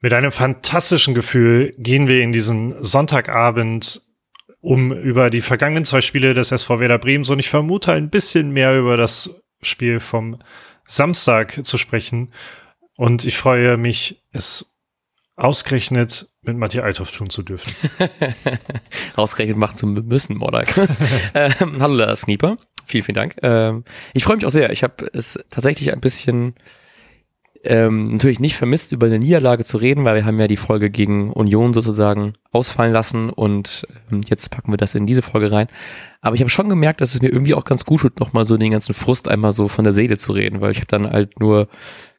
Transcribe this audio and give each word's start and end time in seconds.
Mit 0.00 0.12
einem 0.12 0.30
fantastischen 0.30 1.14
Gefühl 1.14 1.72
gehen 1.76 2.06
wir 2.06 2.22
in 2.22 2.30
diesen 2.30 2.82
Sonntagabend, 2.82 4.02
um 4.60 4.92
über 4.92 5.28
die 5.28 5.40
vergangenen 5.40 5.84
zwei 5.84 6.00
Spiele 6.00 6.34
des 6.34 6.52
SV 6.52 6.78
Werder 6.78 6.98
Bremen 6.98 7.24
und 7.28 7.38
ich 7.38 7.48
vermute 7.48 7.92
ein 7.92 8.08
bisschen 8.08 8.50
mehr 8.50 8.78
über 8.78 8.96
das 8.96 9.30
Spiel 9.60 9.98
vom 9.98 10.40
Samstag 10.84 11.64
zu 11.64 11.78
sprechen. 11.78 12.32
Und 12.96 13.24
ich 13.24 13.36
freue 13.36 13.76
mich, 13.76 14.22
es 14.32 14.76
ausgerechnet 15.36 16.28
mit 16.42 16.56
Matthias 16.56 16.84
Althoff 16.84 17.10
tun 17.10 17.30
zu 17.30 17.42
dürfen. 17.42 17.72
ausgerechnet 19.16 19.56
machen 19.56 19.76
zu 19.76 19.86
müssen, 19.86 20.36
Modak. 20.36 20.76
ähm, 21.34 21.80
hallo, 21.80 21.94
Lars 21.94 22.22
Snieper. 22.22 22.56
Vielen, 22.86 23.04
vielen 23.04 23.14
Dank. 23.14 23.36
Ähm, 23.42 23.84
ich 24.14 24.24
freue 24.24 24.36
mich 24.36 24.46
auch 24.46 24.50
sehr. 24.50 24.70
Ich 24.70 24.82
habe 24.82 25.10
es 25.12 25.38
tatsächlich 25.50 25.92
ein 25.92 26.00
bisschen 26.00 26.54
ähm, 27.68 28.12
natürlich 28.12 28.40
nicht 28.40 28.56
vermisst, 28.56 28.92
über 28.92 29.06
eine 29.06 29.18
Niederlage 29.18 29.62
zu 29.62 29.76
reden, 29.76 30.04
weil 30.04 30.16
wir 30.16 30.24
haben 30.24 30.40
ja 30.40 30.48
die 30.48 30.56
Folge 30.56 30.88
gegen 30.90 31.30
Union 31.32 31.74
sozusagen 31.74 32.32
ausfallen 32.50 32.94
lassen 32.94 33.28
und 33.28 33.86
ähm, 34.10 34.22
jetzt 34.26 34.50
packen 34.50 34.72
wir 34.72 34.78
das 34.78 34.94
in 34.94 35.06
diese 35.06 35.20
Folge 35.20 35.52
rein. 35.52 35.68
Aber 36.22 36.34
ich 36.34 36.40
habe 36.40 36.48
schon 36.48 36.70
gemerkt, 36.70 37.02
dass 37.02 37.14
es 37.14 37.20
mir 37.20 37.28
irgendwie 37.28 37.54
auch 37.54 37.64
ganz 37.64 37.84
gut 37.84 38.00
tut, 38.00 38.20
nochmal 38.20 38.46
so 38.46 38.56
den 38.56 38.72
ganzen 38.72 38.94
Frust 38.94 39.28
einmal 39.28 39.52
so 39.52 39.68
von 39.68 39.84
der 39.84 39.92
Seele 39.92 40.16
zu 40.16 40.32
reden, 40.32 40.62
weil 40.62 40.72
ich 40.72 40.78
habe 40.78 40.86
dann 40.86 41.10
halt 41.10 41.38
nur 41.40 41.68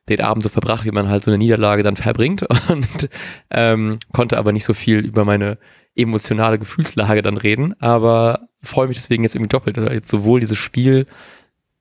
den 0.08 0.22
Abend 0.22 0.44
so 0.44 0.49
verbracht, 0.49 0.85
wie 0.85 0.91
man 0.91 1.09
halt 1.09 1.23
so 1.23 1.31
eine 1.31 1.39
Niederlage 1.39 1.81
dann 1.81 1.95
verbringt 1.95 2.44
und 2.70 3.09
ähm, 3.50 3.97
konnte 4.13 4.38
aber 4.38 4.52
nicht 4.52 4.66
so 4.66 4.75
viel 4.75 5.00
über 5.00 5.25
meine 5.25 5.58
emotionale 5.95 6.59
Gefühlslage 6.59 7.23
dann 7.23 7.38
reden, 7.38 7.73
aber 7.80 8.50
freue 8.61 8.88
mich 8.88 8.97
deswegen 8.97 9.23
jetzt 9.23 9.34
irgendwie 9.34 9.50
doppelt, 9.50 9.77
jetzt 9.77 10.11
sowohl 10.11 10.39
dieses 10.39 10.58
Spiel 10.58 11.08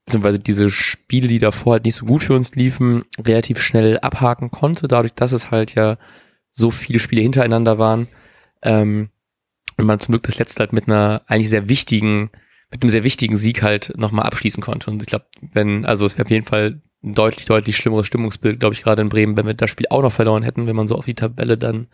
beziehungsweise 0.08 0.38
diese 0.38 0.70
Spiele, 0.70 1.28
die 1.28 1.38
davor 1.38 1.74
halt 1.74 1.84
nicht 1.84 1.94
so 1.94 2.06
gut 2.06 2.22
für 2.22 2.34
uns 2.34 2.54
liefen, 2.54 3.04
relativ 3.18 3.60
schnell 3.60 3.98
abhaken 3.98 4.50
konnte, 4.50 4.88
dadurch, 4.88 5.14
dass 5.14 5.32
es 5.32 5.50
halt 5.50 5.74
ja 5.74 5.98
so 6.52 6.70
viele 6.70 6.98
Spiele 6.98 7.22
hintereinander 7.22 7.78
waren. 7.78 8.08
Ähm, 8.62 9.10
und 9.76 9.86
man 9.86 10.00
zum 10.00 10.12
Glück 10.12 10.24
das 10.24 10.38
letzte 10.38 10.60
halt 10.60 10.72
mit 10.72 10.88
einer 10.88 11.22
eigentlich 11.26 11.50
sehr 11.50 11.68
wichtigen, 11.68 12.30
mit 12.70 12.82
einem 12.82 12.90
sehr 12.90 13.04
wichtigen 13.04 13.36
Sieg 13.36 13.62
halt 13.62 13.92
nochmal 13.96 14.26
abschließen 14.26 14.62
konnte. 14.62 14.90
Und 14.90 15.02
ich 15.02 15.08
glaube, 15.08 15.26
wenn, 15.40 15.84
also 15.84 16.04
es 16.04 16.16
wäre 16.16 16.24
auf 16.24 16.30
jeden 16.30 16.46
Fall 16.46 16.80
ein 17.04 17.14
deutlich, 17.14 17.46
deutlich 17.46 17.76
schlimmeres 17.76 18.06
Stimmungsbild, 18.06 18.58
glaube 18.58 18.74
ich, 18.74 18.82
gerade 18.82 19.02
in 19.02 19.08
Bremen, 19.08 19.36
wenn 19.36 19.46
wir 19.46 19.54
das 19.54 19.70
Spiel 19.70 19.86
auch 19.90 20.02
noch 20.02 20.12
verloren 20.12 20.42
hätten, 20.42 20.66
wenn 20.66 20.74
man 20.74 20.88
so 20.88 20.96
auf 20.96 21.04
die 21.04 21.14
Tabelle 21.14 21.56
dann 21.56 21.86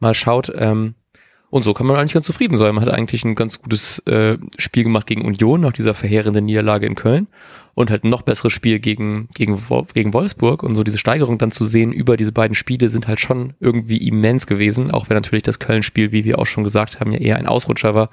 mal 0.00 0.14
schaut. 0.14 0.50
Ähm, 0.56 0.94
und 1.50 1.64
so 1.64 1.74
kann 1.74 1.86
man 1.86 1.96
eigentlich 1.96 2.14
ganz 2.14 2.26
zufrieden 2.26 2.56
sein. 2.56 2.74
Man 2.74 2.84
hat 2.84 2.92
eigentlich 2.92 3.24
ein 3.24 3.34
ganz 3.34 3.60
gutes 3.60 3.98
äh, 4.06 4.38
Spiel 4.56 4.84
gemacht 4.84 5.06
gegen 5.06 5.24
Union 5.24 5.60
nach 5.60 5.72
dieser 5.72 5.94
verheerenden 5.94 6.44
Niederlage 6.44 6.86
in 6.86 6.94
Köln 6.94 7.26
und 7.74 7.90
halt 7.90 8.04
ein 8.04 8.10
noch 8.10 8.22
besseres 8.22 8.52
Spiel 8.52 8.78
gegen, 8.78 9.28
gegen, 9.34 9.60
gegen 9.92 10.14
Wolfsburg. 10.14 10.62
Und 10.62 10.76
so 10.76 10.84
diese 10.84 10.98
Steigerung 10.98 11.38
dann 11.38 11.50
zu 11.50 11.66
sehen 11.66 11.92
über 11.92 12.16
diese 12.16 12.30
beiden 12.30 12.54
Spiele 12.54 12.88
sind 12.88 13.08
halt 13.08 13.18
schon 13.18 13.54
irgendwie 13.58 14.06
immens 14.06 14.46
gewesen, 14.46 14.92
auch 14.92 15.08
wenn 15.08 15.16
natürlich 15.16 15.42
das 15.42 15.58
Köln-Spiel, 15.58 16.12
wie 16.12 16.24
wir 16.24 16.38
auch 16.38 16.46
schon 16.46 16.62
gesagt 16.62 17.00
haben, 17.00 17.10
ja 17.10 17.18
eher 17.18 17.36
ein 17.36 17.46
Ausrutscher 17.46 17.96
war. 17.96 18.10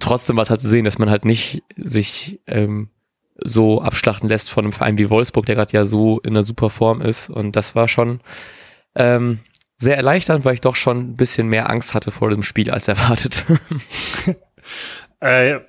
Trotzdem 0.00 0.36
war 0.36 0.42
es 0.42 0.50
halt 0.50 0.60
zu 0.60 0.68
sehen, 0.68 0.84
dass 0.84 0.98
man 0.98 1.10
halt 1.10 1.24
nicht 1.24 1.62
sich 1.76 2.40
ähm, 2.48 2.88
so 3.36 3.80
abschlachten 3.80 4.28
lässt 4.28 4.50
von 4.50 4.64
einem 4.64 4.72
Verein 4.72 4.98
wie 4.98 5.10
Wolfsburg, 5.10 5.46
der 5.46 5.54
gerade 5.54 5.72
ja 5.72 5.84
so 5.84 6.18
in 6.20 6.30
einer 6.30 6.42
super 6.42 6.70
Form 6.70 7.00
ist. 7.00 7.30
Und 7.30 7.54
das 7.54 7.76
war 7.76 7.86
schon 7.86 8.20
ähm, 8.96 9.38
sehr 9.78 9.96
erleichternd, 9.96 10.44
weil 10.44 10.54
ich 10.54 10.60
doch 10.60 10.76
schon 10.76 10.98
ein 10.98 11.16
bisschen 11.16 11.48
mehr 11.48 11.70
Angst 11.70 11.94
hatte 11.94 12.10
vor 12.10 12.30
dem 12.30 12.42
Spiel 12.42 12.70
als 12.70 12.88
erwartet. 12.88 13.44
äh, 15.20 15.60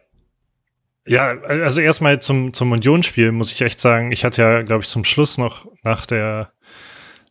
ja, 1.07 1.39
also 1.41 1.81
erstmal 1.81 2.21
zum, 2.21 2.53
zum 2.53 2.71
Unionsspiel 2.71 3.31
muss 3.31 3.51
ich 3.51 3.61
echt 3.61 3.79
sagen, 3.79 4.11
ich 4.11 4.25
hatte 4.25 4.41
ja, 4.41 4.61
glaube 4.63 4.83
ich, 4.83 4.89
zum 4.89 5.03
Schluss 5.03 5.37
noch 5.37 5.67
nach 5.83 6.05
der 6.05 6.51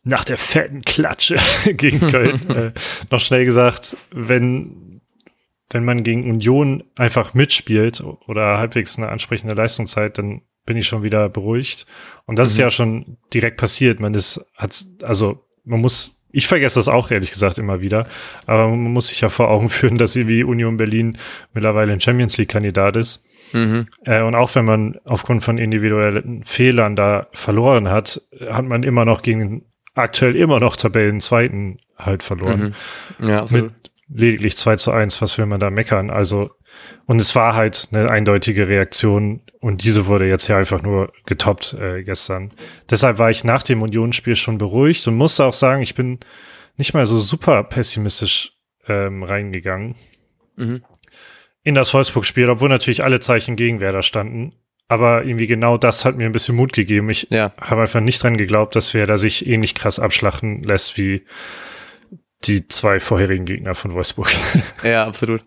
nach 0.05 0.23
der 0.23 0.37
fetten 0.37 0.83
Klatsche 0.83 1.37
gegen 1.65 1.99
Köln 2.07 2.49
äh, 2.49 2.71
noch 3.11 3.19
schnell 3.19 3.43
gesagt, 3.43 3.97
wenn, 4.11 5.01
wenn 5.71 5.83
man 5.83 6.03
gegen 6.03 6.29
Union 6.29 6.83
einfach 6.95 7.33
mitspielt 7.33 8.01
oder 8.01 8.59
halbwegs 8.59 8.97
eine 8.97 9.09
ansprechende 9.09 9.55
Leistungszeit, 9.55 10.17
dann 10.17 10.43
bin 10.65 10.77
ich 10.77 10.87
schon 10.87 11.03
wieder 11.03 11.27
beruhigt. 11.27 11.85
Und 12.25 12.39
das 12.39 12.49
mhm. 12.49 12.51
ist 12.51 12.57
ja 12.59 12.69
schon 12.69 13.17
direkt 13.33 13.57
passiert. 13.57 13.99
Man 13.99 14.13
ist, 14.13 14.45
hat, 14.55 14.85
also 15.01 15.43
man 15.63 15.81
muss 15.81 16.14
ich 16.35 16.47
vergesse 16.47 16.79
das 16.79 16.89
auch 16.89 17.11
ehrlich 17.11 17.31
gesagt 17.31 17.57
immer 17.57 17.79
wieder. 17.79 18.07
Aber 18.45 18.67
man 18.67 18.91
muss 18.91 19.07
sich 19.07 19.21
ja 19.21 19.29
vor 19.29 19.49
Augen 19.49 19.69
führen, 19.77 19.95
dass 19.95 20.13
sie 20.13 20.27
wie 20.27 20.43
Union 20.43 20.77
Berlin 20.77 21.17
mittlerweile 21.53 21.93
ein 21.93 22.01
Champions 22.01 22.37
League 22.37 22.49
Kandidat 22.49 22.97
ist. 22.97 23.25
Mhm. 23.53 23.87
Äh, 24.03 24.21
und 24.21 24.35
auch 24.35 24.53
wenn 24.55 24.65
man 24.65 24.99
aufgrund 25.05 25.43
von 25.43 25.57
individuellen 25.57 26.43
Fehlern 26.43 26.95
da 26.95 27.27
verloren 27.31 27.89
hat, 27.89 28.21
hat 28.49 28.65
man 28.65 28.83
immer 28.83 29.05
noch 29.05 29.21
gegen 29.21 29.63
aktuell 29.93 30.35
immer 30.35 30.59
noch 30.59 30.75
Tabellenzweiten 30.75 31.79
halt 31.97 32.21
verloren. 32.21 32.75
Mhm. 33.19 33.29
Ja, 33.29 33.43
absolut. 33.43 33.71
Mit 33.71 33.91
lediglich 34.09 34.57
2 34.57 34.75
zu 34.75 34.91
1, 34.91 35.21
was 35.21 35.37
will 35.37 35.45
man 35.45 35.61
da 35.61 35.69
meckern? 35.69 36.09
Also, 36.09 36.51
und 37.05 37.21
es 37.21 37.35
war 37.35 37.55
halt 37.55 37.89
eine 37.91 38.09
eindeutige 38.09 38.67
Reaktion 38.67 39.41
und 39.59 39.83
diese 39.83 40.07
wurde 40.07 40.27
jetzt 40.27 40.47
ja 40.47 40.57
einfach 40.57 40.81
nur 40.81 41.11
getoppt 41.25 41.73
äh, 41.73 42.03
gestern. 42.03 42.51
Deshalb 42.89 43.19
war 43.19 43.31
ich 43.31 43.43
nach 43.43 43.63
dem 43.63 43.81
Unionsspiel 43.81 44.35
schon 44.35 44.57
beruhigt 44.57 45.07
und 45.07 45.15
musste 45.15 45.45
auch 45.45 45.53
sagen, 45.53 45.81
ich 45.81 45.95
bin 45.95 46.19
nicht 46.77 46.93
mal 46.93 47.05
so 47.05 47.17
super 47.17 47.63
pessimistisch 47.63 48.53
ähm, 48.87 49.23
reingegangen 49.23 49.95
mhm. 50.55 50.83
in 51.63 51.75
das 51.75 51.93
Wolfsburg-Spiel, 51.93 52.49
obwohl 52.49 52.69
natürlich 52.69 53.03
alle 53.03 53.19
Zeichen 53.19 53.55
gegen 53.55 53.79
Werder 53.79 54.03
standen. 54.03 54.53
Aber 54.87 55.25
irgendwie 55.25 55.47
genau 55.47 55.77
das 55.77 56.05
hat 56.05 56.15
mir 56.15 56.25
ein 56.25 56.31
bisschen 56.31 56.55
Mut 56.55 56.73
gegeben. 56.73 57.09
Ich 57.09 57.27
ja. 57.31 57.51
habe 57.59 57.81
einfach 57.81 58.01
nicht 58.01 58.21
dran 58.21 58.37
geglaubt, 58.37 58.75
dass 58.75 58.93
Werder 58.93 59.17
sich 59.17 59.47
ähnlich 59.47 59.73
krass 59.73 59.99
abschlachten 59.99 60.61
lässt 60.61 60.95
wie 60.97 61.25
die 62.43 62.67
zwei 62.67 62.99
vorherigen 62.99 63.45
Gegner 63.45 63.73
von 63.73 63.93
Wolfsburg. 63.93 64.31
Ja, 64.83 65.05
absolut. 65.07 65.43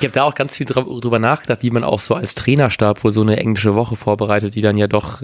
Ich 0.00 0.04
habe 0.04 0.12
da 0.12 0.24
auch 0.24 0.34
ganz 0.34 0.56
viel 0.56 0.66
drüber 0.66 1.18
nachgedacht, 1.18 1.62
wie 1.62 1.70
man 1.70 1.84
auch 1.84 2.00
so 2.00 2.14
als 2.14 2.34
Trainerstab 2.34 3.04
wohl 3.04 3.10
so 3.10 3.22
eine 3.22 3.36
englische 3.38 3.74
Woche 3.74 3.96
vorbereitet, 3.96 4.54
die 4.54 4.60
dann 4.60 4.76
ja 4.76 4.86
doch 4.86 5.22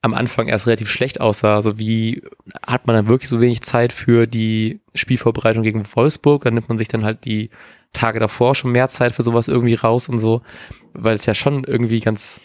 am 0.00 0.14
Anfang 0.14 0.48
erst 0.48 0.66
relativ 0.66 0.90
schlecht 0.90 1.20
aussah. 1.20 1.54
Also 1.54 1.78
wie 1.78 2.22
hat 2.66 2.86
man 2.86 2.94
dann 2.94 3.08
wirklich 3.08 3.28
so 3.28 3.40
wenig 3.40 3.62
Zeit 3.62 3.92
für 3.92 4.26
die 4.26 4.80
Spielvorbereitung 4.94 5.62
gegen 5.62 5.84
Wolfsburg? 5.94 6.44
Dann 6.44 6.54
nimmt 6.54 6.68
man 6.68 6.78
sich 6.78 6.88
dann 6.88 7.04
halt 7.04 7.24
die 7.24 7.50
Tage 7.92 8.18
davor 8.18 8.54
schon 8.54 8.72
mehr 8.72 8.88
Zeit 8.88 9.12
für 9.12 9.22
sowas 9.22 9.48
irgendwie 9.48 9.74
raus 9.74 10.08
und 10.08 10.18
so, 10.18 10.42
weil 10.92 11.14
es 11.14 11.26
ja 11.26 11.34
schon 11.34 11.64
irgendwie 11.64 12.00
ganz 12.00 12.40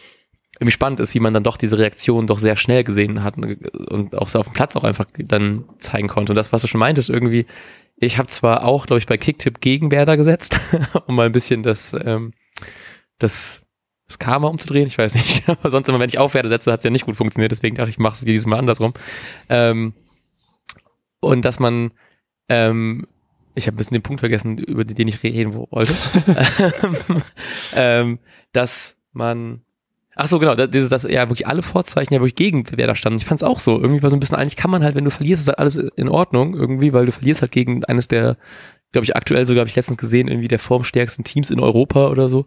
irgendwie 0.59 0.72
spannend 0.72 1.00
ist, 1.00 1.13
wie 1.13 1.19
man 1.19 1.33
dann 1.33 1.44
doch 1.44 1.57
diese 1.57 1.77
Reaktion 1.77 2.27
doch 2.27 2.39
sehr 2.39 2.56
schnell 2.56 2.83
gesehen 2.83 3.23
hat 3.23 3.38
und 3.38 4.16
auch 4.16 4.27
so 4.27 4.39
auf 4.39 4.47
dem 4.47 4.53
Platz 4.53 4.75
auch 4.75 4.83
einfach 4.83 5.06
dann 5.17 5.66
zeigen 5.77 6.07
konnte. 6.07 6.31
Und 6.31 6.35
das, 6.35 6.51
was 6.51 6.63
du 6.63 6.67
schon 6.67 6.79
meintest, 6.79 7.09
irgendwie, 7.09 7.45
ich 7.99 8.17
habe 8.17 8.27
zwar 8.27 8.63
auch, 8.63 8.85
glaube 8.85 8.99
ich, 8.99 9.07
bei 9.07 9.17
Kicktip 9.17 9.59
gegen 9.59 9.91
Werder 9.91 10.17
gesetzt, 10.17 10.59
um 11.07 11.15
mal 11.15 11.25
ein 11.25 11.31
bisschen 11.31 11.63
das, 11.63 11.93
ähm, 11.93 12.33
das, 13.17 13.63
das 14.07 14.19
Karma 14.19 14.47
umzudrehen. 14.47 14.87
Ich 14.87 14.97
weiß 14.97 15.15
nicht. 15.15 15.49
Aber 15.49 15.69
sonst 15.69 15.89
immer, 15.89 15.99
wenn 15.99 16.09
ich 16.09 16.19
auf 16.19 16.35
Werder 16.35 16.49
setze, 16.49 16.71
hat 16.71 16.81
es 16.81 16.83
ja 16.83 16.91
nicht 16.91 17.05
gut 17.05 17.15
funktioniert. 17.15 17.51
Deswegen 17.51 17.75
dachte 17.75 17.89
ich, 17.89 17.95
ich 17.95 17.99
mache 17.99 18.13
es 18.13 18.21
dieses 18.21 18.45
Mal 18.45 18.59
andersrum. 18.59 18.93
Ähm, 19.49 19.93
und 21.19 21.43
dass 21.43 21.59
man, 21.59 21.91
ähm, 22.49 23.07
ich 23.55 23.65
habe 23.65 23.75
ein 23.75 23.77
bisschen 23.77 23.95
den 23.95 24.03
Punkt 24.03 24.19
vergessen, 24.19 24.59
über 24.59 24.85
den 24.85 25.07
ich 25.07 25.23
reden 25.23 25.55
wollte, 25.55 25.95
ähm, 27.73 28.19
dass 28.53 28.95
man 29.11 29.63
Ach 30.19 30.28
so, 30.28 30.39
genau, 30.39 30.55
das, 30.55 30.89
das 30.89 31.03
ja 31.03 31.29
wirklich 31.29 31.47
alle 31.47 31.61
Vorzeichen 31.61 32.13
ja 32.13 32.19
wirklich 32.19 32.35
gegen 32.35 32.66
wer 32.75 32.88
da 32.88 32.95
standen. 32.95 33.19
Ich 33.19 33.25
fand 33.25 33.41
es 33.41 33.47
auch 33.47 33.59
so. 33.59 33.79
Irgendwie 33.79 34.01
war 34.01 34.09
so 34.09 34.16
ein 34.16 34.19
bisschen, 34.19 34.35
eigentlich 34.35 34.55
kann 34.55 34.72
man 34.72 34.83
halt, 34.83 34.95
wenn 34.95 35.05
du 35.05 35.11
verlierst, 35.11 35.41
ist 35.41 35.47
halt 35.47 35.59
alles 35.59 35.75
in 35.75 36.09
Ordnung 36.09 36.55
irgendwie, 36.55 36.91
weil 36.91 37.05
du 37.05 37.11
verlierst 37.11 37.41
halt 37.41 37.51
gegen 37.51 37.85
eines 37.85 38.07
der, 38.07 38.35
glaube 38.91 39.06
ich, 39.06 39.16
aktuell 39.16 39.45
sogar 39.45 39.61
habe 39.61 39.69
ich 39.69 39.75
letztens 39.75 40.00
gesehen, 40.00 40.27
irgendwie 40.27 40.47
der 40.47 40.59
formstärksten 40.59 41.23
Teams 41.23 41.51
in 41.51 41.59
Europa 41.59 42.09
oder 42.09 42.29
so. 42.29 42.45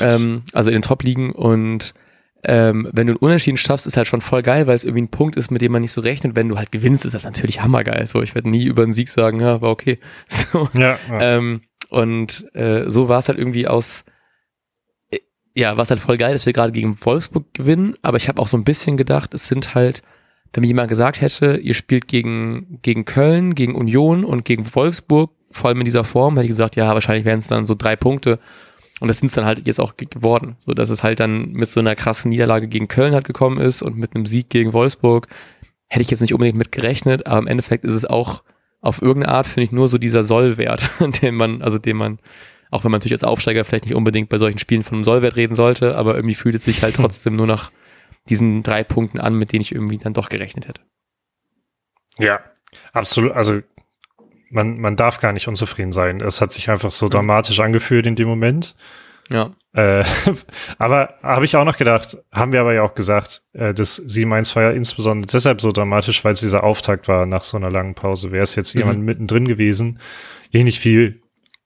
Ähm, 0.00 0.42
also 0.54 0.70
in 0.70 0.76
den 0.76 0.82
Top-Ligen 0.82 1.32
und 1.32 1.92
ähm, 2.46 2.88
wenn 2.92 3.06
du 3.06 3.12
einen 3.12 3.18
Unentschieden 3.18 3.56
schaffst, 3.56 3.86
ist 3.86 3.96
halt 3.96 4.06
schon 4.06 4.20
voll 4.20 4.42
geil, 4.42 4.66
weil 4.66 4.76
es 4.76 4.84
irgendwie 4.84 5.02
ein 5.02 5.08
Punkt 5.08 5.36
ist, 5.36 5.50
mit 5.50 5.62
dem 5.62 5.72
man 5.72 5.82
nicht 5.82 5.92
so 5.92 6.00
rechnet. 6.00 6.36
Wenn 6.36 6.48
du 6.48 6.58
halt 6.58 6.72
gewinnst, 6.72 7.04
ist 7.04 7.14
das 7.14 7.24
natürlich 7.24 7.62
hammergeil. 7.62 8.06
So, 8.06 8.22
ich 8.22 8.34
werde 8.34 8.50
nie 8.50 8.64
über 8.64 8.82
einen 8.82 8.92
Sieg 8.92 9.08
sagen, 9.08 9.40
ja, 9.40 9.60
war 9.60 9.70
okay. 9.70 9.98
So, 10.28 10.68
ja, 10.74 10.98
ja. 11.08 11.20
Ähm, 11.20 11.62
und 11.88 12.46
äh, 12.54 12.88
so 12.88 13.08
war 13.08 13.18
es 13.18 13.28
halt 13.28 13.38
irgendwie 13.38 13.66
aus 13.66 14.04
ja, 15.54 15.76
was 15.76 15.90
halt 15.90 16.00
voll 16.00 16.16
geil, 16.16 16.32
dass 16.32 16.46
wir 16.46 16.52
gerade 16.52 16.72
gegen 16.72 16.96
Wolfsburg 17.00 17.52
gewinnen, 17.54 17.94
aber 18.02 18.16
ich 18.16 18.28
habe 18.28 18.40
auch 18.40 18.48
so 18.48 18.56
ein 18.56 18.64
bisschen 18.64 18.96
gedacht, 18.96 19.34
es 19.34 19.46
sind 19.46 19.74
halt, 19.74 20.02
wenn 20.52 20.62
mir 20.62 20.68
jemand 20.68 20.88
gesagt 20.88 21.20
hätte, 21.20 21.56
ihr 21.56 21.74
spielt 21.74 22.08
gegen, 22.08 22.80
gegen 22.82 23.04
Köln, 23.04 23.54
gegen 23.54 23.74
Union 23.74 24.24
und 24.24 24.44
gegen 24.44 24.74
Wolfsburg, 24.74 25.30
vor 25.52 25.68
allem 25.68 25.78
in 25.78 25.84
dieser 25.84 26.04
Form, 26.04 26.34
hätte 26.34 26.46
ich 26.46 26.50
gesagt, 26.50 26.74
ja, 26.76 26.92
wahrscheinlich 26.92 27.24
wären 27.24 27.38
es 27.38 27.46
dann 27.46 27.66
so 27.66 27.76
drei 27.76 27.94
Punkte. 27.94 28.40
Und 29.00 29.08
das 29.08 29.18
sind 29.18 29.28
es 29.28 29.34
dann 29.34 29.44
halt 29.44 29.66
jetzt 29.66 29.80
auch 29.80 29.96
geworden. 29.96 30.56
So 30.58 30.72
dass 30.72 30.90
es 30.90 31.02
halt 31.02 31.20
dann 31.20 31.52
mit 31.52 31.68
so 31.68 31.80
einer 31.80 31.94
krassen 31.94 32.30
Niederlage 32.30 32.68
gegen 32.68 32.88
Köln 32.88 33.14
halt 33.14 33.24
gekommen 33.24 33.58
ist 33.58 33.82
und 33.82 33.96
mit 33.96 34.14
einem 34.14 34.26
Sieg 34.26 34.50
gegen 34.50 34.72
Wolfsburg. 34.72 35.28
Hätte 35.88 36.02
ich 36.02 36.10
jetzt 36.10 36.20
nicht 36.20 36.34
unbedingt 36.34 36.58
mit 36.58 36.72
gerechnet, 36.72 37.26
aber 37.26 37.38
im 37.38 37.46
Endeffekt 37.46 37.84
ist 37.84 37.94
es 37.94 38.04
auch 38.04 38.42
auf 38.80 39.00
irgendeine 39.00 39.34
Art, 39.34 39.46
finde 39.46 39.64
ich, 39.64 39.72
nur 39.72 39.88
so 39.88 39.98
dieser 39.98 40.24
Sollwert, 40.24 40.90
den 41.22 41.34
man, 41.36 41.62
also 41.62 41.78
den 41.78 41.96
man 41.96 42.18
auch 42.74 42.82
wenn 42.82 42.90
man 42.90 42.98
natürlich 42.98 43.14
als 43.14 43.24
Aufsteiger 43.24 43.64
vielleicht 43.64 43.84
nicht 43.84 43.94
unbedingt 43.94 44.28
bei 44.28 44.36
solchen 44.36 44.58
Spielen 44.58 44.82
von 44.82 44.96
einem 44.96 45.04
Sollwert 45.04 45.36
reden 45.36 45.54
sollte, 45.54 45.96
aber 45.96 46.16
irgendwie 46.16 46.34
fühlt 46.34 46.56
es 46.56 46.64
sich 46.64 46.82
halt 46.82 46.96
trotzdem 46.96 47.36
nur 47.36 47.46
nach 47.46 47.70
diesen 48.28 48.64
drei 48.64 48.82
Punkten 48.82 49.20
an, 49.20 49.38
mit 49.38 49.52
denen 49.52 49.60
ich 49.62 49.72
irgendwie 49.72 49.98
dann 49.98 50.12
doch 50.12 50.28
gerechnet 50.28 50.66
hätte. 50.66 50.80
Ja, 52.18 52.40
absolut. 52.92 53.32
Also 53.32 53.60
man, 54.50 54.80
man 54.80 54.96
darf 54.96 55.20
gar 55.20 55.32
nicht 55.32 55.46
unzufrieden 55.46 55.92
sein. 55.92 56.20
Es 56.20 56.40
hat 56.40 56.52
sich 56.52 56.68
einfach 56.68 56.90
so 56.90 57.08
dramatisch 57.08 57.60
angefühlt 57.60 58.06
in 58.06 58.16
dem 58.16 58.26
Moment. 58.26 58.74
Ja. 59.30 59.52
Äh, 59.72 60.04
aber 60.78 61.14
habe 61.22 61.44
ich 61.44 61.54
auch 61.56 61.64
noch 61.64 61.76
gedacht, 61.76 62.18
haben 62.32 62.52
wir 62.52 62.60
aber 62.60 62.74
ja 62.74 62.82
auch 62.82 62.94
gesagt, 62.94 63.42
äh, 63.52 63.72
das 63.72 64.02
7-1 64.02 64.56
war 64.56 64.64
ja 64.64 64.70
insbesondere 64.72 65.30
deshalb 65.32 65.60
so 65.60 65.70
dramatisch, 65.70 66.24
weil 66.24 66.32
es 66.32 66.40
dieser 66.40 66.64
Auftakt 66.64 67.06
war 67.06 67.24
nach 67.26 67.42
so 67.42 67.56
einer 67.56 67.70
langen 67.70 67.94
Pause. 67.94 68.32
Wäre 68.32 68.42
es 68.42 68.56
jetzt 68.56 68.74
Mhm. 68.74 68.80
jemand 68.80 69.02
mittendrin 69.02 69.46
gewesen, 69.46 70.00
ähnlich 70.52 70.84
wie 70.84 71.20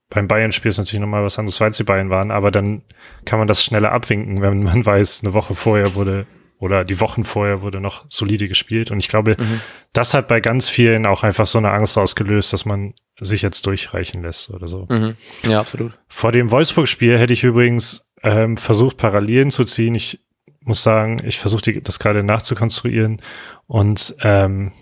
beim 0.09 0.27
Bayern-Spiel 0.27 0.69
ist 0.69 0.77
natürlich 0.77 1.01
nochmal 1.01 1.23
was 1.23 1.37
anderes, 1.37 1.61
weil 1.61 1.73
sie 1.73 1.83
Bayern 1.83 2.09
waren, 2.09 2.31
aber 2.31 2.51
dann 2.51 2.81
kann 3.25 3.39
man 3.39 3.47
das 3.47 3.63
schneller 3.63 3.91
abwinken, 3.91 4.41
wenn 4.41 4.63
man 4.63 4.85
weiß, 4.85 5.21
eine 5.23 5.33
Woche 5.33 5.55
vorher 5.55 5.95
wurde 5.95 6.25
oder 6.57 6.83
die 6.83 6.99
Wochen 6.99 7.23
vorher 7.23 7.61
wurde 7.61 7.79
noch 7.79 8.05
solide 8.09 8.47
gespielt. 8.49 8.91
Und 8.91 8.99
ich 8.99 9.07
glaube, 9.07 9.37
Mhm. 9.39 9.61
das 9.93 10.13
hat 10.13 10.27
bei 10.27 10.41
ganz 10.41 10.67
vielen 10.67 11.05
auch 11.05 11.23
einfach 11.23 11.47
so 11.47 11.57
eine 11.57 11.71
Angst 11.71 11.97
ausgelöst, 11.97 12.51
dass 12.51 12.65
man 12.65 12.93
sich 13.21 13.41
jetzt 13.41 13.65
durchreichen 13.65 14.21
lässt 14.23 14.49
oder 14.49 14.67
so. 14.67 14.85
Mhm. 14.89 15.15
Ja, 15.43 15.61
absolut. 15.61 15.93
Vor 16.09 16.31
dem 16.33 16.51
Wolfsburg-Spiel 16.51 17.17
hätte 17.17 17.31
ich 17.33 17.43
übrigens 17.45 18.11
ähm, 18.23 18.57
versucht, 18.57 18.97
Parallelen 18.97 19.51
zu 19.51 19.63
ziehen. 19.63 19.95
Ich 19.95 20.19
muss 20.61 20.83
sagen, 20.83 21.21
ich 21.25 21.39
versuche 21.39 21.81
das 21.81 21.99
gerade 21.99 22.23
nachzukonstruieren 22.23 23.21
und 23.67 24.15
ähm, 24.21 24.73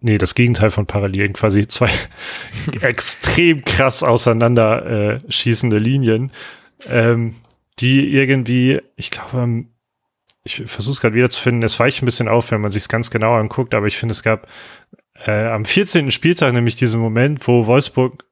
nee, 0.00 0.18
das 0.18 0.34
Gegenteil 0.34 0.70
von 0.70 0.86
Parallelen, 0.86 1.32
quasi 1.32 1.66
zwei 1.68 1.90
extrem 2.80 3.64
krass 3.64 4.02
auseinander 4.02 4.86
äh, 4.86 5.20
schießende 5.32 5.78
Linien, 5.78 6.32
ähm, 6.88 7.36
die 7.78 8.08
irgendwie, 8.12 8.80
ich 8.96 9.10
glaube, 9.10 9.38
am- 9.38 9.68
ich 10.44 10.62
versuche 10.66 10.92
es 10.94 11.00
gerade 11.00 11.14
wieder 11.16 11.30
zu 11.30 11.40
finden, 11.42 11.62
es 11.64 11.78
weicht 11.80 12.02
ein 12.02 12.06
bisschen 12.06 12.28
auf, 12.28 12.50
wenn 12.52 12.60
man 12.60 12.70
sich 12.70 12.84
es 12.84 12.88
ganz 12.88 13.10
genau 13.10 13.34
anguckt, 13.34 13.74
aber 13.74 13.86
ich 13.86 13.96
finde, 13.96 14.12
es 14.12 14.22
gab 14.22 14.46
äh, 15.26 15.46
am 15.48 15.64
14. 15.64 16.10
Spieltag 16.12 16.52
nämlich 16.52 16.76
diesen 16.76 17.00
Moment, 17.00 17.46
wo 17.48 17.66
Wolfsburg 17.66 18.24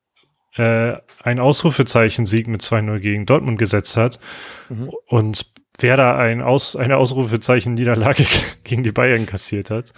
äh, 0.56 0.94
ein 1.22 1.40
Ausrufezeichen-Sieg 1.40 2.46
mit 2.46 2.62
2-0 2.62 3.00
gegen 3.00 3.26
Dortmund 3.26 3.58
gesetzt 3.58 3.96
hat 3.96 4.20
Mhm. 4.68 4.90
und 5.08 5.46
Werder 5.80 6.16
ein 6.16 6.40
Aus, 6.40 6.76
eine 6.76 6.96
Ausrufezeichen-Niederlage 6.98 8.24
gegen 8.64 8.84
die 8.84 8.92
Bayern 8.92 9.26
kassiert 9.26 9.70
hat. 9.70 9.92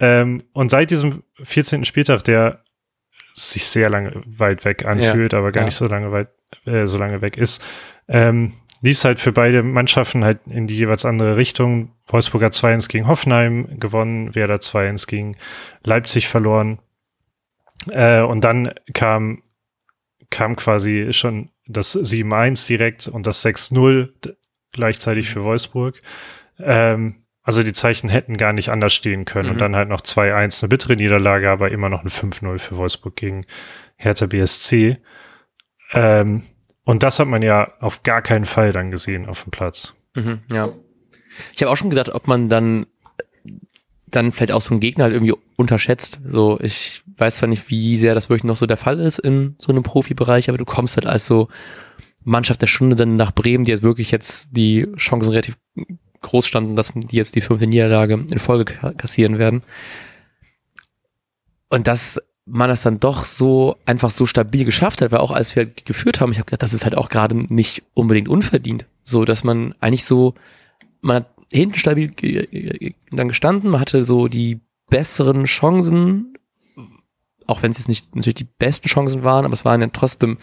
Ähm, 0.00 0.42
und 0.52 0.70
seit 0.70 0.90
diesem 0.90 1.22
14. 1.42 1.84
Spieltag, 1.84 2.24
der 2.24 2.62
sich 3.34 3.66
sehr 3.66 3.90
lange 3.90 4.22
weit 4.26 4.64
weg 4.64 4.84
anfühlt, 4.84 5.34
aber 5.34 5.52
gar 5.52 5.62
ja. 5.62 5.64
nicht 5.66 5.74
so 5.76 5.86
lange 5.86 6.12
weit, 6.12 6.28
äh, 6.66 6.86
so 6.86 6.98
lange 6.98 7.20
weg 7.20 7.36
ist, 7.36 7.64
ähm, 8.08 8.54
lief 8.80 8.96
es 8.98 9.04
halt 9.04 9.20
für 9.20 9.32
beide 9.32 9.62
Mannschaften 9.62 10.24
halt 10.24 10.40
in 10.46 10.66
die 10.66 10.76
jeweils 10.76 11.04
andere 11.04 11.36
Richtung. 11.36 11.92
Wolfsburg 12.06 12.42
hat 12.42 12.54
2-1 12.54 12.88
gegen 12.88 13.06
Hoffenheim 13.08 13.78
gewonnen, 13.80 14.34
Werder 14.34 14.56
2-1 14.56 15.06
gegen 15.08 15.36
Leipzig 15.84 16.28
verloren. 16.28 16.78
Äh, 17.90 18.22
und 18.22 18.42
dann 18.44 18.72
kam, 18.92 19.42
kam 20.30 20.56
quasi 20.56 21.08
schon 21.12 21.50
das 21.66 21.94
7-1 21.96 22.66
direkt 22.66 23.08
und 23.08 23.26
das 23.26 23.44
6-0 23.44 24.10
d- 24.24 24.36
gleichzeitig 24.72 25.28
für 25.30 25.44
Wolfsburg. 25.44 26.00
Ähm, 26.58 27.22
also 27.48 27.62
die 27.62 27.72
Zeichen 27.72 28.10
hätten 28.10 28.36
gar 28.36 28.52
nicht 28.52 28.68
anders 28.68 28.92
stehen 28.92 29.24
können. 29.24 29.46
Mhm. 29.46 29.52
Und 29.52 29.60
dann 29.62 29.74
halt 29.74 29.88
noch 29.88 30.02
2-1 30.02 30.62
eine 30.62 30.68
bittere 30.68 30.96
Niederlage, 30.96 31.48
aber 31.48 31.70
immer 31.70 31.88
noch 31.88 32.04
ein 32.04 32.10
5-0 32.10 32.58
für 32.58 32.76
Wolfsburg 32.76 33.16
gegen 33.16 33.46
Hertha 33.96 34.26
BSC. 34.26 34.98
Ähm, 35.94 36.42
und 36.84 37.02
das 37.02 37.18
hat 37.18 37.26
man 37.26 37.40
ja 37.40 37.72
auf 37.80 38.02
gar 38.02 38.20
keinen 38.20 38.44
Fall 38.44 38.72
dann 38.72 38.90
gesehen 38.90 39.24
auf 39.24 39.44
dem 39.44 39.50
Platz. 39.50 39.94
Mhm, 40.14 40.40
ja. 40.52 40.68
Ich 41.54 41.62
habe 41.62 41.72
auch 41.72 41.78
schon 41.78 41.88
gedacht, 41.88 42.10
ob 42.10 42.26
man 42.26 42.50
dann 42.50 42.84
dann 44.04 44.32
vielleicht 44.32 44.52
auch 44.52 44.60
so 44.60 44.72
einen 44.72 44.80
Gegner 44.80 45.04
halt 45.04 45.14
irgendwie 45.14 45.34
unterschätzt. 45.56 46.20
So, 46.26 46.58
ich 46.60 47.02
weiß 47.16 47.38
zwar 47.38 47.48
nicht, 47.48 47.70
wie 47.70 47.96
sehr 47.96 48.14
das 48.14 48.28
wirklich 48.28 48.44
noch 48.44 48.56
so 48.56 48.66
der 48.66 48.76
Fall 48.76 49.00
ist 49.00 49.20
in 49.20 49.56
so 49.58 49.72
einem 49.72 49.82
Profibereich, 49.82 50.50
aber 50.50 50.58
du 50.58 50.66
kommst 50.66 50.98
halt 50.98 51.06
als 51.06 51.24
so 51.24 51.48
Mannschaft 52.24 52.60
der 52.60 52.66
Stunde 52.66 52.94
dann 52.94 53.16
nach 53.16 53.32
Bremen, 53.32 53.64
die 53.64 53.70
jetzt 53.70 53.82
wirklich 53.82 54.10
jetzt 54.10 54.48
die 54.50 54.86
Chancen 54.98 55.30
relativ 55.30 55.56
groß 56.22 56.46
standen, 56.46 56.76
dass 56.76 56.92
die 56.94 57.16
jetzt 57.16 57.34
die 57.34 57.40
fünfte 57.40 57.66
Niederlage 57.66 58.14
in 58.30 58.38
Folge 58.38 58.64
ka- 58.64 58.92
kassieren 58.92 59.38
werden. 59.38 59.62
Und 61.68 61.86
dass 61.86 62.20
man 62.46 62.70
das 62.70 62.82
dann 62.82 62.98
doch 62.98 63.24
so 63.24 63.76
einfach 63.84 64.10
so 64.10 64.24
stabil 64.24 64.64
geschafft 64.64 65.02
hat, 65.02 65.12
weil 65.12 65.18
auch 65.18 65.32
als 65.32 65.54
wir 65.54 65.64
halt 65.64 65.84
geführt 65.84 66.20
haben, 66.20 66.32
ich 66.32 66.38
habe 66.38 66.46
gedacht, 66.46 66.62
das 66.62 66.72
ist 66.72 66.84
halt 66.84 66.96
auch 66.96 67.10
gerade 67.10 67.36
nicht 67.36 67.82
unbedingt 67.94 68.28
unverdient. 68.28 68.86
So, 69.04 69.24
dass 69.24 69.44
man 69.44 69.74
eigentlich 69.80 70.04
so, 70.04 70.34
man 71.00 71.16
hat 71.16 71.30
hinten 71.50 71.78
stabil 71.78 72.12
dann 73.10 73.28
gestanden, 73.28 73.70
man 73.70 73.80
hatte 73.80 74.02
so 74.02 74.28
die 74.28 74.60
besseren 74.88 75.44
Chancen, 75.44 76.34
auch 77.46 77.62
wenn 77.62 77.70
es 77.70 77.78
jetzt 77.78 77.88
nicht 77.88 78.14
natürlich 78.14 78.34
die 78.34 78.48
besten 78.58 78.88
Chancen 78.88 79.22
waren, 79.22 79.44
aber 79.44 79.54
es 79.54 79.64
waren 79.64 79.80
ja 79.80 79.88
trotzdem, 79.88 80.38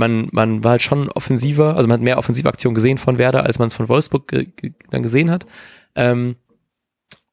man, 0.00 0.28
man 0.32 0.64
war 0.64 0.72
halt 0.72 0.82
schon 0.82 1.08
offensiver, 1.10 1.76
also 1.76 1.86
man 1.86 1.98
hat 1.98 2.04
mehr 2.04 2.18
offensive 2.18 2.48
Aktionen 2.48 2.74
gesehen 2.74 2.98
von 2.98 3.18
Werder, 3.18 3.44
als 3.44 3.60
man 3.60 3.68
es 3.68 3.74
von 3.74 3.88
Wolfsburg 3.88 4.26
ge 4.26 4.48
ge 4.56 4.72
dann 4.90 5.04
gesehen 5.04 5.30
hat. 5.30 5.46
Ähm, 5.94 6.36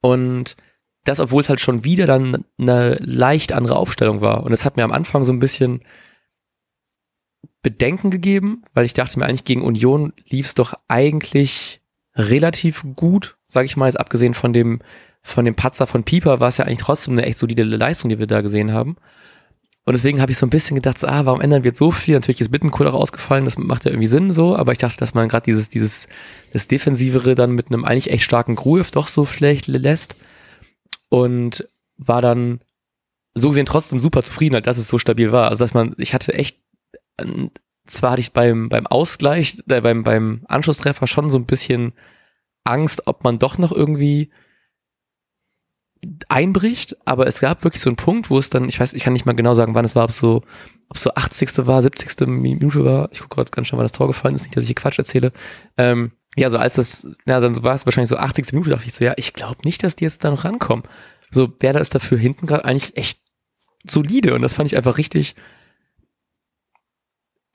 und 0.01 0.55
das, 1.05 1.19
obwohl 1.19 1.41
es 1.41 1.49
halt 1.49 1.61
schon 1.61 1.83
wieder 1.83 2.05
dann 2.05 2.45
eine 2.59 2.97
leicht 2.99 3.53
andere 3.53 3.77
Aufstellung 3.77 4.21
war. 4.21 4.43
Und 4.43 4.51
das 4.51 4.65
hat 4.65 4.75
mir 4.75 4.83
am 4.83 4.91
Anfang 4.91 5.23
so 5.23 5.31
ein 5.31 5.39
bisschen 5.39 5.81
Bedenken 7.63 8.11
gegeben, 8.11 8.63
weil 8.73 8.85
ich 8.85 8.93
dachte 8.93 9.17
mir 9.17 9.25
eigentlich 9.25 9.45
gegen 9.45 9.63
Union 9.63 10.13
lief 10.29 10.47
es 10.47 10.55
doch 10.55 10.73
eigentlich 10.87 11.81
relativ 12.15 12.85
gut, 12.95 13.37
sage 13.47 13.65
ich 13.65 13.77
mal, 13.77 13.87
jetzt 13.87 13.99
abgesehen 13.99 14.33
von 14.33 14.53
dem 14.53 14.81
von 15.23 15.43
dem 15.43 15.55
Patzer 15.55 15.87
von 15.87 16.03
Pieper 16.03 16.39
war 16.39 16.47
es 16.47 16.57
ja 16.57 16.65
eigentlich 16.65 16.77
trotzdem 16.79 17.13
eine 17.13 17.25
echt 17.25 17.37
solide 17.37 17.63
Leistung, 17.63 18.09
die 18.09 18.19
wir 18.19 18.27
da 18.27 18.39
gesehen 18.39 18.71
haben. 18.71 18.95
Und 19.87 19.93
deswegen 19.93 20.19
habe 20.19 20.33
ich 20.33 20.37
so 20.37 20.45
ein 20.45 20.49
bisschen 20.49 20.75
gedacht, 20.75 20.99
so, 20.99 21.07
ah, 21.07 21.25
warum 21.25 21.39
ändern 21.39 21.63
wir 21.63 21.69
jetzt 21.69 21.77
so 21.79 21.91
viel? 21.91 22.15
Natürlich 22.15 22.41
ist 22.41 22.51
Bittencourt 22.51 22.89
auch 22.89 22.93
ausgefallen, 22.93 23.45
das 23.45 23.57
macht 23.57 23.85
ja 23.85 23.91
irgendwie 23.91 24.07
Sinn 24.07 24.33
so, 24.33 24.53
aber 24.53 24.73
ich 24.73 24.79
dachte, 24.79 24.97
dass 24.97 25.13
man 25.13 25.29
gerade 25.29 25.45
dieses, 25.45 25.69
dieses, 25.69 26.09
das 26.51 26.67
Defensivere 26.67 27.35
dann 27.35 27.53
mit 27.53 27.67
einem 27.67 27.85
eigentlich 27.85 28.09
echt 28.09 28.25
starken 28.25 28.55
Gruev 28.55 28.91
doch 28.91 29.07
so 29.07 29.25
schlecht 29.25 29.67
lässt 29.67 30.17
und 31.07 31.69
war 31.95 32.21
dann 32.21 32.59
so 33.33 33.47
gesehen 33.47 33.65
trotzdem 33.65 34.01
super 34.01 34.23
zufrieden, 34.23 34.55
halt, 34.55 34.67
dass 34.67 34.77
es 34.77 34.89
so 34.89 34.97
stabil 34.97 35.31
war. 35.31 35.47
Also 35.47 35.63
dass 35.63 35.73
man, 35.73 35.95
ich 35.99 36.13
hatte 36.13 36.33
echt, 36.33 36.57
zwar 37.85 38.11
hatte 38.11 38.21
ich 38.21 38.33
beim, 38.33 38.67
beim 38.67 38.87
Ausgleich, 38.87 39.63
äh, 39.69 39.79
beim, 39.79 40.03
beim 40.03 40.41
Anschlusstreffer 40.49 41.07
schon 41.07 41.29
so 41.29 41.37
ein 41.37 41.45
bisschen 41.45 41.93
Angst, 42.65 43.03
ob 43.07 43.23
man 43.23 43.39
doch 43.39 43.57
noch 43.57 43.71
irgendwie 43.71 44.31
einbricht, 46.29 46.97
aber 47.05 47.27
es 47.27 47.39
gab 47.39 47.63
wirklich 47.63 47.81
so 47.81 47.89
einen 47.89 47.97
Punkt, 47.97 48.29
wo 48.29 48.37
es 48.37 48.49
dann, 48.49 48.69
ich 48.69 48.79
weiß, 48.79 48.93
ich 48.93 49.03
kann 49.03 49.13
nicht 49.13 49.25
mal 49.25 49.33
genau 49.33 49.53
sagen, 49.53 49.75
wann 49.75 49.85
es 49.85 49.95
war, 49.95 50.03
ob 50.03 50.09
es 50.09 50.17
so, 50.17 50.43
ob 50.89 50.95
es 50.95 51.03
so 51.03 51.13
80. 51.13 51.67
war, 51.67 51.81
70. 51.81 52.27
Minute 52.27 52.85
war, 52.85 53.09
ich 53.11 53.19
gucke 53.19 53.35
gerade 53.35 53.51
ganz 53.51 53.67
schnell, 53.67 53.77
wann 53.77 53.85
das 53.85 53.91
Tor 53.91 54.07
gefallen 54.07 54.35
ist, 54.35 54.43
nicht, 54.43 54.55
dass 54.55 54.63
ich 54.63 54.69
hier 54.69 54.75
Quatsch 54.75 54.99
erzähle. 54.99 55.31
Ähm, 55.77 56.11
ja, 56.35 56.49
so 56.49 56.57
als 56.57 56.75
das, 56.75 57.07
ja, 57.27 57.39
dann 57.39 57.55
so 57.55 57.63
war 57.63 57.73
es 57.73 57.85
wahrscheinlich 57.85 58.09
so 58.09 58.17
80. 58.17 58.53
Minute, 58.53 58.69
dachte 58.69 58.87
ich 58.87 58.93
so, 58.93 59.03
ja, 59.03 59.13
ich 59.17 59.33
glaube 59.33 59.61
nicht, 59.63 59.83
dass 59.83 59.95
die 59.95 60.03
jetzt 60.03 60.23
da 60.23 60.29
noch 60.29 60.45
rankommen. 60.45 60.83
So, 61.31 61.51
Werder 61.59 61.81
ist 61.81 61.95
dafür 61.95 62.17
hinten 62.17 62.45
gerade 62.45 62.65
eigentlich 62.65 62.95
echt 62.95 63.19
solide 63.87 64.33
und 64.33 64.41
das 64.41 64.53
fand 64.53 64.71
ich 64.71 64.77
einfach 64.77 64.97
richtig, 64.97 65.35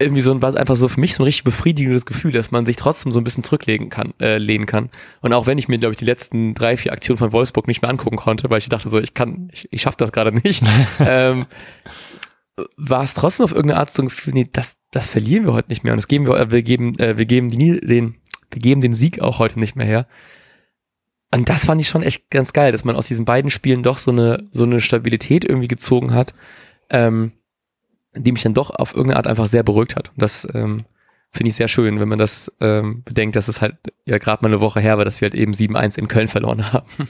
irgendwie 0.02 0.22
so 0.22 0.32
ein, 0.32 0.42
war 0.42 0.48
es 0.48 0.56
einfach 0.56 0.76
so 0.76 0.88
für 0.88 1.00
mich 1.00 1.14
so 1.14 1.22
ein 1.22 1.26
richtig 1.26 1.44
befriedigendes 1.44 2.06
Gefühl, 2.06 2.32
dass 2.32 2.50
man 2.50 2.66
sich 2.66 2.76
trotzdem 2.76 3.12
so 3.12 3.20
ein 3.20 3.24
bisschen 3.24 3.44
zurücklegen 3.44 3.90
kann, 3.90 4.14
äh, 4.20 4.38
lehnen 4.38 4.66
kann. 4.66 4.90
Und 5.20 5.32
auch 5.32 5.46
wenn 5.46 5.58
ich 5.58 5.68
mir, 5.68 5.78
glaube 5.78 5.92
ich, 5.92 5.98
die 5.98 6.04
letzten 6.04 6.54
drei, 6.54 6.76
vier 6.76 6.92
Aktionen 6.92 7.18
von 7.18 7.32
Wolfsburg 7.32 7.68
nicht 7.68 7.82
mehr 7.82 7.90
angucken 7.90 8.16
konnte, 8.16 8.50
weil 8.50 8.58
ich 8.58 8.68
dachte 8.68 8.90
so, 8.90 8.98
ich 8.98 9.14
kann, 9.14 9.48
ich, 9.52 9.68
ich 9.70 9.82
schaffe 9.82 9.96
das 9.98 10.12
gerade 10.12 10.32
nicht, 10.32 10.62
ähm, 11.00 11.46
war 12.76 13.02
es 13.02 13.14
trotzdem 13.14 13.44
auf 13.44 13.52
irgendeine 13.52 13.80
Art 13.80 13.90
so 13.90 14.02
ein 14.02 14.08
Gefühl, 14.08 14.34
nee, 14.34 14.48
das, 14.52 14.76
das 14.90 15.08
verlieren 15.08 15.46
wir 15.46 15.52
heute 15.52 15.70
nicht 15.70 15.84
mehr 15.84 15.92
und 15.92 15.98
das 15.98 16.08
geben 16.08 16.26
wir, 16.26 16.38
äh, 16.38 16.50
wir 16.50 16.62
geben, 16.62 16.98
äh, 16.98 17.16
wir 17.16 17.26
geben 17.26 17.50
die, 17.50 17.80
den, 17.80 18.16
wir 18.50 18.60
geben 18.60 18.80
den 18.80 18.94
Sieg 18.94 19.20
auch 19.20 19.38
heute 19.38 19.58
nicht 19.58 19.76
mehr 19.76 19.86
her. 19.86 20.06
Und 21.34 21.48
das 21.48 21.64
fand 21.64 21.80
ich 21.80 21.88
schon 21.88 22.02
echt 22.02 22.28
ganz 22.30 22.52
geil, 22.52 22.72
dass 22.72 22.84
man 22.84 22.94
aus 22.94 23.06
diesen 23.06 23.24
beiden 23.24 23.50
Spielen 23.50 23.82
doch 23.82 23.96
so 23.96 24.10
eine, 24.10 24.44
so 24.52 24.64
eine 24.64 24.80
Stabilität 24.80 25.46
irgendwie 25.46 25.68
gezogen 25.68 26.12
hat, 26.12 26.34
ähm, 26.90 27.32
die 28.14 28.32
mich 28.32 28.42
dann 28.42 28.54
doch 28.54 28.70
auf 28.70 28.94
irgendeine 28.94 29.16
Art 29.16 29.26
einfach 29.26 29.46
sehr 29.46 29.62
beruhigt 29.62 29.96
hat. 29.96 30.10
Und 30.10 30.22
das 30.22 30.46
ähm, 30.54 30.84
finde 31.30 31.48
ich 31.50 31.56
sehr 31.56 31.68
schön, 31.68 31.98
wenn 32.00 32.08
man 32.08 32.18
das 32.18 32.52
ähm, 32.60 33.02
bedenkt, 33.04 33.36
dass 33.36 33.48
es 33.48 33.60
halt 33.60 33.76
ja 34.04 34.18
gerade 34.18 34.42
mal 34.42 34.48
eine 34.48 34.60
Woche 34.60 34.80
her 34.80 34.98
war, 34.98 35.04
dass 35.04 35.20
wir 35.20 35.26
halt 35.26 35.34
eben 35.34 35.52
7-1 35.52 35.98
in 35.98 36.08
Köln 36.08 36.28
verloren 36.28 36.72
haben. 36.72 36.86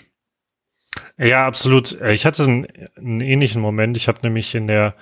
Ja, 1.17 1.47
absolut. 1.47 1.99
Äh, 2.01 2.13
Ich 2.13 2.27
hatte 2.27 2.43
einen, 2.45 2.67
einen 2.97 3.21
ähnlichen 3.23 3.63
Moment. 3.63 3.97
Ich 3.97 4.09
habe 4.09 4.19
nämlich 4.23 4.55
in 4.55 4.67
der, 4.67 4.95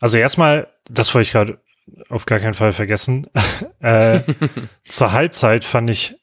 also 0.00 0.18
erstmal, 0.18 0.68
das 0.88 1.14
wollte 1.14 1.26
ich 1.26 1.32
gerade 1.32 1.60
auf 2.08 2.26
gar 2.26 2.40
keinen 2.40 2.54
Fall 2.54 2.72
vergessen. 2.72 3.28
äh, 3.80 4.20
zur 4.88 5.12
Halbzeit 5.12 5.64
fand 5.64 5.88
ich, 5.88 6.16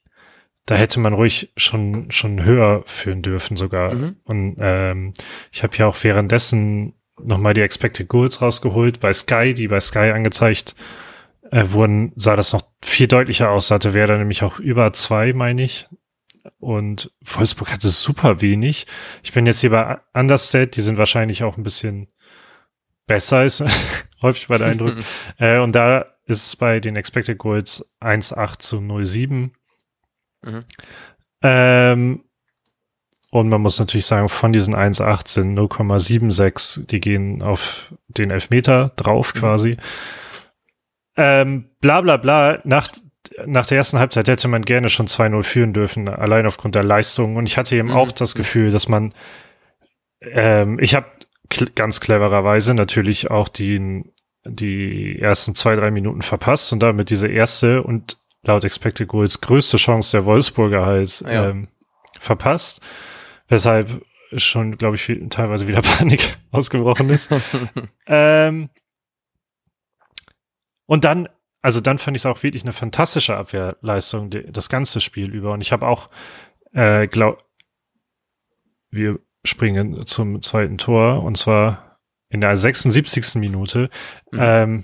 da 0.66 0.76
hätte 0.76 1.00
man 1.00 1.14
ruhig 1.14 1.54
schon 1.56 2.12
schon 2.12 2.44
höher 2.44 2.84
führen 2.86 3.22
dürfen 3.22 3.56
sogar. 3.56 3.94
Mhm. 3.94 4.18
Und 4.26 4.58
ähm, 4.60 5.14
ich 5.54 5.64
habe 5.64 5.76
ja 5.78 5.88
auch 5.88 6.04
währenddessen 6.04 6.94
nochmal 7.20 7.54
die 7.54 7.62
Expected 7.62 8.08
Goals 8.08 8.42
rausgeholt 8.42 9.00
bei 9.00 9.14
Sky, 9.14 9.54
die 9.54 9.68
bei 9.68 9.80
Sky 9.80 10.12
angezeigt 10.12 10.76
äh, 11.52 11.66
wurden, 11.70 12.12
sah 12.16 12.36
das 12.36 12.54
noch 12.54 12.64
viel 12.84 13.08
deutlicher 13.08 13.52
aus. 13.52 13.68
Da 13.68 13.76
hatte 13.76 13.94
Werder 13.94 14.18
nämlich 14.18 14.44
auch 14.44 14.60
über 14.60 14.94
zwei, 14.94 15.34
meine 15.34 15.64
ich. 15.64 15.88
Und 16.60 17.12
Wolfsburg 17.24 17.72
hatte 17.72 17.90
super 17.90 18.42
wenig. 18.42 18.88
Ich 19.24 19.34
bin 19.34 19.46
jetzt 19.46 19.62
hier 19.62 19.72
bei 19.72 20.00
Understat, 20.14 20.76
die 20.76 20.82
sind 20.82 20.98
wahrscheinlich 20.98 21.44
auch 21.44 21.58
ein 21.58 21.64
bisschen 21.64 22.08
besser 23.06 23.46
ist, 23.46 23.64
häufig 24.22 24.48
bei 24.48 24.58
der 24.58 24.68
Eindruck. 24.68 24.96
äh, 25.38 25.60
und 25.60 25.74
da 25.74 26.06
ist 26.26 26.46
es 26.46 26.56
bei 26.56 26.80
den 26.80 26.96
Expected 26.96 27.38
Goals 27.38 27.94
1,8 28.02 28.60
zu 28.60 28.78
0,7. 28.78 29.52
Mhm. 30.44 30.66
Ähm, 31.42 32.24
und 33.30 33.50
man 33.50 33.62
muss 33.62 33.80
natürlich 33.80 34.06
sagen, 34.06 34.30
von 34.30 34.54
diesen 34.54 34.76
1,8 34.76 35.28
sind 35.28 35.58
0,76, 35.58 36.88
die 36.88 37.02
gehen 37.02 37.42
auf 37.42 37.94
den 38.08 38.32
Elfmeter 38.32 38.94
drauf 38.96 39.34
mhm. 39.34 39.40
quasi. 39.40 39.78
Ähm, 41.18 41.70
bla 41.82 42.02
bla 42.02 42.18
bla. 42.18 42.60
Nach, 42.64 42.88
nach 43.46 43.66
der 43.66 43.78
ersten 43.78 44.00
Halbzeit 44.00 44.30
hätte 44.30 44.48
man 44.48 44.62
gerne 44.62 44.90
schon 44.90 45.08
2-0 45.08 45.44
führen 45.44 45.74
dürfen, 45.74 46.08
allein 46.08 46.46
aufgrund 46.46 46.76
der 46.76 46.84
Leistung. 46.84 47.36
Und 47.36 47.48
ich 47.48 47.58
hatte 47.58 47.76
eben 47.76 47.90
mhm. 47.90 47.96
auch 47.98 48.12
das 48.12 48.34
Gefühl, 48.34 48.72
dass 48.72 48.88
man, 48.88 49.14
ähm, 50.22 50.80
ich 50.80 50.96
habe 50.96 51.08
ganz 51.76 52.00
clevererweise 52.00 52.74
natürlich 52.74 53.30
auch 53.30 53.50
die, 53.50 54.04
die 54.46 55.20
ersten 55.20 55.54
zwei, 55.54 55.76
drei 55.76 55.92
Minuten 55.92 56.22
verpasst 56.22 56.72
und 56.72 56.82
damit 56.82 57.10
diese 57.10 57.28
erste 57.28 57.84
und 57.84 58.18
laut 58.44 58.64
Expected 58.64 59.10
Goals 59.10 59.42
größte 59.42 59.78
Chance 59.78 60.16
der 60.16 60.26
Wolfsburger 60.26 60.86
halt 60.86 61.22
ja. 61.22 61.50
ähm, 61.50 61.68
verpasst. 62.20 62.82
Weshalb 63.48 64.04
schon, 64.36 64.78
glaube 64.78 64.96
ich, 64.96 65.04
viel, 65.04 65.28
teilweise 65.30 65.68
wieder 65.68 65.82
Panik 65.98 66.38
ausgebrochen 66.52 67.10
ist. 67.10 67.34
ähm, 68.08 68.70
und 70.86 71.04
dann, 71.04 71.30
also 71.62 71.82
dann 71.82 71.98
fand 71.98 72.16
ich 72.16 72.22
es 72.22 72.26
auch 72.26 72.44
wirklich 72.44 72.64
eine 72.64 72.74
fantastische 72.74 73.36
Abwehrleistung, 73.36 74.30
die, 74.30 74.52
das 74.52 74.70
ganze 74.70 75.02
Spiel 75.02 75.34
über. 75.34 75.54
Und 75.54 75.62
ich 75.62 75.72
habe 75.72 75.88
auch, 75.88 76.10
äh, 76.74 77.08
glaub, 77.08 77.44
wir 78.90 79.20
springen 79.44 80.06
zum 80.06 80.42
zweiten 80.42 80.78
Tor 80.78 81.24
und 81.24 81.38
zwar 81.38 82.00
in 82.30 82.42
der 82.42 82.58
76. 82.58 83.36
Minute. 83.36 83.90
Mhm. 84.32 84.40
Ähm, 84.42 84.84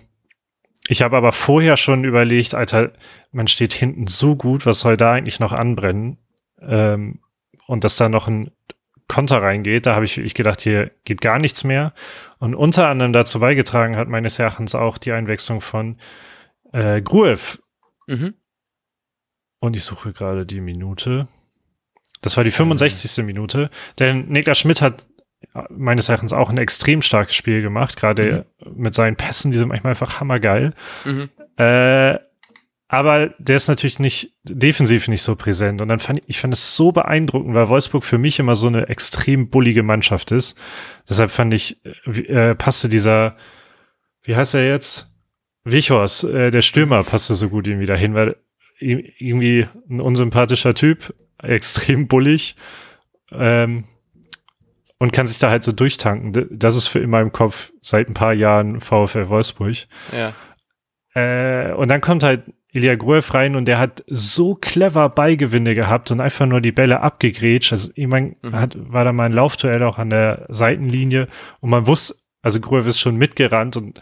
ich 0.87 1.01
habe 1.01 1.15
aber 1.15 1.31
vorher 1.31 1.77
schon 1.77 2.03
überlegt, 2.03 2.53
Alter, 2.53 2.91
man 3.31 3.47
steht 3.47 3.73
hinten 3.73 4.07
so 4.07 4.35
gut, 4.35 4.65
was 4.65 4.81
soll 4.81 4.97
da 4.97 5.13
eigentlich 5.13 5.39
noch 5.39 5.53
anbrennen? 5.53 6.17
Ähm, 6.61 7.19
und 7.67 7.83
dass 7.83 7.95
da 7.95 8.09
noch 8.09 8.27
ein 8.27 8.51
Konter 9.07 9.41
reingeht, 9.41 9.85
da 9.85 9.95
habe 9.95 10.05
ich, 10.05 10.17
ich 10.17 10.33
gedacht, 10.33 10.61
hier 10.61 10.91
geht 11.03 11.21
gar 11.21 11.39
nichts 11.39 11.63
mehr. 11.63 11.93
Und 12.39 12.55
unter 12.55 12.87
anderem 12.87 13.13
dazu 13.13 13.39
beigetragen 13.39 13.95
hat 13.95 14.07
meines 14.07 14.39
Erachtens 14.39 14.75
auch 14.75 14.97
die 14.97 15.11
Einwechslung 15.11 15.61
von 15.61 15.97
äh, 16.71 17.01
Gruev. 17.01 17.59
Mhm. 18.07 18.33
Und 19.59 19.75
ich 19.75 19.83
suche 19.83 20.13
gerade 20.13 20.45
die 20.45 20.61
Minute. 20.61 21.27
Das 22.21 22.37
war 22.37 22.43
die 22.43 22.51
65. 22.51 23.17
Mhm. 23.17 23.25
Minute. 23.25 23.69
Denn 23.99 24.27
Niklas 24.29 24.59
Schmidt 24.59 24.81
hat 24.81 25.05
meines 25.69 26.09
Erachtens 26.09 26.33
auch 26.33 26.49
ein 26.49 26.57
extrem 26.57 27.01
starkes 27.01 27.35
Spiel 27.35 27.61
gemacht, 27.61 27.97
gerade 27.97 28.45
mhm. 28.65 28.81
mit 28.81 28.95
seinen 28.95 29.15
Pässen, 29.15 29.51
die 29.51 29.57
sind 29.57 29.67
manchmal 29.67 29.91
einfach 29.91 30.19
hammergeil. 30.19 30.73
Mhm. 31.05 31.29
Äh, 31.57 32.17
aber 32.93 33.29
der 33.39 33.55
ist 33.55 33.69
natürlich 33.69 33.97
nicht 33.97 34.35
defensiv 34.43 35.07
nicht 35.07 35.23
so 35.23 35.35
präsent. 35.35 35.81
Und 35.81 35.87
dann 35.87 35.97
fand 35.97 36.19
ich, 36.19 36.25
ich 36.27 36.39
fand 36.39 36.53
es 36.53 36.75
so 36.75 36.91
beeindruckend, 36.91 37.55
weil 37.55 37.67
Wolfsburg 37.67 38.03
für 38.03 38.19
mich 38.19 38.37
immer 38.37 38.55
so 38.55 38.67
eine 38.67 38.87
extrem 38.87 39.49
bullige 39.49 39.81
Mannschaft 39.81 40.31
ist. 40.31 40.55
Deshalb 41.09 41.31
fand 41.31 41.55
ich, 41.55 41.83
äh, 42.05 42.53
passte 42.53 42.89
dieser, 42.89 43.35
wie 44.21 44.35
heißt 44.35 44.53
er 44.53 44.67
jetzt? 44.67 45.11
Wichhorst, 45.63 46.25
äh, 46.25 46.51
der 46.51 46.61
Stürmer 46.61 47.03
passte 47.03 47.33
so 47.33 47.49
gut 47.49 47.67
irgendwie 47.67 47.87
dahin, 47.87 48.13
weil 48.13 48.35
irgendwie 48.77 49.67
ein 49.89 49.99
unsympathischer 49.99 50.75
Typ, 50.75 51.15
extrem 51.41 52.07
bullig 52.07 52.55
ähm, 53.31 53.85
und 54.99 55.13
kann 55.13 55.25
sich 55.25 55.39
da 55.39 55.49
halt 55.49 55.63
so 55.63 55.71
durchtanken. 55.71 56.47
Das 56.51 56.77
ist 56.77 56.89
für 56.89 56.99
in 56.99 57.09
meinem 57.09 57.31
Kopf 57.31 57.71
seit 57.81 58.07
ein 58.07 58.13
paar 58.13 58.33
Jahren 58.33 58.81
VfL 58.81 59.29
Wolfsburg. 59.29 59.77
Ja. 60.11 60.33
Äh, 61.15 61.73
und 61.73 61.89
dann 61.89 61.99
kommt 61.99 62.21
halt 62.21 62.53
Ilya 62.73 62.95
Gruev 62.95 63.33
rein 63.33 63.55
und 63.55 63.65
der 63.65 63.77
hat 63.77 64.03
so 64.07 64.55
clever 64.55 65.07
Beigewinde 65.09 65.75
gehabt 65.75 66.09
und 66.09 66.19
einfach 66.19 66.47
nur 66.47 66.59
die 66.59 66.71
Bälle 66.71 67.01
abgegrätscht. 67.01 67.71
Also 67.71 67.91
ich 67.95 68.07
meine, 68.07 68.35
mhm. 68.41 68.53
hat, 68.53 68.75
war 68.75 69.05
da 69.05 69.13
mal 69.13 69.25
ein 69.25 69.33
Laufduell 69.33 69.83
auch 69.83 69.99
an 69.99 70.09
der 70.09 70.47
Seitenlinie 70.49 71.27
und 71.61 71.69
man 71.69 71.85
wusste, 71.85 72.15
also 72.41 72.59
Gruev 72.59 72.87
ist 72.87 72.99
schon 72.99 73.15
mitgerannt 73.15 73.77
und 73.77 74.01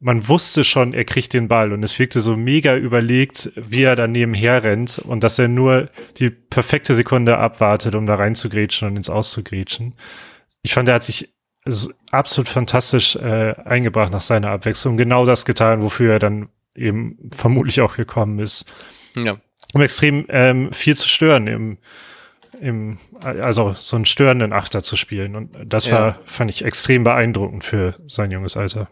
man 0.00 0.26
wusste 0.28 0.64
schon, 0.64 0.94
er 0.94 1.04
kriegt 1.04 1.34
den 1.34 1.46
Ball 1.46 1.74
und 1.74 1.82
es 1.82 1.98
wirkte 1.98 2.20
so 2.20 2.34
mega 2.34 2.74
überlegt, 2.74 3.52
wie 3.54 3.82
er 3.82 3.96
da 3.96 4.06
nebenher 4.08 4.64
rennt 4.64 4.98
und 4.98 5.22
dass 5.22 5.38
er 5.38 5.48
nur 5.48 5.90
die 6.16 6.30
perfekte 6.30 6.94
Sekunde 6.94 7.36
abwartet, 7.36 7.94
um 7.94 8.06
da 8.06 8.14
reinzugrätschen 8.14 8.88
und 8.88 8.96
ins 8.96 9.10
Auszugrätschen. 9.10 9.92
Ich 10.62 10.72
fand, 10.72 10.88
er 10.88 10.94
hat 10.94 11.04
sich 11.04 11.34
absolut 12.10 12.48
fantastisch 12.48 13.14
äh, 13.16 13.54
eingebracht 13.64 14.10
nach 14.10 14.22
seiner 14.22 14.50
Abwechslung. 14.50 14.96
Genau 14.96 15.26
das 15.26 15.44
getan, 15.44 15.82
wofür 15.82 16.14
er 16.14 16.18
dann 16.18 16.48
eben 16.80 17.30
vermutlich 17.32 17.80
auch 17.80 17.96
gekommen 17.96 18.38
ist. 18.38 18.64
Ja. 19.16 19.38
Um 19.72 19.82
extrem 19.82 20.26
ähm, 20.28 20.72
viel 20.72 20.96
zu 20.96 21.08
stören 21.08 21.46
im, 21.46 21.78
im, 22.60 22.98
also 23.22 23.74
so 23.76 23.96
einen 23.96 24.06
störenden 24.06 24.52
Achter 24.52 24.82
zu 24.82 24.96
spielen. 24.96 25.36
Und 25.36 25.56
das 25.64 25.86
ja. 25.86 25.92
war, 25.92 26.18
fand 26.24 26.50
ich 26.50 26.64
extrem 26.64 27.04
beeindruckend 27.04 27.64
für 27.64 27.94
sein 28.06 28.30
junges 28.30 28.56
Alter. 28.56 28.88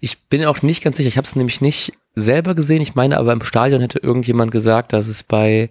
Ich 0.00 0.28
bin 0.28 0.44
auch 0.44 0.60
nicht 0.60 0.82
ganz 0.82 0.98
sicher, 0.98 1.08
ich 1.08 1.16
habe 1.16 1.26
es 1.26 1.34
nämlich 1.36 1.62
nicht 1.62 1.94
selber 2.14 2.54
gesehen. 2.54 2.82
Ich 2.82 2.94
meine 2.94 3.16
aber 3.16 3.32
im 3.32 3.42
Stadion 3.42 3.80
hätte 3.80 4.00
irgendjemand 4.00 4.50
gesagt, 4.52 4.92
dass 4.92 5.06
es 5.06 5.24
bei, 5.24 5.70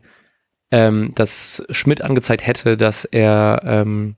ähm, 0.72 1.12
dass 1.14 1.64
Schmidt 1.70 2.02
angezeigt 2.02 2.48
hätte, 2.48 2.78
dass 2.78 3.06
er, 3.06 3.62
ähm, 3.64 4.16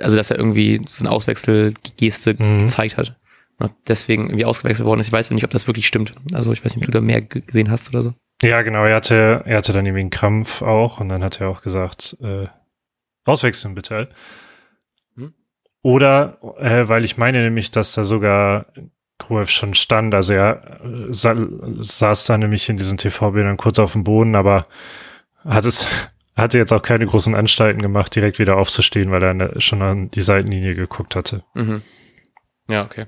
also 0.00 0.16
dass 0.16 0.30
er 0.30 0.38
irgendwie 0.38 0.82
so 0.88 1.02
eine 1.02 1.10
Auswechselgeste 1.10 2.34
mhm. 2.38 2.60
gezeigt 2.60 2.96
hat 2.96 3.16
deswegen 3.88 4.24
irgendwie 4.24 4.44
ausgewechselt 4.44 4.86
worden 4.86 5.00
ist. 5.00 5.08
Ich 5.08 5.12
weiß 5.12 5.30
nicht, 5.30 5.44
ob 5.44 5.50
das 5.50 5.66
wirklich 5.66 5.86
stimmt. 5.86 6.14
Also 6.32 6.52
ich 6.52 6.64
weiß 6.64 6.76
nicht, 6.76 6.84
ob 6.84 6.92
du 6.92 6.98
da 6.98 7.00
mehr 7.00 7.22
gesehen 7.22 7.70
hast 7.70 7.88
oder 7.88 8.02
so. 8.02 8.14
Ja, 8.42 8.62
genau. 8.62 8.84
Er 8.84 8.96
hatte, 8.96 9.42
er 9.46 9.56
hatte 9.56 9.72
dann 9.72 9.86
irgendwie 9.86 10.02
einen 10.02 10.10
Krampf 10.10 10.62
auch 10.62 11.00
und 11.00 11.08
dann 11.08 11.24
hat 11.24 11.40
er 11.40 11.48
auch 11.48 11.62
gesagt, 11.62 12.16
äh, 12.20 12.48
auswechseln 13.24 13.74
bitte. 13.74 14.10
Hm? 15.16 15.32
Oder, 15.82 16.38
äh, 16.58 16.88
weil 16.88 17.04
ich 17.04 17.16
meine 17.16 17.42
nämlich, 17.42 17.70
dass 17.70 17.92
da 17.92 18.04
sogar 18.04 18.66
Gruev 19.18 19.50
schon 19.50 19.74
stand. 19.74 20.14
Also 20.14 20.34
er 20.34 20.80
äh, 20.84 21.12
sa 21.12 21.34
saß 21.78 22.26
da 22.26 22.36
nämlich 22.36 22.68
in 22.68 22.76
diesen 22.76 22.98
TV-Bildern 22.98 23.56
kurz 23.56 23.78
auf 23.78 23.92
dem 23.92 24.04
Boden, 24.04 24.34
aber 24.34 24.66
hat 25.44 25.64
es, 25.64 25.86
hatte 26.36 26.58
jetzt 26.58 26.72
auch 26.72 26.82
keine 26.82 27.06
großen 27.06 27.34
Anstalten 27.34 27.80
gemacht, 27.80 28.14
direkt 28.14 28.38
wieder 28.38 28.58
aufzustehen, 28.58 29.10
weil 29.10 29.22
er 29.22 29.60
schon 29.60 29.80
an 29.80 30.10
die 30.10 30.22
Seitenlinie 30.22 30.74
geguckt 30.74 31.16
hatte. 31.16 31.44
Mhm. 31.54 31.82
Ja, 32.68 32.84
okay. 32.84 33.06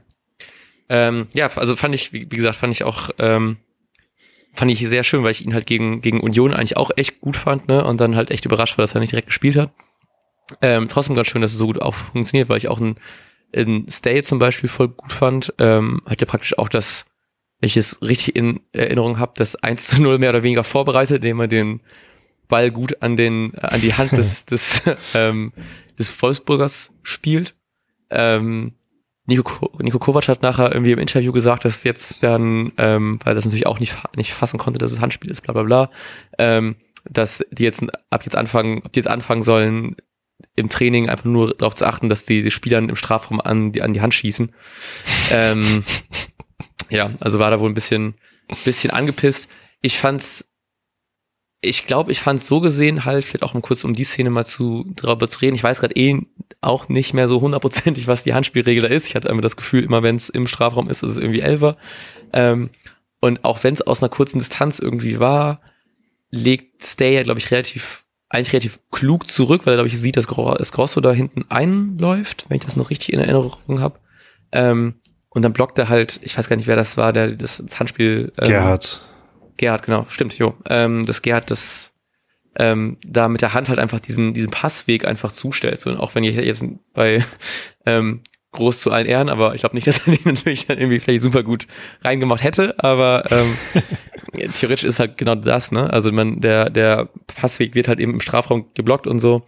Ähm, 0.89 1.29
ja, 1.33 1.49
also 1.55 1.77
fand 1.77 1.95
ich, 1.95 2.13
wie, 2.13 2.23
wie, 2.31 2.37
gesagt, 2.37 2.57
fand 2.57 2.73
ich 2.73 2.85
auch, 2.85 3.11
ähm, 3.19 3.59
fand 4.55 4.71
ich 4.71 4.81
sehr 4.81 5.05
schön, 5.05 5.23
weil 5.23 5.33
ich 5.33 5.45
ihn 5.45 5.55
halt 5.55 5.67
gegen, 5.67 6.01
gegen 6.01 6.21
Union 6.21 6.55
eigentlich 6.55 6.77
auch 6.77 6.91
echt 6.97 7.21
gut 7.21 7.37
fand, 7.37 7.69
ne? 7.69 7.85
Und 7.85 8.01
dann 8.01 8.17
halt 8.17 8.31
echt 8.31 8.45
überrascht 8.47 8.79
war, 8.79 8.83
dass 8.83 8.95
er 8.95 9.01
nicht 9.01 9.13
direkt 9.13 9.29
gespielt 9.29 9.57
hat. 9.57 9.71
Ähm, 10.63 10.89
trotzdem 10.89 11.15
ganz 11.15 11.29
schön, 11.29 11.43
dass 11.43 11.53
es 11.53 11.59
so 11.59 11.67
gut 11.67 11.81
auch 11.83 11.95
funktioniert, 11.95 12.49
weil 12.49 12.57
ich 12.57 12.69
auch 12.69 12.81
ein, 12.81 12.97
in 13.53 13.87
Stay 13.89 14.23
zum 14.23 14.39
Beispiel 14.39 14.69
voll 14.69 14.89
gut 14.89 15.13
fand. 15.13 15.53
Ähm, 15.59 16.01
hat 16.07 16.21
ja 16.21 16.27
praktisch 16.27 16.57
auch 16.59 16.69
das, 16.69 17.05
wenn 17.61 17.69
ich 17.69 17.77
es 17.77 18.01
richtig 18.01 18.37
in 18.37 18.61
Erinnerung 18.73 19.19
habe, 19.19 19.33
das 19.37 19.57
1 19.57 19.89
zu 19.89 20.03
0 20.03 20.19
mehr 20.19 20.31
oder 20.31 20.43
weniger 20.43 20.65
vorbereitet, 20.65 21.17
indem 21.17 21.41
er 21.41 21.49
den 21.49 21.81
Ball 22.49 22.71
gut 22.71 23.03
an 23.03 23.17
den, 23.17 23.55
an 23.59 23.81
die 23.81 23.95
Hand 23.95 24.13
des, 24.13 24.45
des, 24.47 24.83
ähm, 25.15 25.53
des 25.99 26.21
Wolfsburgers 26.23 26.93
spielt. 27.03 27.55
Ähm, 28.11 28.73
Nico, 29.29 29.71
Nico 29.79 29.99
Kovac 29.99 30.27
hat 30.29 30.41
nachher 30.41 30.73
irgendwie 30.73 30.93
im 30.93 30.99
Interview 30.99 31.33
gesagt, 31.33 31.67
dass 31.67 31.85
jetzt 31.85 32.23
dann, 32.23 32.73
ähm, 32.79 33.21
weil 33.25 33.35
das 33.35 33.45
natürlich 33.45 33.67
auch 33.67 33.79
nicht, 33.79 33.95
nicht 34.17 34.33
fassen 34.33 34.59
konnte, 34.59 34.79
dass 34.79 34.91
es 34.91 35.01
Handspiel 35.01 35.31
ist, 35.31 35.43
bla 35.43 35.53
bla 35.53 35.65
bla, 35.65 35.91
ähm, 36.39 36.77
dass 37.05 37.45
die 37.51 37.65
jetzt 37.65 37.85
ab 38.09 38.25
jetzt 38.25 38.37
anfangen, 38.37 38.81
ob 38.85 38.93
die 38.93 39.01
jetzt 39.01 39.07
anfangen 39.07 39.43
sollen, 39.43 39.97
im 40.57 40.71
Training 40.71 41.11
einfach 41.11 41.27
nur 41.27 41.55
darauf 41.55 41.75
zu 41.75 41.87
achten, 41.87 42.09
dass 42.09 42.25
die, 42.25 42.43
die 42.43 42.51
Spieler 42.51 42.79
im 42.79 42.97
Strafraum 42.97 43.41
an 43.41 43.73
die, 43.73 43.83
an 43.83 43.93
die 43.93 44.01
Hand 44.01 44.15
schießen. 44.15 44.51
ähm, 45.31 45.85
ja, 46.89 47.11
also 47.21 47.39
war 47.39 47.51
da 47.51 47.61
wohl 47.61 47.69
ein 47.69 47.75
bisschen, 47.75 48.15
bisschen 48.65 48.91
angepisst. 48.91 49.47
Ich 49.83 49.99
fand's 49.99 50.48
ich 51.61 51.87
glaube, 51.87 52.13
ich 52.13 52.21
fand 52.21 52.41
es 52.41 52.47
so 52.47 52.61
gesehen 52.61 53.05
halt, 53.05 53.25
vielleicht 53.25 53.43
auch 53.43 53.55
mal 53.55 53.61
kurz 53.61 53.83
um 53.85 53.95
die 53.95 54.05
Szene 54.05 54.31
mal 54.31 54.47
zu 54.47 54.87
drüber 54.95 55.29
zu 55.29 55.41
reden. 55.41 55.57
Ich 55.57 55.63
weiß 55.63 55.81
gerade 55.81 55.97
eh 55.97 56.21
auch 56.61 56.89
nicht 56.89 57.15
mehr 57.15 57.29
so 57.29 57.41
hundertprozentig, 57.41 58.07
was 58.07 58.23
die 58.23 58.35
Handspielregel 58.35 58.89
da 58.89 58.95
ist. 58.95 59.09
Ich 59.09 59.17
hatte 59.17 59.29
immer 59.29 59.43
das 59.43 59.57
Gefühl, 59.57 59.83
immer 59.83 60.03
wenn 60.03 60.17
es 60.17 60.29
im 60.29 60.47
Strafraum 60.47 60.89
ist, 60.89 61.03
ist 61.03 61.11
es 61.11 61.17
irgendwie 61.19 61.41
Elfer. 61.41 61.77
Ähm, 62.33 62.71
und 63.21 63.45
auch 63.45 63.65
wenn 63.65 63.75
es 63.75 63.83
aus 63.83 64.03
einer 64.03 64.09
kurzen 64.09 64.39
Distanz 64.39 64.79
irgendwie 64.79 65.19
war, 65.19 65.61
legt 66.31 66.85
Stay 66.85 67.15
ja, 67.15 67.23
glaube 67.25 67.41
ich, 67.41 67.51
relativ, 67.51 68.05
eigentlich 68.29 68.53
relativ 68.53 68.79
klug 68.93 69.29
zurück, 69.29 69.63
weil 69.65 69.75
er, 69.75 69.79
glaube 69.79 69.89
ich, 69.89 69.99
sieht, 69.99 70.17
dass, 70.17 70.29
Grosso 70.29 71.01
da 71.01 71.13
hinten 71.13 71.45
einläuft, 71.49 72.47
wenn 72.49 72.59
ich 72.59 72.65
das 72.65 72.77
noch 72.77 72.91
richtig 72.91 73.13
in 73.13 73.19
Erinnerung 73.19 73.81
habe. 73.81 73.99
Ähm, 74.53 74.95
und 75.31 75.43
dann 75.43 75.53
blockt 75.53 75.79
er 75.79 75.89
halt, 75.89 76.21
ich 76.23 76.39
weiß 76.39 76.49
gar 76.49 76.57
nicht, 76.57 76.69
wer 76.69 76.77
das 76.77 76.97
war, 76.97 77.13
der 77.13 77.33
das, 77.33 77.63
das 77.65 77.81
Handspiel. 77.81 78.33
Ähm, 78.39 78.49
Gerhard. 78.49 79.01
Gerhard, 79.59 79.85
genau, 79.85 80.07
stimmt, 80.09 80.39
jo. 80.39 80.55
Ähm, 80.69 81.05
dass 81.05 81.23
Gerhard 81.23 81.51
das 81.51 81.93
ähm, 82.57 82.97
da 83.07 83.29
mit 83.29 83.43
der 83.43 83.55
Hand 83.55 83.69
halt 83.69 83.79
einfach 83.79 84.01
diesen, 84.01 84.35
diesen 84.35 84.51
Passweg 84.51 85.05
einfach 85.05 85.33
zustellt. 85.33 85.81
So, 85.81 85.91
und 85.91 85.99
auch 85.99 86.15
wenn 86.15 86.25
ich 86.25 86.35
jetzt 86.35 86.65
bei 86.95 87.25
ähm, 87.87 88.23
groß 88.53 88.81
zu 88.81 88.91
allen 88.91 89.07
Ehren, 89.07 89.29
aber 89.29 89.55
ich 89.55 89.61
glaube 89.61 89.77
nicht, 89.77 89.87
dass 89.87 90.07
er 90.07 90.17
den 90.17 90.25
natürlich 90.25 90.67
dann 90.67 90.79
irgendwie 90.79 91.01
vielleicht 91.01 91.23
super 91.23 91.43
gut 91.43 91.67
reingemacht 92.03 92.43
hätte, 92.43 92.75
aber 92.83 93.25
ähm, 93.31 93.57
theoretisch 94.55 94.85
ist 94.85 94.99
halt 94.99 95.19
genau 95.19 95.35
das, 95.35 95.71
ne? 95.73 95.91
Also 95.93 96.11
man, 96.13 96.41
der, 96.41 96.71
der 96.71 97.09
Passweg 97.27 97.75
wird 97.75 97.89
halt 97.89 98.01
eben 98.01 98.15
im 98.15 98.21
Strafraum 98.21 98.67
geblockt 98.75 99.07
und 99.07 99.21
so. 99.21 99.47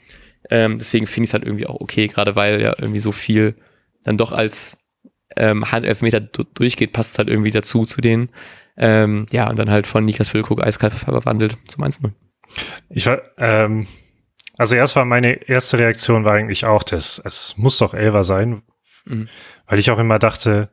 Ähm, 0.49 0.79
deswegen 0.79 1.07
finde 1.07 1.25
ich 1.25 1.31
es 1.31 1.35
halt 1.35 1.45
irgendwie 1.45 1.67
auch 1.67 1.81
okay, 1.81 2.07
gerade 2.07 2.35
weil 2.37 2.61
ja 2.61 2.75
irgendwie 2.79 2.99
so 2.99 3.13
viel 3.13 3.57
dann 4.05 4.17
doch 4.17 4.33
als 4.33 4.79
ähm, 5.37 5.71
Handelfmeter 5.71 6.21
durchgeht, 6.21 6.93
passt 6.93 7.13
es 7.13 7.19
halt 7.19 7.29
irgendwie 7.29 7.51
dazu 7.51 7.85
zu 7.85 8.01
denen. 8.01 8.31
Ähm, 8.77 9.27
ja, 9.31 9.49
und 9.49 9.59
dann 9.59 9.71
halt 9.71 9.87
von 9.87 10.05
Niklas 10.05 10.31
Füllkrug 10.31 10.63
eiskalt 10.63 10.95
verwandelt 10.95 11.57
zum 11.69 11.85
1-0. 11.85 12.13
Ich 12.89 13.07
war, 13.07 13.21
ähm, 13.39 13.87
also 14.57 14.77
erst 14.77 14.97
war 14.97 15.05
meine 15.05 15.49
erste 15.49 15.79
Reaktion 15.79 16.25
war 16.25 16.35
eigentlich 16.35 16.65
auch, 16.65 16.83
das, 16.83 17.21
es 17.25 17.57
muss 17.57 17.79
doch 17.79 17.95
Elver 17.95 18.25
sein, 18.25 18.63
mhm. 19.05 19.29
weil 19.67 19.79
ich 19.79 19.91
auch 19.91 19.99
immer 19.99 20.19
dachte, 20.19 20.71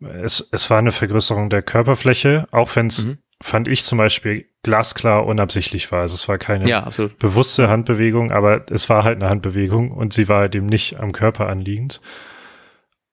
es, 0.00 0.48
es 0.52 0.70
war 0.70 0.78
eine 0.78 0.92
Vergrößerung 0.92 1.50
der 1.50 1.62
Körperfläche, 1.62 2.46
auch 2.50 2.74
wenn 2.76 2.86
es, 2.86 3.06
mhm. 3.06 3.18
fand 3.42 3.68
ich 3.68 3.84
zum 3.84 3.98
Beispiel, 3.98 4.46
glasklar 4.62 5.26
unabsichtlich 5.26 5.90
war. 5.90 6.02
Also 6.02 6.14
es 6.14 6.28
war 6.28 6.38
keine 6.38 6.68
ja, 6.68 6.88
bewusste 7.18 7.68
Handbewegung, 7.68 8.30
aber 8.30 8.66
es 8.70 8.88
war 8.88 9.04
halt 9.04 9.16
eine 9.16 9.30
Handbewegung 9.30 9.90
und 9.90 10.12
sie 10.12 10.28
war 10.28 10.40
halt 10.40 10.54
eben 10.54 10.66
nicht 10.66 11.00
am 11.00 11.12
Körper 11.12 11.48
anliegend. 11.48 12.00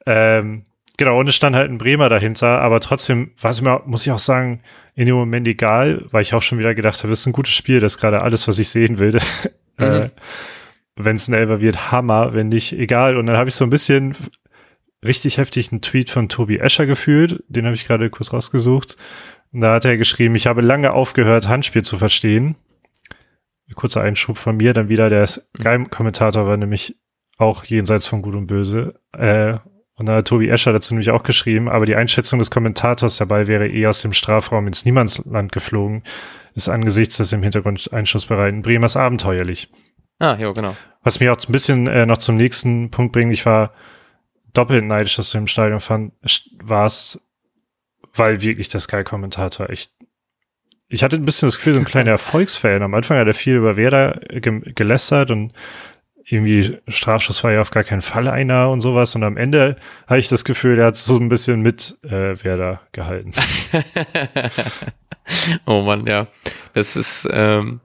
Ähm, 0.06 0.67
genau, 0.98 1.20
und 1.20 1.28
es 1.28 1.36
stand 1.36 1.56
halt 1.56 1.72
ein 1.72 1.78
Bremer 1.78 2.10
dahinter, 2.10 2.62
aber 2.62 2.80
trotzdem 2.80 3.32
war 3.40 3.52
es 3.52 3.62
mir, 3.62 3.82
muss 3.86 4.06
ich 4.06 4.12
auch 4.12 4.20
sagen, 4.20 4.62
in 4.96 5.06
dem 5.06 5.16
Moment 5.16 5.48
egal, 5.48 6.06
weil 6.12 6.24
ich 6.24 6.34
auch 6.34 6.42
schon 6.42 6.60
wieder 6.60 6.76
gedacht 6.76 7.00
habe, 7.00 7.10
das 7.10 7.22
ist 7.22 7.28
ein 7.28 7.34
gutes 7.34 7.54
Spiel, 7.54 7.80
das 7.80 7.94
ist 7.94 8.02
gerade 8.02 8.22
alles, 8.22 8.48
was 8.48 8.60
ich 8.60 8.70
sehen 8.70 9.00
will. 9.00 9.20
Mhm. 9.80 9.86
Äh, 9.86 10.10
wenn 10.96 11.18
es 11.18 11.28
ein 11.28 11.36
Elber 11.36 11.62
wird, 11.62 11.92
Hammer, 11.92 12.34
wenn 12.34 12.50
nicht, 12.50 12.74
egal. 12.74 13.18
Und 13.18 13.28
dann 13.28 13.38
habe 13.38 13.48
ich 13.48 13.54
so 13.54 13.64
ein 13.64 13.70
bisschen 13.70 14.16
richtig 15.06 15.38
heftig 15.38 15.72
einen 15.72 15.82
Tweet 15.82 16.10
von 16.10 16.30
Tobi 16.30 16.58
Escher 16.58 16.86
gefühlt, 16.86 17.44
den 17.48 17.66
habe 17.66 17.76
ich 17.76 17.86
gerade 17.86 18.10
kurz 18.10 18.34
rausgesucht. 18.34 18.98
Und 19.52 19.62
da 19.62 19.76
hat 19.76 19.86
er 19.86 19.98
geschrieben, 19.98 20.36
ich 20.36 20.48
habe 20.48 20.62
lange 20.62 20.94
aufgehört, 20.94 21.48
Handspiel 21.48 21.84
zu 21.84 21.98
verstehen. 21.98 22.58
Kurzer 23.76 24.02
Einschub 24.02 24.38
von 24.38 24.58
mir, 24.58 24.74
dann 24.74 24.90
wieder 24.90 25.10
der 25.10 25.30
Geheimkommentator 25.54 26.48
war 26.48 26.58
nämlich 26.58 26.98
auch 27.38 27.64
jenseits 27.66 28.08
von 28.08 28.22
Gut 28.22 28.36
und 28.36 28.48
Böse. 28.48 29.00
Äh, 29.14 29.60
und 29.98 30.06
da 30.06 30.18
hat 30.18 30.28
Tobi 30.28 30.48
Escher 30.48 30.74
dazu 30.74 30.94
nämlich 30.94 31.10
auch 31.10 31.24
geschrieben, 31.24 31.68
aber 31.68 31.86
die 31.86 31.96
Einschätzung 31.96 32.40
des 32.40 32.52
Kommentators 32.52 33.18
dabei 33.18 33.48
wäre 33.48 33.68
eher 33.68 33.90
aus 33.90 34.02
dem 34.02 34.14
Strafraum 34.14 34.68
ins 34.68 34.86
Niemandsland 34.86 35.52
geflogen, 35.52 36.04
ist 36.54 36.70
angesichts 36.70 37.18
des 37.18 37.34
im 37.34 37.44
Hintergrund 37.44 37.92
einschussbereiten 37.92 38.62
Bremers 38.62 38.96
abenteuerlich. 38.96 39.70
Ah, 40.20 40.38
ja, 40.40 40.52
genau. 40.52 40.76
Was 41.04 41.20
mich 41.20 41.30
auch 41.30 41.38
ein 41.38 41.52
bisschen 41.52 41.88
äh, 41.88 42.06
noch 42.06 42.20
zum 42.20 42.36
nächsten 42.36 42.92
Punkt 42.92 43.12
bringt, 43.12 43.34
ich 43.34 43.46
war 43.46 43.74
doppelt 44.54 44.86
neidisch, 44.86 45.16
dass 45.16 45.32
du 45.32 45.40
im 45.40 45.48
Stadion 45.48 45.80
fand, 45.80 46.14
warst, 46.62 47.20
weil 48.14 48.42
wirklich 48.42 48.70
der 48.70 48.80
Sky-Kommentator 48.80 49.70
echt 49.70 49.92
ich 50.90 51.04
hatte 51.04 51.18
ein 51.18 51.26
bisschen 51.26 51.48
das 51.48 51.58
Gefühl, 51.58 51.74
so 51.74 51.80
ein 51.80 51.86
kleiner 51.86 52.12
Erfolgsfan. 52.12 52.82
Am 52.82 52.94
Anfang 52.94 53.18
hat 53.18 53.28
er 53.28 53.34
viel 53.34 53.56
über 53.56 53.76
Werder 53.76 54.22
ge 54.30 54.62
gelästert 54.74 55.32
und 55.32 55.52
irgendwie 56.30 56.78
Strafschuss 56.90 57.44
war 57.44 57.54
ja 57.54 57.62
auf 57.62 57.72
gar 57.72 57.86
keinen 57.86 58.02
Fall 58.02 58.28
einer 58.28 58.70
und 58.70 58.82
sowas. 58.82 59.16
Und 59.16 59.24
am 59.24 59.38
Ende 59.38 59.78
hatte 60.08 60.20
ich 60.20 60.28
das 60.28 60.44
Gefühl, 60.44 60.78
er 60.78 60.88
hat 60.88 60.98
so 60.98 61.18
ein 61.18 61.30
bisschen 61.30 61.62
mit 61.62 61.98
äh, 62.04 62.44
Werder 62.44 62.82
gehalten. 62.92 63.32
oh 65.66 65.82
Mann, 65.84 66.06
ja. 66.06 66.28
Das 66.74 66.98
ist, 66.98 67.26
ähm, 67.32 67.80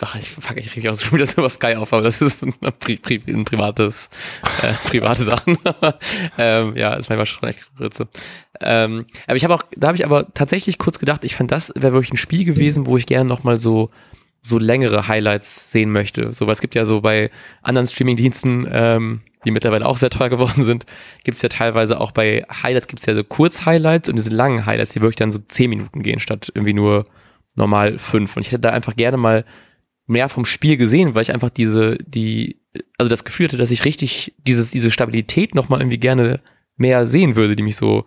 ach, 0.00 0.14
ich 0.14 0.30
fuck, 0.30 0.56
ich 0.56 0.74
rege 0.74 0.90
auch 0.90 0.98
schon 0.98 1.18
wieder 1.18 1.28
was 1.36 1.58
geil 1.58 1.76
auf, 1.76 1.92
aber 1.92 2.02
das 2.02 2.22
ist 2.22 2.42
ein, 2.42 2.54
Pri 2.80 2.96
Pri 2.96 3.22
ein 3.28 3.44
privates, 3.44 4.08
äh, 4.62 4.72
private 4.88 5.24
Sachen. 5.24 5.58
ähm, 6.38 6.74
ja, 6.74 6.94
ist 6.94 7.10
manchmal 7.10 7.26
schon 7.26 7.48
echt 7.50 7.60
Grütze. 7.76 8.08
Ähm, 8.58 9.04
aber 9.26 9.36
ich 9.36 9.44
habe 9.44 9.54
auch, 9.54 9.64
da 9.76 9.88
habe 9.88 9.98
ich 9.98 10.06
aber 10.06 10.32
tatsächlich 10.32 10.78
kurz 10.78 10.98
gedacht, 10.98 11.24
ich 11.24 11.34
fand, 11.34 11.52
das 11.52 11.70
wäre 11.76 11.92
wirklich 11.92 12.14
ein 12.14 12.16
Spiel 12.16 12.46
gewesen, 12.46 12.86
wo 12.86 12.96
ich 12.96 13.04
gerne 13.04 13.28
nochmal 13.28 13.58
so 13.58 13.90
so 14.42 14.58
längere 14.58 15.06
Highlights 15.06 15.70
sehen 15.70 15.92
möchte. 15.92 16.32
So, 16.32 16.50
es 16.50 16.60
gibt 16.60 16.74
ja 16.74 16.84
so 16.84 17.00
bei 17.00 17.30
anderen 17.62 17.86
Streamingdiensten, 17.86 18.68
ähm, 18.70 19.20
die 19.44 19.52
mittlerweile 19.52 19.86
auch 19.86 19.96
sehr 19.96 20.10
teuer 20.10 20.28
geworden 20.28 20.64
sind, 20.64 20.84
gibt 21.24 21.36
es 21.36 21.42
ja 21.42 21.48
teilweise 21.48 22.00
auch 22.00 22.10
bei 22.10 22.44
Highlights 22.62 22.88
gibt 22.88 23.00
es 23.00 23.06
ja 23.06 23.14
so 23.14 23.24
Kurz-Highlights 23.24 24.08
und 24.08 24.16
diese 24.16 24.30
langen 24.30 24.66
Highlights, 24.66 24.92
die 24.92 25.00
wirklich 25.00 25.16
dann 25.16 25.32
so 25.32 25.38
zehn 25.38 25.70
Minuten 25.70 26.02
gehen, 26.02 26.18
statt 26.18 26.50
irgendwie 26.54 26.74
nur 26.74 27.06
normal 27.54 27.98
fünf. 27.98 28.36
Und 28.36 28.42
ich 28.42 28.48
hätte 28.48 28.60
da 28.60 28.70
einfach 28.70 28.96
gerne 28.96 29.16
mal 29.16 29.44
mehr 30.06 30.28
vom 30.28 30.44
Spiel 30.44 30.76
gesehen, 30.76 31.14
weil 31.14 31.22
ich 31.22 31.32
einfach 31.32 31.50
diese, 31.50 31.96
die, 31.98 32.60
also 32.98 33.08
das 33.08 33.24
Gefühl 33.24 33.46
hatte, 33.46 33.56
dass 33.56 33.70
ich 33.70 33.84
richtig 33.84 34.34
dieses, 34.46 34.72
diese 34.72 34.90
Stabilität 34.90 35.54
nochmal 35.54 35.80
irgendwie 35.80 35.98
gerne 35.98 36.40
mehr 36.76 37.06
sehen 37.06 37.36
würde, 37.36 37.54
die 37.54 37.62
mich 37.62 37.76
so 37.76 38.06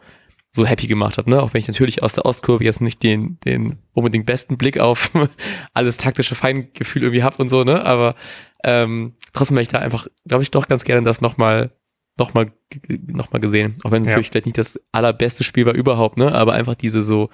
so 0.56 0.66
happy 0.66 0.88
gemacht 0.88 1.18
hat, 1.18 1.28
ne? 1.28 1.42
Auch 1.42 1.54
wenn 1.54 1.60
ich 1.60 1.68
natürlich 1.68 2.02
aus 2.02 2.14
der 2.14 2.26
Ostkurve 2.26 2.64
jetzt 2.64 2.80
nicht 2.80 3.04
den, 3.04 3.38
den 3.42 3.78
unbedingt 3.94 4.26
besten 4.26 4.58
Blick 4.58 4.80
auf 4.80 5.12
alles 5.74 5.98
taktische 5.98 6.34
Feingefühl 6.34 7.04
irgendwie 7.04 7.24
hab 7.24 7.40
und 7.40 7.50
so, 7.50 7.64
ne? 7.64 7.84
Aber 7.84 8.16
ähm, 8.64 9.16
trotzdem 9.34 9.58
hätte 9.58 9.64
ich 9.64 9.68
da 9.68 9.80
einfach, 9.80 10.08
glaube 10.26 10.44
ich, 10.44 10.52
doch 10.52 10.68
ganz 10.68 10.86
gerne 10.86 11.04
das 11.04 11.20
nochmal 11.20 11.72
nochmal 12.18 12.54
noch 12.88 13.34
mal 13.34 13.40
gesehen. 13.40 13.76
Auch 13.84 13.92
wenn 13.92 14.04
es 14.04 14.08
ja. 14.08 14.14
natürlich 14.14 14.30
vielleicht 14.30 14.46
nicht 14.46 14.58
das 14.58 14.80
allerbeste 14.94 15.44
Spiel 15.44 15.66
war 15.66 15.74
überhaupt, 15.74 16.18
ne? 16.18 16.32
Aber 16.32 16.54
einfach 16.54 16.76
diese 16.76 17.02
so 17.02 17.30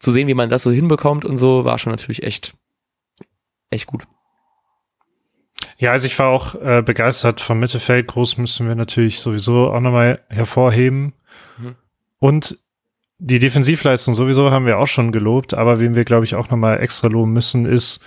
zu 0.00 0.10
sehen, 0.10 0.26
wie 0.26 0.34
man 0.34 0.48
das 0.50 0.64
so 0.64 0.72
hinbekommt 0.72 1.24
und 1.24 1.36
so, 1.36 1.64
war 1.64 1.78
schon 1.78 1.92
natürlich 1.92 2.24
echt, 2.24 2.54
echt 3.70 3.86
gut. 3.86 4.02
Ja, 5.78 5.92
also 5.92 6.06
ich 6.06 6.18
war 6.18 6.28
auch 6.28 6.56
äh, 6.56 6.82
begeistert 6.82 7.40
vom 7.40 7.60
Mittelfeld. 7.60 8.08
Groß 8.08 8.36
müssen 8.38 8.66
wir 8.66 8.74
natürlich 8.74 9.20
sowieso 9.20 9.70
auch 9.70 9.80
nochmal 9.80 10.24
hervorheben. 10.28 11.12
Mhm. 11.58 11.76
Und 12.18 12.58
die 13.18 13.38
Defensivleistung 13.38 14.14
sowieso 14.14 14.50
haben 14.50 14.66
wir 14.66 14.78
auch 14.78 14.86
schon 14.86 15.12
gelobt, 15.12 15.54
aber 15.54 15.80
wen 15.80 15.94
wir, 15.94 16.04
glaube 16.04 16.24
ich, 16.24 16.34
auch 16.34 16.50
nochmal 16.50 16.80
extra 16.80 17.08
loben 17.08 17.32
müssen, 17.32 17.64
ist 17.64 18.00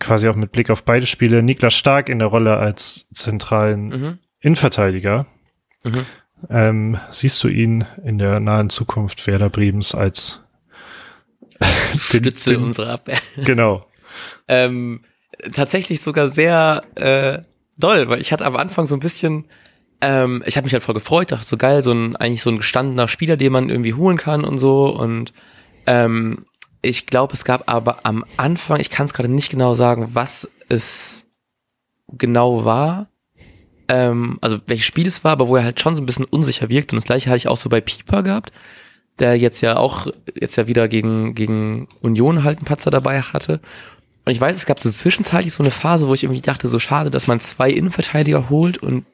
quasi 0.00 0.28
auch 0.28 0.36
mit 0.36 0.52
Blick 0.52 0.70
auf 0.70 0.82
beide 0.84 1.06
Spiele 1.06 1.42
Niklas 1.42 1.74
Stark 1.74 2.08
in 2.08 2.18
der 2.18 2.28
Rolle 2.28 2.56
als 2.56 3.08
zentralen 3.14 3.88
mhm. 3.88 4.18
Innenverteidiger. 4.40 5.26
Mhm. 5.84 6.06
Ähm, 6.50 6.98
siehst 7.12 7.42
du 7.44 7.48
ihn 7.48 7.84
in 8.04 8.18
der 8.18 8.40
nahen 8.40 8.70
Zukunft 8.70 9.24
Werder 9.26 9.50
Bremens 9.50 9.94
als 9.94 10.48
den, 11.60 12.00
Stütze 12.00 12.50
den, 12.50 12.64
unserer 12.64 12.94
Abwehr? 12.94 13.18
Genau. 13.36 13.86
ähm, 14.48 15.02
tatsächlich 15.52 16.00
sogar 16.00 16.28
sehr 16.30 16.82
äh, 16.96 17.42
doll, 17.78 18.08
weil 18.08 18.20
ich 18.20 18.32
hatte 18.32 18.44
am 18.44 18.56
Anfang 18.56 18.86
so 18.86 18.96
ein 18.96 19.00
bisschen 19.00 19.44
ähm, 20.02 20.42
ich 20.46 20.56
habe 20.56 20.64
mich 20.64 20.72
halt 20.72 20.82
voll 20.82 20.96
gefreut, 20.96 21.30
dachte 21.30 21.46
so 21.46 21.56
geil, 21.56 21.80
so 21.80 21.92
ein 21.92 22.16
eigentlich 22.16 22.42
so 22.42 22.50
ein 22.50 22.58
gestandener 22.58 23.06
Spieler, 23.06 23.36
den 23.36 23.52
man 23.52 23.70
irgendwie 23.70 23.94
holen 23.94 24.18
kann 24.18 24.44
und 24.44 24.58
so. 24.58 24.88
Und 24.88 25.32
ähm, 25.86 26.44
ich 26.82 27.06
glaube, 27.06 27.34
es 27.34 27.44
gab 27.44 27.70
aber 27.70 28.04
am 28.04 28.24
Anfang, 28.36 28.80
ich 28.80 28.90
kann 28.90 29.06
es 29.06 29.14
gerade 29.14 29.28
nicht 29.28 29.48
genau 29.48 29.74
sagen, 29.74 30.10
was 30.12 30.48
es 30.68 31.24
genau 32.08 32.64
war. 32.64 33.06
Ähm, 33.86 34.38
also 34.40 34.58
welches 34.66 34.86
Spiel 34.86 35.06
es 35.06 35.22
war, 35.22 35.32
aber 35.32 35.46
wo 35.46 35.54
er 35.54 35.64
halt 35.64 35.80
schon 35.80 35.94
so 35.94 36.02
ein 36.02 36.06
bisschen 36.06 36.24
unsicher 36.24 36.68
wirkt. 36.68 36.92
Und 36.92 36.96
das 36.96 37.06
gleiche 37.06 37.30
hatte 37.30 37.36
ich 37.36 37.48
auch 37.48 37.56
so 37.56 37.70
bei 37.70 37.80
Pieper 37.80 38.24
gehabt, 38.24 38.50
der 39.20 39.38
jetzt 39.38 39.60
ja 39.60 39.76
auch 39.76 40.08
jetzt 40.34 40.56
ja 40.56 40.66
wieder 40.66 40.88
gegen, 40.88 41.36
gegen 41.36 41.86
Union 42.00 42.42
halt 42.42 42.58
einen 42.58 42.66
Patzer 42.66 42.90
dabei 42.90 43.22
hatte. 43.22 43.60
Und 44.24 44.32
ich 44.32 44.40
weiß, 44.40 44.56
es 44.56 44.66
gab 44.66 44.80
so 44.80 44.90
zwischenzeitlich 44.90 45.54
so 45.54 45.62
eine 45.62 45.70
Phase, 45.70 46.08
wo 46.08 46.14
ich 46.14 46.24
irgendwie 46.24 46.40
dachte, 46.40 46.66
so 46.66 46.80
schade, 46.80 47.12
dass 47.12 47.28
man 47.28 47.38
zwei 47.38 47.70
Innenverteidiger 47.70 48.50
holt 48.50 48.78
und 48.78 49.04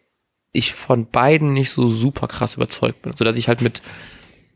ich 0.52 0.74
von 0.74 1.10
beiden 1.10 1.52
nicht 1.52 1.70
so 1.70 1.86
super 1.86 2.28
krass 2.28 2.56
überzeugt 2.56 3.02
bin. 3.02 3.12
So 3.16 3.24
dass 3.24 3.36
ich 3.36 3.48
halt 3.48 3.60
mit 3.60 3.82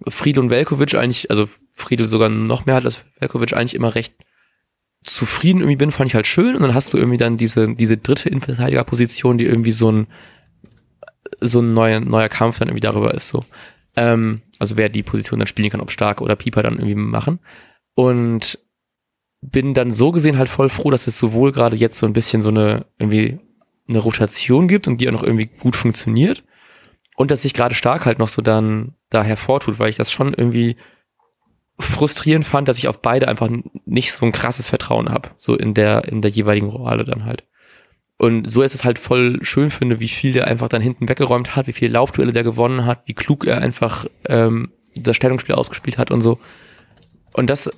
Friedel 0.08 0.42
und 0.42 0.50
Velkovic 0.50 0.94
eigentlich, 0.94 1.30
also 1.30 1.48
Friedel 1.72 2.06
sogar 2.06 2.28
noch 2.28 2.66
mehr 2.66 2.76
hat 2.76 2.84
als 2.84 3.00
Velkovic 3.18 3.52
eigentlich 3.52 3.74
immer 3.74 3.94
recht 3.94 4.14
zufrieden 5.04 5.60
irgendwie 5.60 5.76
bin, 5.76 5.92
fand 5.92 6.08
ich 6.08 6.14
halt 6.14 6.26
schön. 6.26 6.54
Und 6.54 6.62
dann 6.62 6.74
hast 6.74 6.92
du 6.92 6.98
irgendwie 6.98 7.18
dann 7.18 7.36
diese, 7.36 7.74
diese 7.74 7.96
dritte 7.96 8.28
Innenverteidigerposition, 8.28 9.38
die 9.38 9.46
irgendwie 9.46 9.72
so 9.72 9.90
ein, 9.90 10.06
so 11.40 11.60
ein 11.60 11.72
neuer, 11.72 12.00
neuer 12.00 12.28
Kampf 12.28 12.58
dann 12.58 12.68
irgendwie 12.68 12.80
darüber 12.80 13.14
ist, 13.14 13.28
so. 13.28 13.44
Ähm, 13.96 14.42
also 14.58 14.76
wer 14.76 14.88
die 14.88 15.02
Position 15.02 15.40
dann 15.40 15.46
spielen 15.46 15.70
kann, 15.70 15.80
ob 15.80 15.90
Stark 15.90 16.20
oder 16.20 16.36
Pieper 16.36 16.62
dann 16.62 16.74
irgendwie 16.74 16.94
machen. 16.94 17.40
Und 17.94 18.58
bin 19.40 19.74
dann 19.74 19.90
so 19.90 20.12
gesehen 20.12 20.38
halt 20.38 20.48
voll 20.48 20.68
froh, 20.68 20.90
dass 20.90 21.08
es 21.08 21.18
sowohl 21.18 21.52
gerade 21.52 21.76
jetzt 21.76 21.98
so 21.98 22.06
ein 22.06 22.12
bisschen 22.12 22.42
so 22.42 22.48
eine 22.48 22.86
irgendwie 22.98 23.40
eine 23.88 23.98
Rotation 23.98 24.68
gibt 24.68 24.88
und 24.88 24.98
die 24.98 25.08
auch 25.08 25.12
noch 25.12 25.22
irgendwie 25.22 25.46
gut 25.46 25.76
funktioniert. 25.76 26.44
Und 27.16 27.30
dass 27.30 27.42
sich 27.42 27.54
gerade 27.54 27.74
stark 27.74 28.06
halt 28.06 28.18
noch 28.18 28.28
so 28.28 28.42
dann 28.42 28.94
da 29.10 29.22
hervortut, 29.22 29.78
weil 29.78 29.90
ich 29.90 29.96
das 29.96 30.10
schon 30.10 30.32
irgendwie 30.32 30.76
frustrierend 31.78 32.46
fand, 32.46 32.68
dass 32.68 32.78
ich 32.78 32.88
auf 32.88 33.02
beide 33.02 33.28
einfach 33.28 33.50
nicht 33.84 34.12
so 34.12 34.24
ein 34.24 34.32
krasses 34.32 34.68
Vertrauen 34.68 35.08
habe, 35.08 35.30
so 35.36 35.56
in 35.56 35.74
der, 35.74 36.04
in 36.08 36.22
der 36.22 36.30
jeweiligen 36.30 36.68
Rolle 36.68 37.04
dann 37.04 37.24
halt. 37.24 37.44
Und 38.18 38.48
so 38.48 38.62
ist 38.62 38.74
es 38.74 38.84
halt 38.84 38.98
voll 38.98 39.40
schön 39.42 39.70
finde, 39.70 39.98
wie 39.98 40.08
viel 40.08 40.32
der 40.32 40.46
einfach 40.46 40.68
dann 40.68 40.80
hinten 40.80 41.08
weggeräumt 41.08 41.56
hat, 41.56 41.66
wie 41.66 41.72
viele 41.72 41.92
Laufduelle 41.92 42.32
der 42.32 42.44
gewonnen 42.44 42.86
hat, 42.86 43.02
wie 43.06 43.14
klug 43.14 43.44
er 43.44 43.60
einfach 43.60 44.06
ähm, 44.26 44.72
das 44.94 45.16
Stellungsspiel 45.16 45.54
ausgespielt 45.54 45.98
hat 45.98 46.10
und 46.10 46.20
so. 46.20 46.38
Und 47.34 47.50
das 47.50 47.68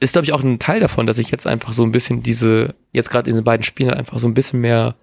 ist, 0.00 0.12
glaube 0.12 0.24
ich, 0.24 0.32
auch 0.32 0.42
ein 0.42 0.58
Teil 0.58 0.80
davon, 0.80 1.06
dass 1.06 1.18
ich 1.18 1.30
jetzt 1.30 1.46
einfach 1.46 1.72
so 1.72 1.82
ein 1.82 1.92
bisschen 1.92 2.22
diese, 2.22 2.74
jetzt 2.92 3.10
gerade 3.10 3.28
in 3.28 3.34
diesen 3.34 3.44
beiden 3.44 3.64
Spielen 3.64 3.90
einfach 3.90 4.18
so 4.18 4.28
ein 4.28 4.34
bisschen 4.34 4.60
mehr 4.60 4.96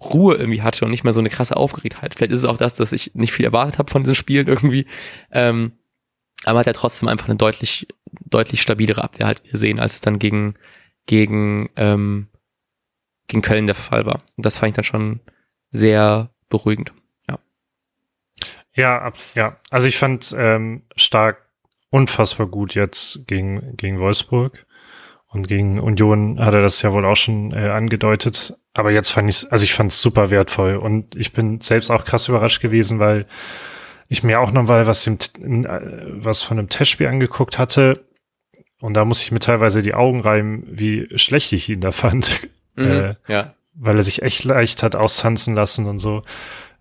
Ruhe 0.00 0.36
irgendwie 0.36 0.62
hatte 0.62 0.84
und 0.84 0.90
nicht 0.90 1.04
mehr 1.04 1.12
so 1.12 1.20
eine 1.20 1.28
krasse 1.28 1.56
Aufgeregtheit. 1.56 2.14
Vielleicht 2.14 2.32
ist 2.32 2.40
es 2.40 2.44
auch 2.46 2.56
das, 2.56 2.74
dass 2.74 2.92
ich 2.92 3.14
nicht 3.14 3.32
viel 3.32 3.44
erwartet 3.44 3.78
habe 3.78 3.90
von 3.90 4.02
diesen 4.02 4.14
Spielen 4.14 4.48
irgendwie. 4.48 4.86
Ähm, 5.30 5.72
aber 6.44 6.60
hat 6.60 6.66
er 6.66 6.72
trotzdem 6.72 7.08
einfach 7.08 7.28
eine 7.28 7.36
deutlich, 7.36 7.86
deutlich 8.24 8.62
stabilere 8.62 9.04
Abwehr 9.04 9.26
halt 9.26 9.44
gesehen, 9.44 9.78
als 9.78 9.96
es 9.96 10.00
dann 10.00 10.18
gegen, 10.18 10.54
gegen, 11.04 11.68
ähm, 11.76 12.28
gegen 13.26 13.42
Köln 13.42 13.66
der 13.66 13.74
Fall 13.74 14.06
war. 14.06 14.22
Und 14.36 14.46
das 14.46 14.56
fand 14.56 14.70
ich 14.70 14.76
dann 14.76 14.84
schon 14.84 15.20
sehr 15.70 16.30
beruhigend. 16.48 16.94
Ja. 17.28 17.38
Ja, 18.74 19.12
ja. 19.34 19.56
Also 19.68 19.86
ich 19.86 19.98
fand 19.98 20.34
ähm, 20.36 20.82
stark 20.96 21.49
unfassbar 21.90 22.46
gut 22.46 22.74
jetzt 22.74 23.26
gegen, 23.26 23.76
gegen 23.76 24.00
Wolfsburg. 24.00 24.66
Und 25.32 25.46
gegen 25.46 25.78
Union 25.78 26.40
hat 26.40 26.54
er 26.54 26.62
das 26.62 26.82
ja 26.82 26.92
wohl 26.92 27.04
auch 27.04 27.16
schon 27.16 27.52
äh, 27.52 27.68
angedeutet. 27.68 28.54
Aber 28.72 28.90
jetzt 28.90 29.10
fand 29.10 29.30
ich 29.30 29.52
also 29.52 29.64
ich 29.64 29.74
fand 29.74 29.92
es 29.92 30.02
super 30.02 30.30
wertvoll. 30.30 30.76
Und 30.76 31.14
ich 31.14 31.32
bin 31.32 31.60
selbst 31.60 31.90
auch 31.90 32.04
krass 32.04 32.28
überrascht 32.28 32.60
gewesen, 32.60 32.98
weil 32.98 33.26
ich 34.08 34.24
mir 34.24 34.40
auch 34.40 34.50
noch 34.50 34.66
mal 34.66 34.88
was, 34.88 35.06
im, 35.06 35.18
äh, 35.64 35.80
was 36.24 36.42
von 36.42 36.58
einem 36.58 36.68
Testspiel 36.68 37.06
angeguckt 37.06 37.58
hatte. 37.58 38.04
Und 38.80 38.94
da 38.94 39.04
muss 39.04 39.22
ich 39.22 39.30
mir 39.30 39.38
teilweise 39.38 39.82
die 39.82 39.94
Augen 39.94 40.20
reiben, 40.20 40.64
wie 40.66 41.06
schlecht 41.16 41.52
ich 41.52 41.68
ihn 41.68 41.80
da 41.80 41.92
fand. 41.92 42.48
Mhm, 42.74 42.84
äh, 42.86 43.14
ja. 43.28 43.54
Weil 43.74 43.96
er 43.96 44.02
sich 44.02 44.22
echt 44.22 44.44
leicht 44.44 44.82
hat 44.82 44.96
austanzen 44.96 45.54
lassen 45.54 45.86
und 45.86 46.00
so. 46.00 46.22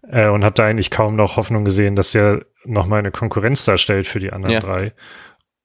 Äh, 0.09 0.27
und 0.27 0.43
habe 0.43 0.55
da 0.55 0.65
eigentlich 0.65 0.89
kaum 0.89 1.15
noch 1.15 1.37
Hoffnung 1.37 1.63
gesehen, 1.63 1.95
dass 1.95 2.11
der 2.11 2.45
noch 2.65 2.87
mal 2.87 2.97
eine 2.97 3.11
Konkurrenz 3.11 3.65
darstellt 3.65 4.07
für 4.07 4.19
die 4.19 4.33
anderen 4.33 4.53
ja. 4.53 4.59
drei. 4.59 4.93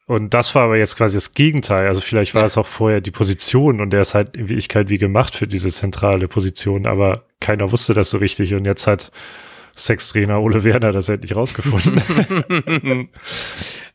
Und 0.06 0.34
das 0.34 0.54
war 0.54 0.64
aber 0.64 0.76
jetzt 0.76 0.96
quasi 0.96 1.16
das 1.16 1.32
Gegenteil. 1.32 1.88
Also 1.88 2.02
vielleicht 2.02 2.34
war 2.34 2.42
ja. 2.42 2.46
es 2.46 2.58
auch 2.58 2.66
vorher 2.66 3.00
die 3.00 3.10
Position 3.10 3.80
und 3.80 3.90
der 3.90 4.02
ist 4.02 4.14
halt 4.14 4.36
in 4.36 4.48
Wirklichkeit 4.48 4.90
wie 4.90 4.98
gemacht 4.98 5.34
für 5.34 5.46
diese 5.46 5.70
zentrale 5.70 6.28
Position, 6.28 6.86
aber 6.86 7.24
keiner 7.40 7.72
wusste 7.72 7.94
das 7.94 8.10
so 8.10 8.18
richtig 8.18 8.54
und 8.54 8.66
jetzt 8.66 8.86
hat 8.86 9.10
Sextrainer 9.76 10.40
Ole 10.40 10.62
Werner 10.62 10.92
das 10.92 11.08
endlich 11.08 11.34
rausgefunden. 11.34 12.00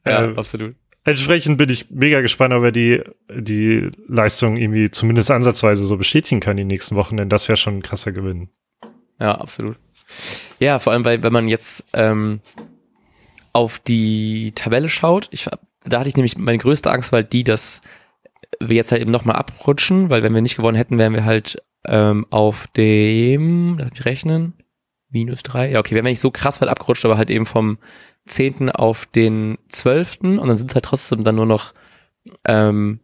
ja, 0.05 0.25
äh, 0.25 0.33
absolut. 0.35 0.75
Entsprechend 1.03 1.57
bin 1.57 1.69
ich 1.69 1.89
mega 1.91 2.21
gespannt, 2.21 2.53
ob 2.53 2.63
er 2.63 2.71
die, 2.71 3.01
die 3.31 3.89
Leistung 4.07 4.57
irgendwie 4.57 4.91
zumindest 4.91 5.31
ansatzweise 5.31 5.85
so 5.85 5.95
bestätigen 5.95 6.41
kann 6.41 6.57
die 6.57 6.65
nächsten 6.65 6.95
Wochen, 6.95 7.17
denn 7.17 7.29
das 7.29 7.47
wäre 7.47 7.55
schon 7.55 7.77
ein 7.77 7.83
krasser 7.83 8.12
Gewinn. 8.12 8.49
Ja, 9.19 9.35
absolut. 9.35 9.77
Ja, 10.60 10.80
vor 10.80 10.93
allem, 10.93 11.06
weil 11.06 11.24
wenn 11.24 11.34
man 11.34 11.48
jetzt 11.48 11.86
ähm, 11.93 12.41
auf 13.54 13.80
die 13.80 14.52
Tabelle 14.56 14.89
schaut, 14.89 15.28
ich, 15.32 15.48
da 15.86 16.00
hatte 16.00 16.10
ich 16.10 16.15
nämlich 16.15 16.38
meine 16.38 16.58
größte 16.58 16.91
Angst, 16.91 17.12
weil 17.12 17.24
die, 17.24 17.43
dass 17.43 17.82
wir 18.60 18.76
jetzt 18.76 18.91
halt 18.91 19.02
eben 19.02 19.12
nochmal 19.12 19.38
abrutschen, 19.38 20.10
weil 20.10 20.24
wenn 20.24 20.34
wir 20.34 20.41
nicht 20.41 20.58
gewonnen 20.58 20.78
hätten, 20.78 20.98
wären 20.98 21.13
wir 21.13 21.26
halt 21.26 21.62
ähm, 21.86 22.26
auf 22.30 22.67
dem, 22.76 23.78
lass 23.78 23.91
mich 23.91 24.06
rechnen, 24.06 24.54
minus 25.10 25.43
drei, 25.43 25.72
ja 25.72 25.80
okay, 25.80 25.95
wären 25.95 26.06
wir 26.06 26.12
nicht 26.12 26.19
so 26.19 26.32
krass 26.32 26.62
weit 26.62 26.69
abgerutscht, 26.69 27.06
aber 27.06 27.17
halt 27.17 27.30
eben 27.30 27.45
vom 27.45 27.78
zehnten 28.26 28.69
auf 28.69 29.06
den 29.08 29.58
zwölften 29.69 30.38
und 30.38 30.48
dann 30.48 30.58
sind 30.58 30.69
es 30.69 30.76
halt 30.76 30.86
trotzdem 30.86 31.24
dann 31.24 31.36
nur 31.36 31.45
noch 31.45 31.74
ähm, 32.45 33.00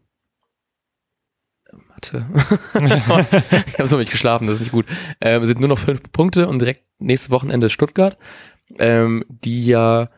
Mathe. 2.14 3.44
ich 3.68 3.74
habe 3.80 3.88
so 3.88 3.98
nicht 3.98 4.12
geschlafen, 4.12 4.48
das 4.48 4.56
ist 4.56 4.62
nicht 4.62 4.72
gut. 4.72 4.86
Ähm, 5.22 5.46
sind 5.46 5.60
nur 5.60 5.70
noch 5.70 5.80
fünf 5.80 6.02
Punkte 6.12 6.48
und 6.48 6.60
direkt 6.60 6.84
nächstes 7.00 7.32
Wochenende 7.32 7.70
Stuttgart, 7.70 8.18
ähm, 8.80 9.24
die 9.28 9.66
ja 9.66 10.10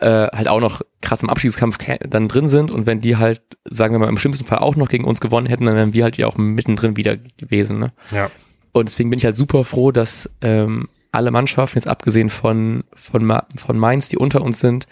äh, 0.00 0.28
halt 0.28 0.48
auch 0.48 0.60
noch 0.60 0.82
krass 1.00 1.22
im 1.22 1.30
Abschiedskampf 1.30 1.78
dann 2.08 2.28
drin 2.28 2.48
sind 2.48 2.70
und 2.70 2.86
wenn 2.86 3.00
die 3.00 3.16
halt, 3.16 3.40
sagen 3.64 3.94
wir 3.94 3.98
mal, 3.98 4.08
im 4.08 4.18
schlimmsten 4.18 4.44
Fall 4.44 4.58
auch 4.58 4.76
noch 4.76 4.88
gegen 4.88 5.04
uns 5.04 5.20
gewonnen 5.20 5.46
hätten, 5.46 5.64
dann 5.64 5.76
wären 5.76 5.94
wir 5.94 6.04
halt 6.04 6.16
ja 6.16 6.26
auch 6.26 6.36
mittendrin 6.36 6.96
wieder 6.96 7.16
gewesen. 7.16 7.78
Ne? 7.78 7.92
Ja. 8.10 8.30
Und 8.72 8.88
deswegen 8.88 9.10
bin 9.10 9.18
ich 9.18 9.24
halt 9.24 9.36
super 9.36 9.64
froh, 9.64 9.92
dass 9.92 10.30
ähm, 10.40 10.88
alle 11.12 11.30
Mannschaften, 11.30 11.78
jetzt 11.78 11.88
abgesehen 11.88 12.30
von, 12.30 12.84
von, 12.94 13.40
von 13.56 13.78
Mainz, 13.78 14.08
die 14.08 14.18
unter 14.18 14.42
uns 14.42 14.60
sind, 14.60 14.86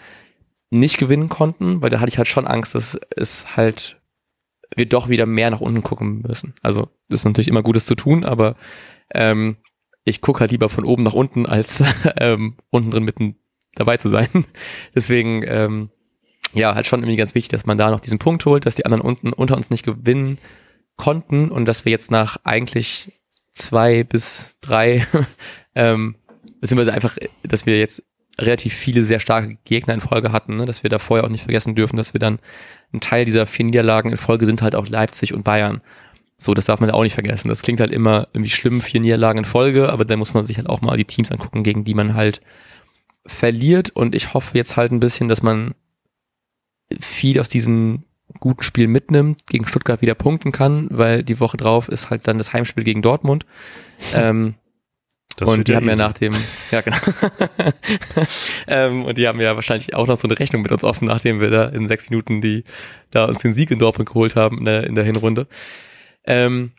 nicht 0.69 0.97
gewinnen 0.97 1.29
konnten, 1.29 1.81
weil 1.81 1.89
da 1.89 1.99
hatte 1.99 2.09
ich 2.09 2.17
halt 2.17 2.27
schon 2.27 2.47
Angst, 2.47 2.75
dass 2.75 2.99
es 3.15 3.55
halt 3.55 3.97
wir 4.75 4.87
doch 4.87 5.09
wieder 5.09 5.25
mehr 5.25 5.49
nach 5.49 5.61
unten 5.61 5.83
gucken 5.83 6.23
müssen. 6.27 6.55
Also 6.61 6.89
das 7.09 7.21
ist 7.21 7.25
natürlich 7.25 7.47
immer 7.47 7.63
Gutes 7.63 7.85
zu 7.85 7.95
tun, 7.95 8.23
aber 8.23 8.55
ähm, 9.13 9.57
ich 10.03 10.21
gucke 10.21 10.39
halt 10.39 10.51
lieber 10.51 10.69
von 10.69 10.85
oben 10.85 11.03
nach 11.03 11.13
unten, 11.13 11.45
als 11.45 11.83
ähm, 12.17 12.57
unten 12.69 12.91
drin 12.91 13.03
mitten 13.03 13.35
dabei 13.75 13.97
zu 13.97 14.09
sein. 14.09 14.29
Deswegen, 14.95 15.43
ähm, 15.45 15.89
ja, 16.53 16.75
halt 16.75 16.87
schon 16.87 17.01
irgendwie 17.01 17.17
ganz 17.17 17.35
wichtig, 17.35 17.49
dass 17.49 17.65
man 17.65 17.77
da 17.77 17.91
noch 17.91 17.99
diesen 17.99 18.19
Punkt 18.19 18.45
holt, 18.45 18.65
dass 18.65 18.75
die 18.75 18.85
anderen 18.85 19.01
unten 19.01 19.33
unter 19.33 19.55
uns 19.55 19.69
nicht 19.69 19.85
gewinnen 19.85 20.37
konnten 20.95 21.51
und 21.51 21.65
dass 21.65 21.85
wir 21.85 21.91
jetzt 21.91 22.09
nach 22.09 22.37
eigentlich 22.43 23.11
zwei 23.53 24.03
bis 24.03 24.55
drei, 24.61 25.05
ähm, 25.75 26.15
beziehungsweise 26.59 26.93
einfach, 26.93 27.17
dass 27.43 27.65
wir 27.65 27.77
jetzt 27.79 28.03
relativ 28.39 28.73
viele 28.73 29.03
sehr 29.03 29.19
starke 29.19 29.57
Gegner 29.65 29.93
in 29.93 30.01
Folge 30.01 30.31
hatten, 30.31 30.57
ne? 30.57 30.65
dass 30.65 30.83
wir 30.83 30.89
da 30.89 30.99
vorher 30.99 31.25
auch 31.25 31.29
nicht 31.29 31.43
vergessen 31.43 31.75
dürfen, 31.75 31.97
dass 31.97 32.13
wir 32.13 32.19
dann 32.19 32.39
ein 32.93 32.99
Teil 32.99 33.25
dieser 33.25 33.45
vier 33.45 33.65
Niederlagen 33.65 34.11
in 34.11 34.17
Folge 34.17 34.45
sind 34.45 34.61
halt 34.61 34.75
auch 34.75 34.87
Leipzig 34.87 35.33
und 35.33 35.43
Bayern. 35.43 35.81
So, 36.37 36.53
das 36.53 36.65
darf 36.65 36.79
man 36.79 36.91
auch 36.91 37.01
nicht 37.01 37.15
vergessen. 37.15 37.49
Das 37.49 37.63
klingt 37.63 37.79
halt 37.79 37.91
immer 37.91 38.27
irgendwie 38.33 38.51
schlimm, 38.51 38.81
vier 38.81 39.01
Niederlagen 39.01 39.39
in 39.39 39.45
Folge, 39.45 39.89
aber 39.89 40.05
dann 40.05 40.19
muss 40.19 40.35
man 40.35 40.45
sich 40.45 40.57
halt 40.57 40.69
auch 40.69 40.81
mal 40.81 40.97
die 40.97 41.05
Teams 41.05 41.31
angucken, 41.31 41.63
gegen 41.63 41.83
die 41.83 41.95
man 41.95 42.13
halt 42.13 42.41
verliert 43.25 43.89
und 43.89 44.13
ich 44.13 44.33
hoffe 44.33 44.57
jetzt 44.57 44.77
halt 44.77 44.91
ein 44.91 44.99
bisschen, 44.99 45.27
dass 45.29 45.41
man 45.41 45.73
viel 46.99 47.39
aus 47.39 47.49
diesen 47.49 48.05
guten 48.39 48.63
Spielen 48.63 48.91
mitnimmt, 48.91 49.47
gegen 49.47 49.65
Stuttgart 49.65 50.01
wieder 50.01 50.15
punkten 50.15 50.51
kann, 50.51 50.87
weil 50.91 51.23
die 51.23 51.39
Woche 51.39 51.57
drauf 51.57 51.89
ist 51.89 52.09
halt 52.09 52.27
dann 52.27 52.37
das 52.37 52.53
Heimspiel 52.53 52.83
gegen 52.83 53.01
Dortmund. 53.01 53.45
ähm, 54.13 54.55
und 55.45 55.67
die 55.67 55.75
haben 55.75 55.87
easy. 55.87 55.99
ja 55.99 56.07
nach 56.07 56.13
dem, 56.13 56.35
ja 56.71 56.81
genau. 56.81 56.97
ähm, 58.67 59.05
und 59.05 59.17
die 59.17 59.27
haben 59.27 59.39
ja 59.39 59.55
wahrscheinlich 59.55 59.93
auch 59.93 60.07
noch 60.07 60.17
so 60.17 60.27
eine 60.27 60.39
Rechnung 60.39 60.61
mit 60.61 60.71
uns 60.71 60.83
offen, 60.83 61.05
nachdem 61.05 61.39
wir 61.39 61.49
da 61.49 61.65
in 61.65 61.87
sechs 61.87 62.09
Minuten 62.09 62.41
die 62.41 62.63
da 63.11 63.25
uns 63.25 63.39
den 63.39 63.53
Sieg 63.53 63.71
in 63.71 63.79
Dortmund 63.79 64.09
geholt 64.09 64.35
haben 64.35 64.59
in 64.59 64.65
der, 64.65 64.83
in 64.85 64.95
der 64.95 65.03
Hinrunde. 65.03 65.47
Ähm, 66.25 66.71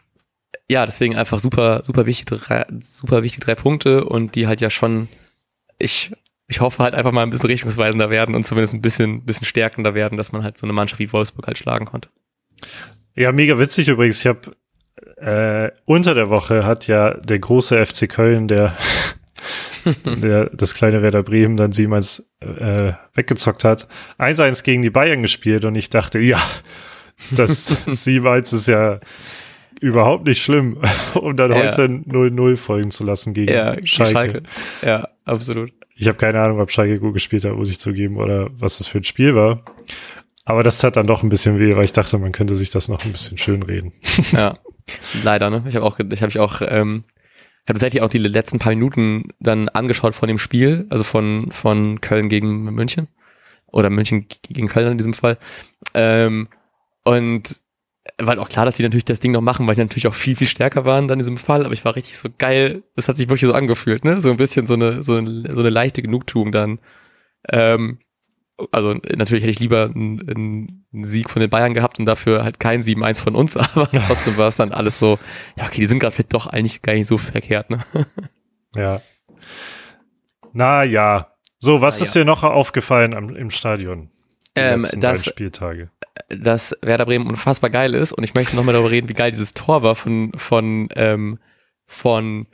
ja, 0.70 0.84
deswegen 0.84 1.16
einfach 1.16 1.40
super, 1.40 1.82
super 1.84 2.06
wichtig, 2.06 2.26
drei, 2.26 2.66
super 2.80 3.22
wichtig 3.22 3.44
drei 3.44 3.54
Punkte 3.54 4.04
und 4.04 4.34
die 4.34 4.46
halt 4.46 4.60
ja 4.60 4.70
schon, 4.70 5.08
ich 5.78 6.12
ich 6.48 6.60
hoffe 6.60 6.82
halt 6.82 6.94
einfach 6.94 7.12
mal 7.12 7.22
ein 7.22 7.30
bisschen 7.30 7.50
richtungsweisender 7.50 8.08
werden 8.08 8.34
und 8.34 8.44
zumindest 8.44 8.74
ein 8.74 8.80
bisschen, 8.80 9.24
bisschen 9.24 9.46
stärkender 9.46 9.94
werden, 9.94 10.16
dass 10.16 10.32
man 10.32 10.42
halt 10.42 10.56
so 10.56 10.66
eine 10.66 10.72
Mannschaft 10.72 10.98
wie 10.98 11.12
Wolfsburg 11.12 11.46
halt 11.46 11.58
schlagen 11.58 11.84
konnte. 11.84 12.08
Ja, 13.14 13.32
mega 13.32 13.58
witzig 13.58 13.88
übrigens. 13.88 14.20
Ich 14.20 14.26
habe 14.26 14.52
äh, 15.20 15.70
unter 15.84 16.14
der 16.14 16.30
Woche 16.30 16.64
hat 16.64 16.86
ja 16.86 17.14
der 17.14 17.38
große 17.38 17.84
FC 17.84 18.08
Köln, 18.08 18.48
der, 18.48 18.76
der 20.04 20.50
das 20.50 20.74
kleine 20.74 21.02
Werder 21.02 21.22
Bremen 21.22 21.56
dann 21.56 21.72
Siemens 21.72 22.30
äh, 22.40 22.92
weggezockt 23.14 23.64
hat, 23.64 23.88
1-1 24.18 24.62
gegen 24.62 24.82
die 24.82 24.90
Bayern 24.90 25.22
gespielt 25.22 25.64
und 25.64 25.74
ich 25.74 25.90
dachte, 25.90 26.18
ja, 26.18 26.40
das 27.30 27.66
Siemens 27.86 28.52
ist 28.52 28.68
ja 28.68 29.00
überhaupt 29.80 30.26
nicht 30.26 30.42
schlimm, 30.42 30.78
um 31.14 31.36
dann 31.36 31.52
ja. 31.52 31.58
heute 31.58 31.86
0-0 31.86 32.56
folgen 32.56 32.90
zu 32.90 33.04
lassen 33.04 33.34
gegen 33.34 33.52
ja, 33.52 33.76
Schalke. 33.84 34.12
Schalke. 34.12 34.42
Ja, 34.82 35.08
absolut. 35.24 35.72
Ich 35.94 36.06
habe 36.06 36.18
keine 36.18 36.40
Ahnung, 36.40 36.60
ob 36.60 36.70
Schalke 36.70 37.00
gut 37.00 37.14
gespielt 37.14 37.44
hat, 37.44 37.54
muss 37.54 37.70
ich 37.70 37.80
zugeben, 37.80 38.18
oder 38.18 38.50
was 38.52 38.78
das 38.78 38.86
für 38.86 38.98
ein 38.98 39.04
Spiel 39.04 39.34
war. 39.34 39.62
Aber 40.44 40.62
das 40.62 40.78
tat 40.78 40.96
dann 40.96 41.06
doch 41.06 41.22
ein 41.22 41.28
bisschen 41.28 41.58
weh, 41.58 41.76
weil 41.76 41.84
ich 41.84 41.92
dachte, 41.92 42.16
man 42.18 42.32
könnte 42.32 42.56
sich 42.56 42.70
das 42.70 42.88
noch 42.88 43.04
ein 43.04 43.12
bisschen 43.12 43.36
schön 43.36 43.62
reden. 43.62 43.92
Ja, 44.32 44.58
leider, 45.22 45.50
ne? 45.50 45.64
Ich 45.68 45.76
habe 45.76 45.84
auch, 45.84 45.98
ich 45.98 46.20
habe 46.20 46.26
mich 46.26 46.38
auch, 46.38 46.60
ähm, 46.62 47.02
habe 47.66 47.78
tatsächlich 47.78 48.02
auch 48.02 48.08
die 48.08 48.18
letzten 48.18 48.58
paar 48.58 48.70
Minuten 48.72 49.28
dann 49.40 49.68
angeschaut 49.68 50.14
von 50.14 50.28
dem 50.28 50.38
Spiel, 50.38 50.86
also 50.90 51.04
von 51.04 51.50
von 51.52 52.00
Köln 52.00 52.28
gegen 52.28 52.64
München 52.64 53.08
oder 53.66 53.90
München 53.90 54.26
gegen 54.42 54.68
Köln 54.68 54.92
in 54.92 54.98
diesem 54.98 55.14
Fall. 55.14 55.38
Ähm, 55.94 56.48
und 57.04 57.60
war 58.16 58.38
auch 58.38 58.48
klar, 58.48 58.64
dass 58.64 58.76
die 58.76 58.82
natürlich 58.82 59.04
das 59.04 59.20
Ding 59.20 59.32
noch 59.32 59.40
machen, 59.40 59.66
weil 59.66 59.74
die 59.74 59.82
natürlich 59.82 60.06
auch 60.06 60.14
viel, 60.14 60.34
viel 60.36 60.48
stärker 60.48 60.84
waren 60.84 61.08
dann 61.08 61.18
in 61.18 61.24
diesem 61.24 61.36
Fall, 61.36 61.64
aber 61.64 61.74
ich 61.74 61.84
war 61.84 61.94
richtig 61.94 62.18
so 62.18 62.28
geil, 62.36 62.82
das 62.96 63.08
hat 63.08 63.16
sich 63.16 63.28
wirklich 63.28 63.48
so 63.48 63.52
angefühlt, 63.52 64.04
ne? 64.04 64.20
So 64.20 64.30
ein 64.30 64.36
bisschen 64.36 64.66
so 64.66 64.74
eine, 64.74 65.02
so 65.02 65.16
eine, 65.16 65.54
so 65.54 65.60
eine 65.60 65.70
leichte 65.70 66.02
Genugtuung 66.02 66.52
dann. 66.52 66.78
Ähm, 67.50 67.98
also 68.72 68.94
natürlich 68.94 69.42
hätte 69.42 69.52
ich 69.52 69.60
lieber 69.60 69.84
einen, 69.84 70.80
einen 70.92 71.04
Sieg 71.04 71.30
von 71.30 71.40
den 71.40 71.50
Bayern 71.50 71.74
gehabt 71.74 71.98
und 71.98 72.06
dafür 72.06 72.44
halt 72.44 72.60
kein 72.60 72.82
7-1 72.82 73.22
von 73.22 73.34
uns, 73.34 73.56
aber 73.56 73.88
trotzdem 73.90 74.36
war 74.36 74.48
es 74.48 74.56
dann 74.56 74.72
alles 74.72 74.98
so, 74.98 75.18
ja, 75.56 75.66
okay, 75.66 75.80
die 75.80 75.86
sind 75.86 76.00
gerade 76.00 76.14
vielleicht 76.14 76.34
doch 76.34 76.46
eigentlich 76.46 76.82
gar 76.82 76.94
nicht 76.94 77.06
so 77.06 77.18
verkehrt, 77.18 77.70
ne? 77.70 77.84
Ja. 78.76 79.00
Na 80.52 80.84
ja. 80.84 81.32
So, 81.58 81.80
was 81.80 81.98
Na, 81.98 82.04
ist 82.04 82.14
ja. 82.14 82.22
dir 82.22 82.26
noch 82.26 82.42
aufgefallen 82.42 83.14
am, 83.14 83.34
im 83.34 83.50
Stadion? 83.50 84.10
ähm, 84.58 84.86
dass, 85.00 85.24
Spieltage. 85.24 85.90
dass 86.28 86.76
Werder 86.82 87.06
Bremen 87.06 87.26
unfassbar 87.26 87.70
geil 87.70 87.94
ist 87.94 88.12
und 88.12 88.24
ich 88.24 88.34
möchte 88.34 88.56
nochmal 88.56 88.74
darüber 88.74 88.90
reden, 88.90 89.08
wie 89.08 89.14
geil 89.14 89.30
dieses 89.30 89.54
Tor 89.54 89.82
war 89.82 89.94
von, 89.94 90.32
von, 90.36 90.88
ähm, 90.96 91.38
von 91.86 92.46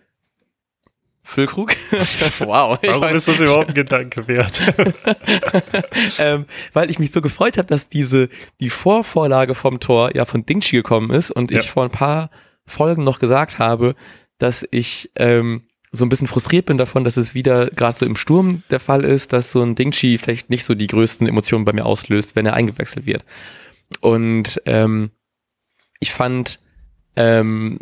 Füllkrug. 1.27 1.75
wow. 2.41 2.79
Warum 2.83 3.01
weiß, 3.01 3.17
ist 3.17 3.29
das 3.29 3.41
überhaupt 3.41 3.71
ein 3.71 3.75
Gedanke 3.75 4.29
wert? 4.29 4.61
ähm, 6.19 6.45
weil 6.75 6.91
ich 6.91 6.99
mich 6.99 7.13
so 7.13 7.23
gefreut 7.23 7.57
habe, 7.57 7.67
dass 7.67 7.89
diese, 7.89 8.29
die 8.61 8.69
Vorvorlage 8.69 9.55
vom 9.55 9.81
Tor 9.81 10.15
ja 10.15 10.27
von 10.27 10.45
Dingshi 10.45 10.77
gekommen 10.77 11.11
ist 11.11 11.31
und 11.31 11.51
ja. 11.51 11.61
ich 11.61 11.71
vor 11.71 11.83
ein 11.83 11.91
paar 11.91 12.31
Folgen 12.67 13.05
noch 13.05 13.19
gesagt 13.19 13.59
habe, 13.59 13.95
dass 14.39 14.67
ich 14.71 15.11
ähm, 15.17 15.63
so 15.93 16.05
ein 16.05 16.11
bisschen 16.11 16.27
frustriert 16.27 16.67
bin 16.67 16.77
davon, 16.77 17.05
dass 17.05 17.17
es 17.17 17.35
wieder 17.35 17.69
gerade 17.69 17.97
so 17.97 18.05
im 18.05 18.17
Sturm 18.17 18.63
der 18.69 18.81
Fall 18.81 19.03
ist, 19.05 19.33
dass 19.33 19.51
so 19.51 19.63
ein 19.63 19.75
Dingchi 19.75 20.19
vielleicht 20.19 20.51
nicht 20.51 20.65
so 20.65 20.75
die 20.75 20.89
größten 20.89 21.27
Emotionen 21.27 21.65
bei 21.65 21.73
mir 21.73 21.87
auslöst, 21.87 22.37
wenn 22.37 22.45
er 22.45 22.55
eingewechselt 22.55 23.07
wird. 23.07 23.25
Und 24.01 24.61
ähm, 24.67 25.11
ich 26.01 26.13
fand 26.13 26.61
ähm, 27.17 27.79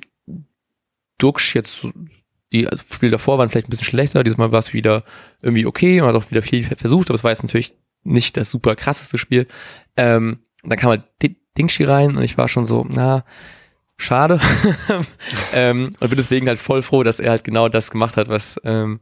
Duxch 1.19 1.57
jetzt 1.57 1.89
die 2.53 2.69
Spiele 2.93 3.13
davor 3.13 3.39
waren 3.39 3.49
vielleicht 3.49 3.69
ein 3.69 3.71
bisschen 3.71 3.87
schlechter, 3.87 4.23
diesmal 4.23 4.53
war 4.53 4.59
es 4.59 4.73
wieder 4.73 5.05
irgendwie 5.41 5.67
okay 5.67 6.01
und 6.01 6.09
hat 6.09 6.15
auch 6.15 6.31
wieder 6.31 6.43
viel 6.43 6.65
versucht, 6.65 7.09
aber 7.09 7.17
es 7.17 7.25
war 7.25 7.31
jetzt 7.31 7.43
natürlich 7.43 7.75
nicht 8.05 8.37
das 8.37 8.51
super 8.51 8.77
krasseste 8.77 9.19
Spiel. 9.19 9.47
Ähm, 9.97 10.41
dann 10.63 10.79
kam 10.79 10.91
halt 10.91 11.05
Dingshi 11.59 11.85
rein 11.85 12.17
und 12.17 12.23
ich 12.23 12.39
war 12.39 12.49
schon 12.49 12.65
so, 12.65 12.87
na, 12.89 13.25
schade. 13.97 14.41
ähm, 15.55 15.95
und 16.01 16.09
bin 16.09 16.17
deswegen 16.17 16.49
halt 16.49 16.59
voll 16.59 16.83
froh, 16.83 17.03
dass 17.03 17.21
er 17.21 17.31
halt 17.31 17.45
genau 17.45 17.69
das 17.69 17.91
gemacht 17.91 18.17
hat, 18.17 18.29
was, 18.29 18.61
ähm, 18.65 19.01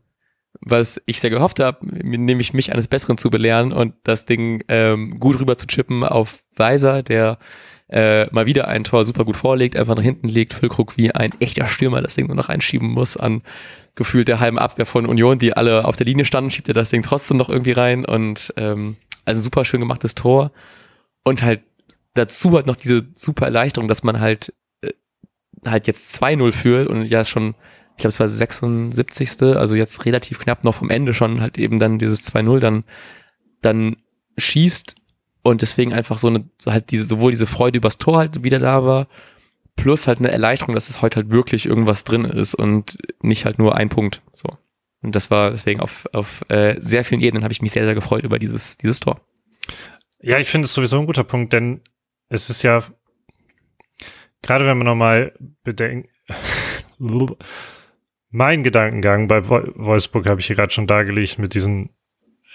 was 0.61 1.01
ich 1.07 1.21
sehr 1.21 1.31
gehofft 1.31 1.61
habe, 1.61 1.87
nämlich 1.87 2.53
mich 2.53 2.73
eines 2.73 2.89
Besseren 2.89 3.19
zu 3.19 3.31
belehren 3.31 3.73
und 3.73 3.95
das 4.05 4.27
Ding 4.27 4.63
ähm, 4.69 5.19
gut 5.19 5.41
rüber 5.41 5.57
zu 5.57 5.67
chippen 5.67 6.05
auf 6.05 6.45
Weiser, 6.57 7.03
der 7.03 7.39
äh, 7.91 8.27
mal 8.33 8.47
wieder 8.47 8.69
ein 8.69 8.85
Tor 8.85 9.05
super 9.05 9.25
gut 9.25 9.37
vorlegt, 9.37 9.77
einfach 9.77 9.97
nach 9.97 10.03
hinten 10.03 10.29
legt, 10.29 10.55
Füllkrug 10.55 10.97
wie 10.97 11.13
ein 11.13 11.33
echter 11.41 11.67
Stürmer 11.67 12.03
das 12.03 12.15
Ding 12.15 12.27
nur 12.27 12.37
noch 12.37 12.49
einschieben 12.49 12.89
muss 12.89 13.17
an 13.17 13.43
gefühlt 13.97 14.29
der 14.29 14.41
halben 14.41 14.59
Abwehr 14.59 14.87
von 14.87 15.07
Union, 15.07 15.39
die 15.39 15.57
alle 15.57 15.85
auf 15.85 15.97
der 15.97 16.07
Linie 16.07 16.25
standen, 16.25 16.51
schiebt 16.51 16.69
er 16.69 16.75
das 16.75 16.91
Ding 16.91 17.03
trotzdem 17.03 17.37
noch 17.37 17.49
irgendwie 17.49 17.73
rein 17.73 18.05
und 18.05 18.55
ähm, 18.57 18.97
also 19.25 19.43
super 19.43 19.65
schön 19.65 19.81
gemachtes 19.81 20.15
Tor 20.15 20.53
und 21.25 21.43
halt 21.43 21.63
dazu 22.15 22.53
halt 22.55 22.67
noch 22.67 22.77
diese 22.77 23.07
super 23.15 23.47
Erleichterung, 23.47 23.89
dass 23.89 24.03
man 24.03 24.21
halt 24.21 24.55
äh, 24.83 24.93
halt 25.67 25.87
jetzt 25.87 26.23
2-0 26.23 26.53
führt 26.53 26.89
und 26.89 27.05
ja 27.05 27.25
schon, 27.25 27.55
ich 27.97 27.99
glaube 27.99 28.09
es 28.09 28.21
war 28.21 28.29
76. 28.29 29.43
Also 29.57 29.75
jetzt 29.75 30.05
relativ 30.07 30.39
knapp 30.39 30.65
noch 30.65 30.77
vom 30.77 30.91
Ende 30.91 31.13
schon 31.13 31.41
halt 31.41 31.59
eben 31.59 31.79
dann 31.79 31.99
dieses 31.99 32.23
2-0 32.23 32.61
dann 32.61 32.85
dann 33.61 33.97
schießt 34.39 34.95
und 35.43 35.63
deswegen 35.63 35.93
einfach 35.93 36.19
so 36.19 36.29
eine, 36.29 36.49
halt 36.67 36.91
diese, 36.91 37.05
sowohl 37.05 37.31
diese 37.31 37.47
Freude 37.47 37.79
übers 37.79 37.99
Tor 37.99 38.19
halt 38.19 38.45
wieder 38.45 38.59
da 38.59 38.85
war, 38.85 39.07
plus 39.77 40.07
halt 40.07 40.19
eine 40.19 40.31
Erleichterung, 40.31 40.75
dass 40.75 40.91
es 40.91 41.03
heute 41.03 41.17
halt 41.17 41.31
wirklich 41.31 41.67
irgendwas 41.67 42.05
drin 42.05 42.25
ist 42.25 42.55
und 42.55 42.99
nicht 43.23 43.45
halt 43.45 43.59
nur 43.59 43.77
ein 43.77 43.89
Punkt. 43.89 44.23
So. 44.33 44.49
Und 45.03 45.17
das 45.17 45.31
war 45.31 45.51
deswegen 45.51 45.81
auf, 45.81 46.07
auf 46.13 46.45
äh, 46.49 46.77
sehr 46.81 47.05
vielen 47.05 47.23
Ebenen 47.23 47.43
habe 47.43 47.53
ich 47.53 47.63
mich 47.63 47.73
sehr, 47.73 47.85
sehr 47.85 47.95
gefreut 47.95 48.25
über 48.25 48.39
dieses, 48.39 48.77
dieses 48.77 49.01
Tor. 49.01 49.21
Ja, 50.21 50.39
ich 50.39 50.49
finde 50.49 50.67
es 50.67 50.75
sowieso 50.75 50.99
ein 50.99 51.07
guter 51.07 51.25
Punkt, 51.25 51.53
denn 51.53 51.81
es 52.29 52.51
ist 52.51 52.63
ja, 52.63 52.85
gerade 54.43 54.67
wenn 54.67 54.77
man 54.77 54.87
nochmal 54.87 55.33
bedenkt, 55.65 56.11
mein 58.31 58.63
Gedankengang 58.63 59.27
bei 59.29 59.49
Wolfsburg 59.49 60.27
habe 60.27 60.41
ich 60.41 60.47
hier 60.47 60.57
gerade 60.57 60.73
schon 60.73 60.87
dargelegt 60.87 61.39
mit 61.39 61.55
diesen 61.55 61.91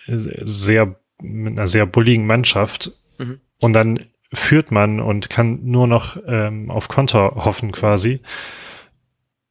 sehr 0.07 0.99
mit 1.21 1.58
einer 1.58 1.67
sehr 1.67 1.86
bulligen 1.86 2.25
Mannschaft 2.25 2.91
mhm. 3.17 3.39
und 3.60 3.73
dann 3.73 3.99
führt 4.34 4.71
man 4.71 4.99
und 4.99 5.30
kann 5.30 5.60
nur 5.63 5.88
noch 5.88 6.17
ähm, 6.28 6.69
auf 6.69 6.88
Konter 6.88 7.34
hoffen 7.36 7.71
quasi. 7.71 8.21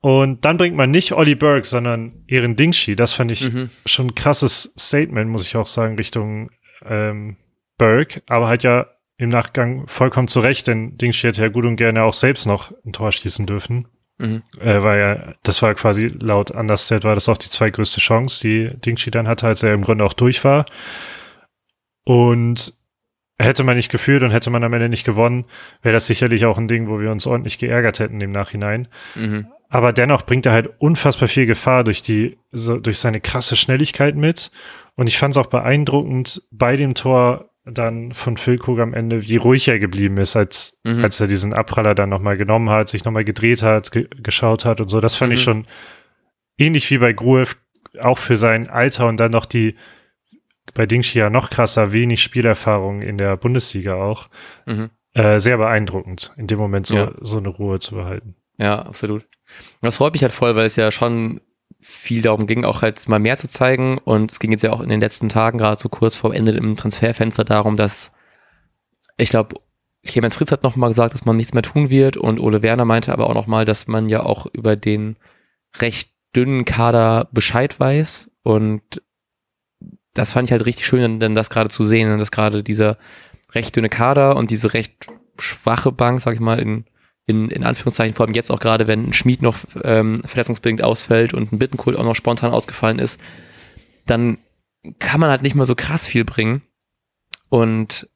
Und 0.00 0.44
dann 0.44 0.58
bringt 0.58 0.76
man 0.76 0.90
nicht 0.90 1.12
Olli 1.12 1.34
Burke, 1.34 1.66
sondern 1.66 2.24
Ehren 2.26 2.56
Dingshi. 2.56 2.94
Das 2.94 3.14
fand 3.14 3.30
ich 3.30 3.50
mhm. 3.50 3.70
schon 3.86 4.08
ein 4.08 4.14
krasses 4.14 4.74
Statement, 4.78 5.30
muss 5.30 5.46
ich 5.46 5.56
auch 5.56 5.66
sagen, 5.66 5.96
Richtung 5.96 6.50
ähm, 6.84 7.36
Burke. 7.78 8.22
Aber 8.26 8.46
halt 8.48 8.64
ja 8.64 8.86
im 9.16 9.30
Nachgang 9.30 9.86
vollkommen 9.86 10.28
zu 10.28 10.40
Recht, 10.40 10.66
denn 10.66 10.98
Dingshi 10.98 11.26
hätte 11.26 11.40
ja 11.40 11.48
gut 11.48 11.64
und 11.64 11.76
gerne 11.76 12.02
auch 12.02 12.12
selbst 12.12 12.46
noch 12.46 12.70
ein 12.84 12.92
Tor 12.92 13.12
schießen 13.12 13.46
dürfen. 13.46 13.88
Mhm. 14.18 14.42
Äh, 14.60 14.82
war 14.82 14.96
ja, 14.96 15.34
das 15.42 15.62
war 15.62 15.74
quasi 15.74 16.06
laut 16.06 16.50
Understat 16.50 17.04
war 17.04 17.14
das 17.14 17.28
auch 17.28 17.38
die 17.38 17.48
zweitgrößte 17.48 18.00
Chance, 18.00 18.40
die 18.46 18.76
Dingshi 18.76 19.10
dann 19.10 19.26
hatte, 19.26 19.46
als 19.46 19.62
er 19.62 19.72
im 19.72 19.82
Grunde 19.82 20.04
auch 20.04 20.12
durch 20.12 20.44
war. 20.44 20.66
Und 22.04 22.74
hätte 23.38 23.64
man 23.64 23.76
nicht 23.76 23.90
geführt 23.90 24.22
und 24.22 24.30
hätte 24.30 24.50
man 24.50 24.62
am 24.62 24.72
Ende 24.72 24.88
nicht 24.88 25.04
gewonnen, 25.04 25.46
wäre 25.82 25.94
das 25.94 26.06
sicherlich 26.06 26.44
auch 26.44 26.58
ein 26.58 26.68
Ding, 26.68 26.88
wo 26.88 27.00
wir 27.00 27.10
uns 27.10 27.26
ordentlich 27.26 27.58
geärgert 27.58 27.98
hätten 27.98 28.20
im 28.20 28.30
Nachhinein. 28.30 28.88
Mhm. 29.14 29.46
Aber 29.68 29.92
dennoch 29.92 30.22
bringt 30.22 30.46
er 30.46 30.52
halt 30.52 30.70
unfassbar 30.78 31.28
viel 31.28 31.46
Gefahr 31.46 31.82
durch 31.82 32.02
die, 32.02 32.38
so, 32.52 32.78
durch 32.78 32.98
seine 32.98 33.20
krasse 33.20 33.56
Schnelligkeit 33.56 34.14
mit. 34.14 34.52
Und 34.94 35.08
ich 35.08 35.18
fand 35.18 35.34
es 35.34 35.38
auch 35.38 35.46
beeindruckend 35.48 36.42
bei 36.52 36.76
dem 36.76 36.94
Tor 36.94 37.50
dann 37.64 38.12
von 38.12 38.36
Füllkrug 38.36 38.78
am 38.78 38.92
Ende, 38.92 39.26
wie 39.26 39.36
ruhig 39.36 39.66
er 39.68 39.78
geblieben 39.78 40.18
ist, 40.18 40.36
als, 40.36 40.78
mhm. 40.84 41.02
als 41.02 41.18
er 41.18 41.26
diesen 41.26 41.54
Abpraller 41.54 41.94
dann 41.94 42.10
nochmal 42.10 42.36
genommen 42.36 42.68
hat, 42.68 42.88
sich 42.88 43.04
nochmal 43.04 43.24
gedreht 43.24 43.62
hat, 43.62 43.90
ge 43.90 44.06
geschaut 44.22 44.64
hat 44.64 44.80
und 44.80 44.90
so. 44.90 45.00
Das 45.00 45.16
fand 45.16 45.30
mhm. 45.30 45.34
ich 45.34 45.42
schon 45.42 45.66
ähnlich 46.58 46.90
wie 46.90 46.98
bei 46.98 47.12
Gruev, 47.12 47.56
auch 48.00 48.18
für 48.18 48.36
sein 48.36 48.68
Alter 48.68 49.08
und 49.08 49.18
dann 49.18 49.30
noch 49.30 49.46
die, 49.46 49.76
bei 50.74 50.86
Dingshi 50.86 51.18
ja 51.18 51.30
noch 51.30 51.50
krasser, 51.50 51.92
wenig 51.92 52.22
Spielerfahrung 52.22 53.00
in 53.00 53.16
der 53.16 53.36
Bundesliga 53.36 53.94
auch. 53.94 54.28
Mhm. 54.66 54.90
Äh, 55.14 55.38
sehr 55.38 55.56
beeindruckend, 55.56 56.32
in 56.36 56.48
dem 56.48 56.58
Moment 56.58 56.86
so, 56.86 56.96
ja. 56.96 57.12
so 57.20 57.38
eine 57.38 57.48
Ruhe 57.48 57.78
zu 57.78 57.94
behalten. 57.94 58.34
Ja, 58.58 58.82
absolut. 58.82 59.22
Und 59.22 59.82
das 59.82 59.96
freut 59.96 60.12
mich 60.12 60.22
halt 60.22 60.32
voll, 60.32 60.56
weil 60.56 60.66
es 60.66 60.76
ja 60.76 60.90
schon 60.90 61.40
viel 61.80 62.22
darum 62.22 62.46
ging, 62.46 62.64
auch 62.64 62.82
halt 62.82 63.08
mal 63.08 63.20
mehr 63.20 63.36
zu 63.36 63.48
zeigen. 63.48 63.98
Und 63.98 64.32
es 64.32 64.40
ging 64.40 64.50
jetzt 64.50 64.62
ja 64.62 64.72
auch 64.72 64.80
in 64.80 64.88
den 64.88 65.00
letzten 65.00 65.28
Tagen, 65.28 65.58
gerade 65.58 65.80
so 65.80 65.88
kurz 65.88 66.16
vor 66.16 66.34
Ende 66.34 66.52
im 66.52 66.76
Transferfenster, 66.76 67.44
darum, 67.44 67.76
dass 67.76 68.10
ich 69.16 69.28
glaube, 69.28 69.56
Clemens 70.04 70.34
Fritz 70.34 70.50
hat 70.50 70.62
noch 70.62 70.76
mal 70.76 70.88
gesagt, 70.88 71.14
dass 71.14 71.24
man 71.24 71.36
nichts 71.36 71.54
mehr 71.54 71.62
tun 71.62 71.90
wird. 71.90 72.16
Und 72.16 72.40
Ole 72.40 72.62
Werner 72.62 72.84
meinte 72.84 73.12
aber 73.12 73.28
auch 73.28 73.34
noch 73.34 73.46
mal, 73.46 73.64
dass 73.64 73.86
man 73.86 74.08
ja 74.08 74.22
auch 74.22 74.46
über 74.52 74.76
den 74.76 75.16
recht 75.78 76.10
dünnen 76.34 76.64
Kader 76.64 77.28
Bescheid 77.32 77.78
weiß 77.78 78.30
und 78.42 79.02
das 80.14 80.32
fand 80.32 80.48
ich 80.48 80.52
halt 80.52 80.64
richtig 80.64 80.86
schön, 80.86 81.20
denn 81.20 81.34
das 81.34 81.50
gerade 81.50 81.70
zu 81.70 81.84
sehen, 81.84 82.18
dass 82.18 82.30
gerade 82.30 82.62
dieser 82.62 82.96
recht 83.52 83.74
dünne 83.76 83.88
Kader 83.88 84.36
und 84.36 84.50
diese 84.50 84.72
recht 84.72 85.06
schwache 85.38 85.92
Bank, 85.92 86.20
sag 86.20 86.34
ich 86.34 86.40
mal, 86.40 86.58
in, 86.58 86.84
in, 87.26 87.50
in 87.50 87.64
Anführungszeichen, 87.64 88.14
vor 88.14 88.26
allem 88.26 88.34
jetzt 88.34 88.50
auch 88.50 88.60
gerade, 88.60 88.86
wenn 88.86 89.08
ein 89.08 89.12
Schmied 89.12 89.42
noch 89.42 89.58
ähm, 89.82 90.22
verletzungsbedingt 90.24 90.82
ausfällt 90.82 91.34
und 91.34 91.52
ein 91.52 91.58
Bittenkult 91.58 91.96
auch 91.96 92.04
noch 92.04 92.14
spontan 92.14 92.52
ausgefallen 92.52 92.98
ist, 92.98 93.20
dann 94.06 94.38
kann 94.98 95.20
man 95.20 95.30
halt 95.30 95.42
nicht 95.42 95.54
mehr 95.54 95.66
so 95.66 95.74
krass 95.74 96.06
viel 96.06 96.24
bringen. 96.24 96.62
Und 97.48 98.08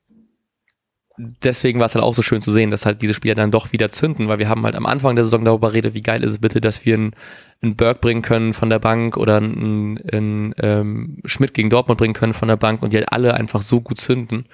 deswegen 1.18 1.80
war 1.80 1.86
es 1.86 1.94
halt 1.94 2.04
auch 2.04 2.14
so 2.14 2.22
schön 2.22 2.40
zu 2.40 2.52
sehen, 2.52 2.70
dass 2.70 2.86
halt 2.86 3.02
diese 3.02 3.14
Spieler 3.14 3.34
dann 3.34 3.50
doch 3.50 3.72
wieder 3.72 3.90
zünden, 3.90 4.28
weil 4.28 4.38
wir 4.38 4.48
haben 4.48 4.64
halt 4.64 4.76
am 4.76 4.86
Anfang 4.86 5.16
der 5.16 5.24
Saison 5.24 5.44
darüber 5.44 5.72
redet, 5.72 5.94
wie 5.94 6.00
geil 6.00 6.22
ist 6.22 6.30
es 6.30 6.38
bitte, 6.38 6.60
dass 6.60 6.84
wir 6.84 6.94
einen, 6.94 7.12
einen 7.60 7.76
Berg 7.76 8.00
bringen 8.00 8.22
können 8.22 8.54
von 8.54 8.70
der 8.70 8.78
Bank 8.78 9.16
oder 9.16 9.38
einen, 9.38 9.98
einen 10.10 10.54
ähm, 10.58 11.18
Schmidt 11.24 11.54
gegen 11.54 11.70
Dortmund 11.70 11.98
bringen 11.98 12.14
können 12.14 12.34
von 12.34 12.48
der 12.48 12.56
Bank 12.56 12.82
und 12.82 12.92
die 12.92 12.96
halt 12.98 13.12
alle 13.12 13.34
einfach 13.34 13.62
so 13.62 13.80
gut 13.80 14.00
zünden. 14.00 14.46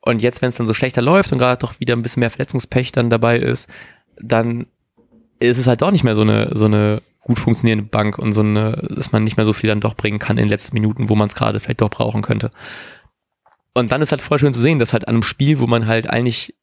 Und 0.00 0.20
jetzt, 0.20 0.42
wenn 0.42 0.48
es 0.48 0.56
dann 0.56 0.66
so 0.66 0.74
schlechter 0.74 1.00
läuft 1.00 1.32
und 1.32 1.38
gerade 1.38 1.58
doch 1.58 1.80
wieder 1.80 1.94
ein 1.94 2.02
bisschen 2.02 2.20
mehr 2.20 2.30
Verletzungspech 2.30 2.92
dann 2.92 3.08
dabei 3.08 3.38
ist, 3.38 3.70
dann 4.18 4.66
ist 5.38 5.58
es 5.58 5.66
halt 5.66 5.80
doch 5.80 5.90
nicht 5.90 6.04
mehr 6.04 6.14
so 6.14 6.22
eine, 6.22 6.50
so 6.54 6.66
eine 6.66 7.02
gut 7.20 7.38
funktionierende 7.38 7.86
Bank 7.86 8.18
und 8.18 8.32
so 8.32 8.42
eine, 8.42 8.86
dass 8.90 9.12
man 9.12 9.24
nicht 9.24 9.36
mehr 9.36 9.46
so 9.46 9.52
viel 9.52 9.68
dann 9.68 9.80
doch 9.80 9.94
bringen 9.94 10.18
kann 10.18 10.36
in 10.36 10.44
den 10.44 10.50
letzten 10.50 10.74
Minuten, 10.74 11.08
wo 11.08 11.14
man 11.14 11.28
es 11.28 11.34
gerade 11.34 11.58
vielleicht 11.60 11.80
doch 11.80 11.88
brauchen 11.88 12.20
könnte. 12.20 12.50
Und 13.74 13.92
dann 13.92 14.02
ist 14.02 14.12
halt 14.12 14.22
voll 14.22 14.38
schön 14.38 14.54
zu 14.54 14.60
sehen, 14.60 14.78
dass 14.78 14.92
halt 14.92 15.08
an 15.08 15.16
einem 15.16 15.22
Spiel, 15.22 15.58
wo 15.58 15.66
man 15.66 15.86
halt 15.86 16.08
eigentlich 16.08 16.54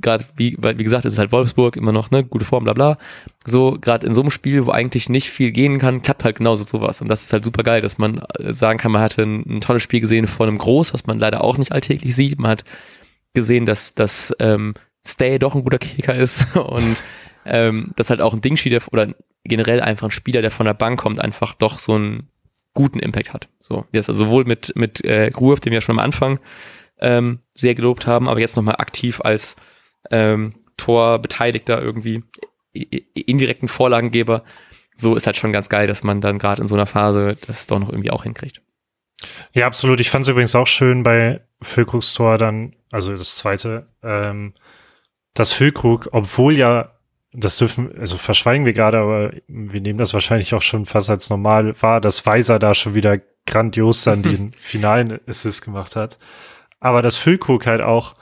gerade, 0.00 0.24
wie, 0.36 0.56
wie 0.58 0.84
gesagt, 0.84 1.04
es 1.04 1.14
ist 1.14 1.18
halt 1.18 1.32
Wolfsburg, 1.32 1.76
immer 1.76 1.92
noch, 1.92 2.10
ne, 2.10 2.24
gute 2.24 2.44
Form, 2.44 2.64
bla 2.64 2.72
bla. 2.72 2.98
So, 3.44 3.78
gerade 3.80 4.06
in 4.06 4.14
so 4.14 4.20
einem 4.20 4.30
Spiel, 4.30 4.66
wo 4.66 4.70
eigentlich 4.70 5.08
nicht 5.08 5.30
viel 5.30 5.52
gehen 5.52 5.78
kann, 5.78 6.02
klappt 6.02 6.24
halt 6.24 6.36
genauso 6.36 6.64
sowas. 6.64 7.00
Und 7.00 7.08
das 7.08 7.22
ist 7.22 7.32
halt 7.32 7.44
super 7.44 7.62
geil, 7.62 7.80
dass 7.80 7.98
man 7.98 8.22
äh, 8.38 8.52
sagen 8.52 8.78
kann, 8.78 8.92
man 8.92 9.02
hatte 9.02 9.22
ein, 9.22 9.44
ein 9.46 9.60
tolles 9.60 9.82
Spiel 9.82 10.00
gesehen 10.00 10.26
von 10.26 10.48
einem 10.48 10.58
Groß, 10.58 10.94
was 10.94 11.06
man 11.06 11.18
leider 11.18 11.42
auch 11.42 11.58
nicht 11.58 11.72
alltäglich 11.72 12.14
sieht. 12.14 12.38
Man 12.38 12.50
hat 12.50 12.64
gesehen, 13.34 13.66
dass, 13.66 13.94
dass 13.94 14.34
ähm, 14.38 14.74
Stay 15.06 15.38
doch 15.38 15.54
ein 15.54 15.64
guter 15.64 15.78
Kicker 15.78 16.14
ist 16.14 16.56
und 16.56 17.02
ähm, 17.46 17.92
dass 17.96 18.10
halt 18.10 18.20
auch 18.20 18.34
ein 18.34 18.42
Dingshi, 18.42 18.68
der, 18.68 18.82
oder 18.92 19.14
generell 19.44 19.80
einfach 19.80 20.08
ein 20.08 20.12
Spieler, 20.12 20.42
der 20.42 20.50
von 20.50 20.66
der 20.66 20.74
Bank 20.74 21.00
kommt, 21.00 21.20
einfach 21.20 21.54
doch 21.54 21.78
so 21.78 21.96
ein 21.96 22.28
guten 22.74 22.98
Impact 22.98 23.32
hat. 23.32 23.48
So, 23.60 23.84
jetzt 23.92 24.08
also 24.08 24.24
sowohl 24.24 24.44
mit 24.44 24.72
mit 24.76 25.04
äh, 25.04 25.30
Gruev, 25.30 25.60
den 25.60 25.72
wir 25.72 25.80
schon 25.80 25.98
am 25.98 26.04
Anfang 26.04 26.38
ähm, 26.98 27.40
sehr 27.54 27.74
gelobt 27.74 28.06
haben, 28.06 28.28
aber 28.28 28.40
jetzt 28.40 28.56
nochmal 28.56 28.76
aktiv 28.76 29.20
als 29.22 29.56
ähm, 30.10 30.54
Torbeteiligter 30.76 31.80
irgendwie 31.80 32.22
indirekten 32.72 33.68
Vorlagengeber. 33.68 34.44
So 34.96 35.14
ist 35.16 35.26
halt 35.26 35.36
schon 35.36 35.52
ganz 35.52 35.68
geil, 35.68 35.86
dass 35.86 36.04
man 36.04 36.20
dann 36.20 36.38
gerade 36.38 36.62
in 36.62 36.68
so 36.68 36.74
einer 36.74 36.86
Phase 36.86 37.36
das 37.46 37.66
doch 37.66 37.78
noch 37.78 37.90
irgendwie 37.90 38.10
auch 38.10 38.22
hinkriegt. 38.22 38.62
Ja, 39.52 39.66
absolut. 39.66 40.00
Ich 40.00 40.10
fand 40.10 40.24
es 40.24 40.28
übrigens 40.28 40.54
auch 40.54 40.66
schön 40.66 41.02
bei 41.02 41.40
Füllkrugs 41.60 42.12
Tor 42.14 42.38
dann, 42.38 42.74
also 42.90 43.14
das 43.14 43.34
zweite, 43.34 43.86
ähm, 44.02 44.54
dass 45.34 45.52
Füllkrug, 45.52 46.08
obwohl 46.12 46.56
ja 46.56 46.92
das 47.32 47.56
dürfen, 47.58 47.96
also 47.98 48.18
verschweigen 48.18 48.66
wir 48.66 48.72
gerade, 48.72 48.98
aber 48.98 49.32
wir 49.46 49.80
nehmen 49.80 49.98
das 49.98 50.14
wahrscheinlich 50.14 50.54
auch 50.54 50.62
schon 50.62 50.86
fast 50.86 51.10
als 51.10 51.30
normal 51.30 51.80
wahr, 51.80 52.00
dass 52.00 52.26
Weiser 52.26 52.58
da 52.58 52.74
schon 52.74 52.94
wieder 52.94 53.20
grandios 53.46 54.04
dann 54.04 54.22
den 54.22 54.52
finalen 54.58 55.20
Assist 55.26 55.64
gemacht 55.64 55.96
hat. 55.96 56.18
Aber 56.80 57.02
dass 57.02 57.16
Füllkrug 57.16 57.66
halt 57.66 57.82
auch 57.82 58.14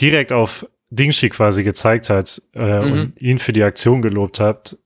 direkt 0.00 0.32
auf 0.32 0.66
Dingshi 0.90 1.28
quasi 1.28 1.62
gezeigt 1.62 2.10
hat 2.10 2.42
äh, 2.54 2.80
mhm. 2.80 2.92
und 2.92 3.20
ihn 3.20 3.38
für 3.38 3.52
die 3.52 3.62
Aktion 3.62 4.02
gelobt 4.02 4.40
hat, 4.40 4.76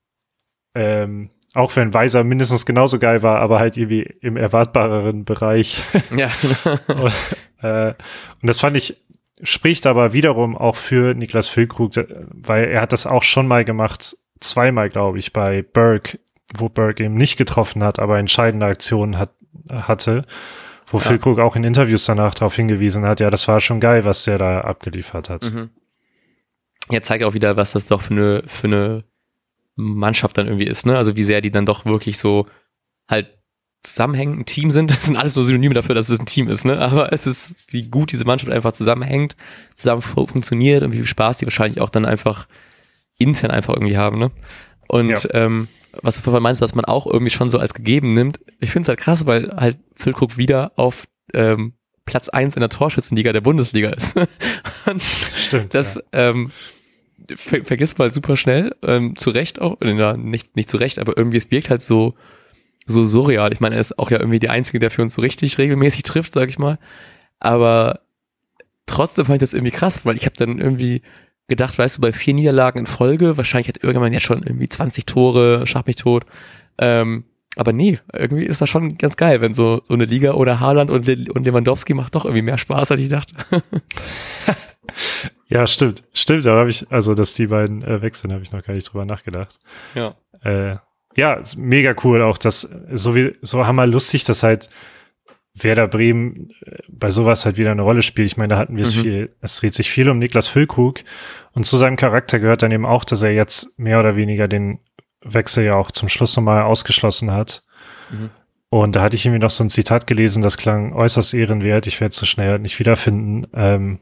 Ähm, 0.75 1.31
auch 1.55 1.77
wenn 1.77 1.95
Weiser 1.95 2.25
mindestens 2.25 2.67
genauso 2.67 2.99
geil 2.99 3.23
war, 3.23 3.39
aber 3.39 3.61
halt 3.61 3.77
irgendwie 3.77 4.03
im 4.21 4.37
erwartbareren 4.37 5.25
Bereich. 5.25 5.83
Ja. 6.15 6.29
und, 6.89 7.13
äh, 7.63 7.95
und 8.43 8.49
das 8.49 8.59
fand 8.59 8.77
ich, 8.77 9.01
spricht 9.43 9.87
aber 9.87 10.13
wiederum 10.13 10.57
auch 10.57 10.77
für 10.77 11.15
Niklas 11.15 11.49
Füllkrug, 11.49 11.93
weil 12.31 12.65
er 12.65 12.81
hat 12.81 12.93
das 12.93 13.07
auch 13.07 13.23
schon 13.23 13.47
mal 13.47 13.65
gemacht, 13.65 14.17
zweimal, 14.41 14.91
glaube 14.91 15.19
ich, 15.19 15.33
bei 15.33 15.63
Burke, 15.63 16.19
wo 16.55 16.69
Burke 16.69 17.05
eben 17.05 17.15
nicht 17.15 17.37
getroffen 17.37 17.83
hat, 17.83 17.99
aber 17.99 18.19
entscheidende 18.19 18.67
Aktionen 18.67 19.19
hat, 19.19 19.33
hatte, 19.69 20.25
wo 20.87 20.99
ja. 20.99 21.05
Füllkrug 21.05 21.39
auch 21.39 21.57
in 21.57 21.65
Interviews 21.65 22.05
danach 22.05 22.35
darauf 22.35 22.55
hingewiesen 22.55 23.05
hat, 23.05 23.21
ja, 23.21 23.31
das 23.31 23.49
war 23.49 23.61
schon 23.61 23.81
geil, 23.81 24.05
was 24.05 24.25
der 24.25 24.39
da 24.39 24.61
abgeliefert 24.61 25.31
hat. 25.31 25.53
Mhm. 25.53 25.71
Ja, 26.91 27.01
zeigt 27.03 27.25
auch 27.25 27.35
wieder, 27.35 27.57
was 27.57 27.73
das 27.73 27.87
doch 27.87 28.03
für 28.03 28.15
eine, 28.15 28.43
für 28.47 28.67
eine 28.67 29.05
Mannschaft 29.75 30.39
dann 30.39 30.47
irgendwie 30.47 30.67
ist, 30.67 30.87
ne? 30.87 30.97
Also 30.97 31.17
wie 31.17 31.25
sehr 31.25 31.41
die 31.41 31.51
dann 31.51 31.67
doch 31.67 31.85
wirklich 31.87 32.19
so 32.19 32.47
halt 33.09 33.39
zusammenhängen, 33.85 34.41
ein 34.41 34.47
Team 34.47 34.71
sind. 34.71 34.91
Das 34.95 35.05
sind 35.05 35.17
alles 35.17 35.37
nur 35.37 35.45
Synonyme 35.45 35.75
dafür, 35.75 35.95
dass 35.95 36.09
es 36.09 36.19
ein 36.19 36.27
Team 36.27 36.49
ist, 36.49 36.65
ne? 36.65 36.79
Aber 36.79 37.13
es 37.13 37.27
ist, 37.27 37.55
wie 37.69 37.83
gut 37.85 38.13
diese 38.13 38.25
Mannschaft 38.25 38.53
einfach 38.53 38.73
zusammenhängt, 38.73 39.37
zusammen 39.77 40.03
funktioniert 40.03 40.83
und 40.83 40.93
wie 40.93 40.99
viel 40.99 41.07
Spaß 41.07 41.39
die 41.39 41.47
wahrscheinlich 41.47 41.81
auch 41.81 41.91
dann 41.91 42.05
einfach 42.05 42.47
intern 43.19 43.51
einfach 43.51 43.75
irgendwie 43.75 43.97
haben, 43.97 44.19
ne? 44.19 44.31
Und 44.89 45.09
ja. 45.11 45.21
ähm, 45.33 45.69
was 46.03 46.17
du 46.17 46.23
vorhin 46.23 46.43
meinst, 46.43 46.61
was 46.61 46.75
man 46.75 46.85
auch 46.85 47.07
irgendwie 47.07 47.31
schon 47.31 47.51
so 47.51 47.59
als 47.59 47.75
gegeben 47.75 48.15
nimmt, 48.15 48.41
ich 48.61 48.71
finde 48.71 48.85
es 48.85 48.89
halt 48.89 49.01
krass, 49.01 49.27
weil 49.27 49.51
halt 49.57 49.79
Phil 49.95 50.15
Cook 50.15 50.37
wieder 50.37 50.73
auf 50.77 51.05
ähm, 51.33 51.75
Platz 52.05 52.29
eins 52.29 52.57
in 52.57 52.61
der 52.61 52.69
Torschützenliga 52.69 53.33
der 53.33 53.41
Bundesliga 53.41 53.91
ist. 53.91 54.19
Stimmt. 55.37 55.75
Das 55.75 55.97
ja. 55.97 56.03
ähm, 56.13 56.51
ver 57.35 57.65
vergisst 57.65 57.99
man 57.99 58.07
halt 58.07 58.15
super 58.15 58.37
schnell, 58.37 58.75
ähm, 58.83 59.17
zu 59.17 59.31
Recht 59.31 59.61
auch, 59.61 59.79
ja, 59.83 60.17
nicht, 60.17 60.57
nicht 60.57 60.69
zu 60.69 60.77
Recht, 60.77 60.99
aber 60.99 61.17
irgendwie 61.17 61.39
es 61.39 61.51
wirkt 61.51 61.71
halt 61.71 61.83
so, 61.83 62.15
so 62.87 63.05
surreal. 63.05 63.53
Ich 63.53 63.61
meine, 63.61 63.77
er 63.77 63.81
ist 63.81 63.99
auch 63.99 64.11
ja 64.11 64.19
irgendwie 64.19 64.39
der 64.39 64.53
Einzige, 64.53 64.79
der 64.79 64.91
für 64.91 65.03
uns 65.03 65.15
so 65.15 65.23
richtig 65.23 65.59
regelmäßig 65.59 66.03
trifft, 66.03 66.35
sag 66.35 66.49
ich 66.49 66.59
mal. 66.59 66.79
Aber 67.41 68.01
trotzdem 68.87 69.25
fand 69.25 69.37
ich 69.37 69.41
das 69.41 69.55
irgendwie 69.55 69.73
krass, 69.73 70.05
weil 70.05 70.17
ich 70.17 70.27
habe 70.27 70.37
dann 70.37 70.59
irgendwie 70.59 71.03
gedacht, 71.49 71.79
weißt 71.79 71.99
du, 71.99 72.01
bei 72.01 72.13
vier 72.13 72.35
Niederlagen 72.35 72.79
in 72.79 72.87
Folge, 72.87 73.37
wahrscheinlich 73.37 73.69
hat 73.69 73.83
irgendwann 73.83 74.13
jetzt 74.13 74.25
schon 74.25 74.43
irgendwie 74.43 74.69
20 74.69 75.07
Tore, 75.07 75.67
schach 75.67 75.87
mich 75.87 75.97
tot. 75.97 76.25
Ähm, 76.79 77.25
aber 77.57 77.73
nee, 77.73 78.01
irgendwie 78.13 78.45
ist 78.45 78.61
das 78.61 78.69
schon 78.69 78.99
ganz 78.99 79.17
geil, 79.17 79.41
wenn 79.41 79.55
so, 79.55 79.83
so 79.85 79.95
eine 79.95 80.07
Liga 80.07 80.33
oder 80.33 80.61
Haaland 80.61 80.91
und, 80.91 81.09
und 81.09 81.45
Lewandowski 81.45 81.95
macht 81.95 82.15
doch 82.15 82.25
irgendwie 82.25 82.43
mehr 82.43 82.59
Spaß, 82.59 82.91
als 82.91 83.01
ich 83.01 83.11
dachte. 83.11 83.35
ja, 85.49 85.67
stimmt. 85.67 86.03
Stimmt, 86.13 86.47
da 86.47 86.57
habe 86.57 86.71
ich, 86.71 86.91
also 86.91 87.15
dass 87.15 87.35
die 87.35 87.47
beiden 87.47 87.83
äh, 87.83 88.03
wechseln, 88.03 88.33
habe 88.33 88.43
ich 88.43 88.51
noch 88.51 88.65
gar 88.65 88.75
nicht 88.75 88.93
drüber 88.93 89.05
nachgedacht. 89.05 89.61
Ja. 89.95 90.17
Äh, 90.43 90.77
ja, 91.17 91.41
mega 91.57 91.95
cool 92.05 92.23
auch, 92.23 92.39
dass 92.39 92.63
so 92.93 93.15
wie 93.15 93.35
so 93.43 93.67
hammer 93.67 93.87
lustig, 93.87 94.25
dass 94.25 94.43
halt 94.43 94.69
Werder 95.55 95.87
Bremen 95.87 96.51
äh, 96.67 96.79
bei 96.89 97.11
sowas 97.11 97.45
halt 97.45 97.59
wieder 97.59 97.71
eine 97.71 97.83
Rolle 97.83 98.03
spielt. 98.03 98.27
Ich 98.27 98.37
meine, 98.37 98.55
da 98.55 98.59
hatten 98.59 98.77
wir 98.77 98.85
es 98.85 98.97
mhm. 98.97 99.03
viel, 99.03 99.37
es 99.41 99.57
dreht 99.57 99.75
sich 99.75 99.91
viel 99.91 100.09
um 100.09 100.19
Niklas 100.19 100.49
Füllkrug 100.49 101.01
und 101.53 101.65
zu 101.65 101.77
seinem 101.77 101.97
Charakter 101.97 102.41
gehört 102.41 102.63
dann 102.63 102.73
eben 102.73 102.87
auch, 102.87 103.05
dass 103.05 103.23
er 103.23 103.33
jetzt 103.33 103.79
mehr 103.79 104.01
oder 104.01 104.17
weniger 104.17 104.49
den 104.49 104.81
Wechsel 105.23 105.65
ja 105.65 105.77
auch 105.77 105.91
zum 105.91 106.09
Schluss 106.09 106.37
nochmal 106.37 106.63
ausgeschlossen 106.65 107.31
hat. 107.31 107.65
Mhm. 108.11 108.31
Und 108.69 108.97
da 108.97 109.03
hatte 109.03 109.15
ich 109.15 109.25
irgendwie 109.25 109.41
noch 109.41 109.51
so 109.51 109.63
ein 109.63 109.71
Zitat 109.71 110.09
gelesen, 110.09 110.43
das 110.43 110.59
klang 110.59 110.93
äußerst 110.93 111.33
ehrenwert. 111.33 111.87
Ich 111.87 112.01
werde 112.01 112.11
es 112.11 112.17
so 112.17 112.27
schnell 112.27 112.51
halt 112.51 112.63
nicht 112.63 112.81
wiederfinden. 112.81 113.47
Ähm, 113.55 114.01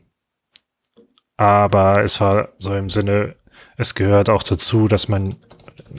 aber 1.37 2.03
es 2.03 2.21
war 2.23 2.49
so 2.59 2.75
im 2.75 2.89
Sinne, 2.89 3.37
es 3.77 3.95
gehört 3.95 4.31
auch 4.31 4.43
dazu, 4.43 4.89
dass 4.89 5.09
man 5.09 5.35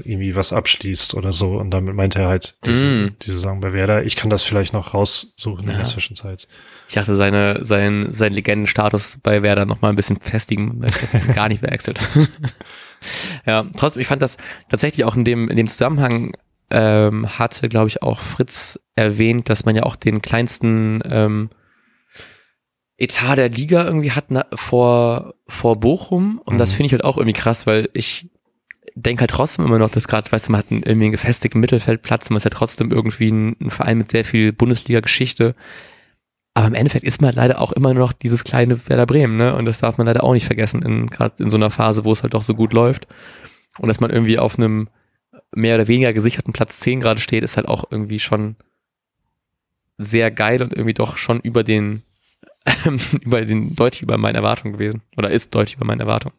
irgendwie 0.04 0.36
was 0.36 0.54
abschließt 0.54 1.16
oder 1.16 1.32
so. 1.32 1.58
Und 1.58 1.72
damit 1.72 1.96
meinte 1.96 2.20
er 2.20 2.28
halt 2.28 2.56
diese, 2.66 2.88
mm. 2.88 3.16
diese 3.22 3.36
Saison 3.36 3.60
bei 3.60 3.74
Werder. 3.74 4.04
Ich 4.04 4.16
kann 4.16 4.30
das 4.30 4.44
vielleicht 4.44 4.74
noch 4.74 4.94
raussuchen 4.94 5.66
ja. 5.66 5.72
in 5.72 5.78
der 5.78 5.86
Zwischenzeit. 5.86 6.48
Ich 6.88 6.96
dachte, 6.96 7.16
seine, 7.16 7.64
sein, 7.64 8.08
sein 8.12 8.34
Legendenstatus 8.34 9.20
bei 9.22 9.42
Werder 9.42 9.66
noch 9.66 9.82
mal 9.82 9.90
ein 9.90 9.96
bisschen 9.96 10.18
festigen, 10.18 10.82
weil 10.82 10.92
er 11.12 11.34
gar 11.34 11.48
nicht 11.48 11.62
wechselt. 11.62 12.00
ja, 13.46 13.66
trotzdem, 13.78 14.02
ich 14.02 14.08
fand 14.08 14.22
das 14.22 14.38
tatsächlich 14.70 15.06
auch 15.06 15.16
in 15.16 15.24
dem, 15.24 15.50
in 15.50 15.58
dem 15.58 15.68
Zusammenhang 15.68 16.34
ähm, 16.70 17.28
hatte, 17.40 17.70
glaube 17.70 17.88
ich, 17.88 18.02
auch 18.02 18.20
Fritz 18.20 18.80
erwähnt, 18.96 19.50
dass 19.50 19.66
man 19.66 19.76
ja 19.76 19.84
auch 19.84 19.96
den 19.96 20.22
kleinsten 20.22 21.02
ähm, 21.06 21.50
Etat 22.98 23.36
der 23.36 23.50
Liga 23.50 23.84
irgendwie 23.84 24.12
hat 24.12 24.26
na, 24.30 24.46
vor, 24.54 25.36
vor 25.48 25.80
Bochum. 25.80 26.40
Und 26.44 26.56
mhm. 26.56 26.58
das 26.58 26.74
finde 26.74 26.88
ich 26.88 26.92
halt 26.94 27.04
auch 27.04 27.18
irgendwie 27.18 27.40
krass, 27.40 27.68
weil 27.68 27.90
ich 27.94 28.30
denke 28.96 29.22
halt 29.22 29.32
trotzdem 29.32 29.66
immer 29.66 29.80
noch, 29.80 29.90
dass 29.90 30.08
gerade, 30.08 30.32
weißt 30.32 30.48
du, 30.48 30.52
man 30.52 30.60
hat 30.60 30.72
einen, 30.72 30.84
irgendwie 30.84 31.06
einen 31.06 31.12
gefestigten 31.12 31.60
Mittelfeldplatz, 31.60 32.30
man 32.30 32.38
ist 32.38 32.44
ja 32.44 32.50
trotzdem 32.50 32.92
irgendwie 32.92 33.30
ein, 33.30 33.56
ein 33.62 33.72
Verein 33.72 33.98
mit 33.98 34.12
sehr 34.12 34.26
viel 34.26 34.54
Bundesliga-Geschichte. 34.54 35.56
Aber 36.54 36.68
im 36.68 36.76
Endeffekt 36.76 37.06
ist 37.06 37.20
man 37.20 37.30
halt 37.30 37.38
leider 37.38 37.60
auch 37.60 37.72
immer 37.72 37.94
noch 37.94 38.14
dieses 38.14 38.44
kleine 38.44 38.88
Werder 38.88 39.08
Bremen, 39.08 39.38
ne? 39.38 39.56
Und 39.56 39.66
das 39.66 39.80
darf 39.80 39.98
man 39.98 40.06
leider 40.06 40.24
auch 40.24 40.34
nicht 40.34 40.46
vergessen, 40.46 40.84
in, 40.84 41.08
gerade 41.08 41.42
in 41.42 41.50
so 41.50 41.58
einer 41.58 41.72
Phase, 41.72 42.06
wo 42.06 42.12
es 42.12 42.22
halt 42.22 42.36
doch 42.36 42.44
so 42.44 42.54
gut 42.54 42.74
läuft. 42.74 43.08
Und 43.80 43.88
dass 43.88 44.00
man 44.00 44.12
irgendwie 44.12 44.38
auf 44.38 44.58
einem 44.58 44.88
mehr 45.56 45.76
oder 45.76 45.88
weniger 45.88 46.14
gesicherten 46.14 46.54
Platz 46.54 46.80
10 46.80 47.00
gerade 47.00 47.20
steht, 47.20 47.44
ist 47.44 47.58
halt 47.58 47.68
auch 47.68 47.86
irgendwie 47.90 48.20
schon 48.20 48.56
sehr 49.98 50.30
geil 50.30 50.62
und 50.62 50.74
irgendwie 50.74 50.94
doch 50.94 51.18
schon 51.18 51.40
über 51.40 51.64
den, 51.64 52.04
über 53.22 53.44
den, 53.44 53.76
deutlich 53.76 54.04
über 54.04 54.18
meine 54.18 54.38
Erwartung 54.38 54.74
gewesen. 54.74 55.02
Oder 55.18 55.32
ist 55.32 55.56
deutlich 55.56 55.78
über 55.78 55.86
meine 55.86 56.04
Erwartung. 56.04 56.34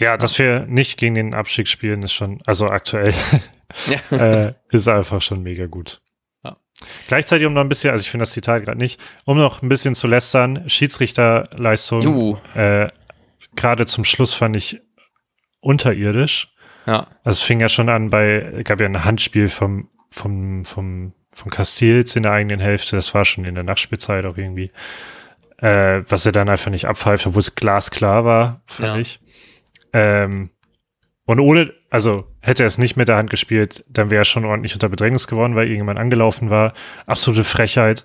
Ja, 0.00 0.16
dass 0.16 0.38
wir 0.38 0.60
nicht 0.60 0.98
gegen 0.98 1.14
den 1.14 1.34
Abstieg 1.34 1.68
spielen, 1.68 2.02
ist 2.02 2.14
schon, 2.14 2.40
also 2.46 2.66
aktuell, 2.68 3.12
ja. 3.86 4.16
äh, 4.46 4.54
ist 4.70 4.88
einfach 4.88 5.20
schon 5.20 5.42
mega 5.42 5.66
gut. 5.66 6.00
Ja. 6.42 6.56
Gleichzeitig, 7.06 7.46
um 7.46 7.52
noch 7.52 7.60
ein 7.60 7.68
bisschen, 7.68 7.90
also 7.90 8.02
ich 8.02 8.10
finde 8.10 8.22
das 8.22 8.32
Zitat 8.32 8.64
gerade 8.64 8.78
nicht, 8.78 8.98
um 9.26 9.36
noch 9.36 9.60
ein 9.60 9.68
bisschen 9.68 9.94
zu 9.94 10.06
lästern, 10.06 10.66
Schiedsrichterleistung, 10.70 12.38
äh, 12.54 12.88
gerade 13.54 13.84
zum 13.84 14.06
Schluss 14.06 14.32
fand 14.32 14.56
ich 14.56 14.80
unterirdisch. 15.60 16.48
Ja. 16.86 17.06
Also 17.22 17.36
es 17.36 17.40
fing 17.42 17.60
ja 17.60 17.68
schon 17.68 17.90
an 17.90 18.08
bei, 18.08 18.62
gab 18.64 18.80
ja 18.80 18.86
ein 18.86 19.04
Handspiel 19.04 19.50
vom, 19.50 19.90
vom, 20.10 20.64
vom, 20.64 21.12
vom 21.30 21.50
Castils 21.50 22.16
in 22.16 22.22
der 22.22 22.32
eigenen 22.32 22.60
Hälfte, 22.60 22.96
das 22.96 23.14
war 23.14 23.26
schon 23.26 23.44
in 23.44 23.54
der 23.54 23.64
Nachspielzeit 23.64 24.24
auch 24.24 24.38
irgendwie, 24.38 24.72
äh, 25.58 26.02
was 26.08 26.24
er 26.24 26.32
dann 26.32 26.48
einfach 26.48 26.70
nicht 26.70 26.86
abpfeift, 26.86 27.26
obwohl 27.26 27.40
es 27.40 27.54
glasklar 27.54 28.24
war, 28.24 28.62
fand 28.64 28.94
ja. 28.94 28.96
ich. 28.96 29.20
Ähm, 29.92 30.50
und 31.30 31.38
ohne, 31.38 31.72
also 31.90 32.26
hätte 32.40 32.64
er 32.64 32.66
es 32.66 32.78
nicht 32.78 32.96
mit 32.96 33.08
der 33.08 33.16
Hand 33.16 33.30
gespielt, 33.30 33.84
dann 33.88 34.10
wäre 34.10 34.22
er 34.22 34.24
schon 34.24 34.44
ordentlich 34.44 34.74
unter 34.74 34.88
Bedrängnis 34.88 35.28
geworden, 35.28 35.54
weil 35.54 35.66
irgendjemand 35.66 35.98
angelaufen 35.98 36.50
war. 36.50 36.72
Absolute 37.06 37.44
Frechheit. 37.44 38.04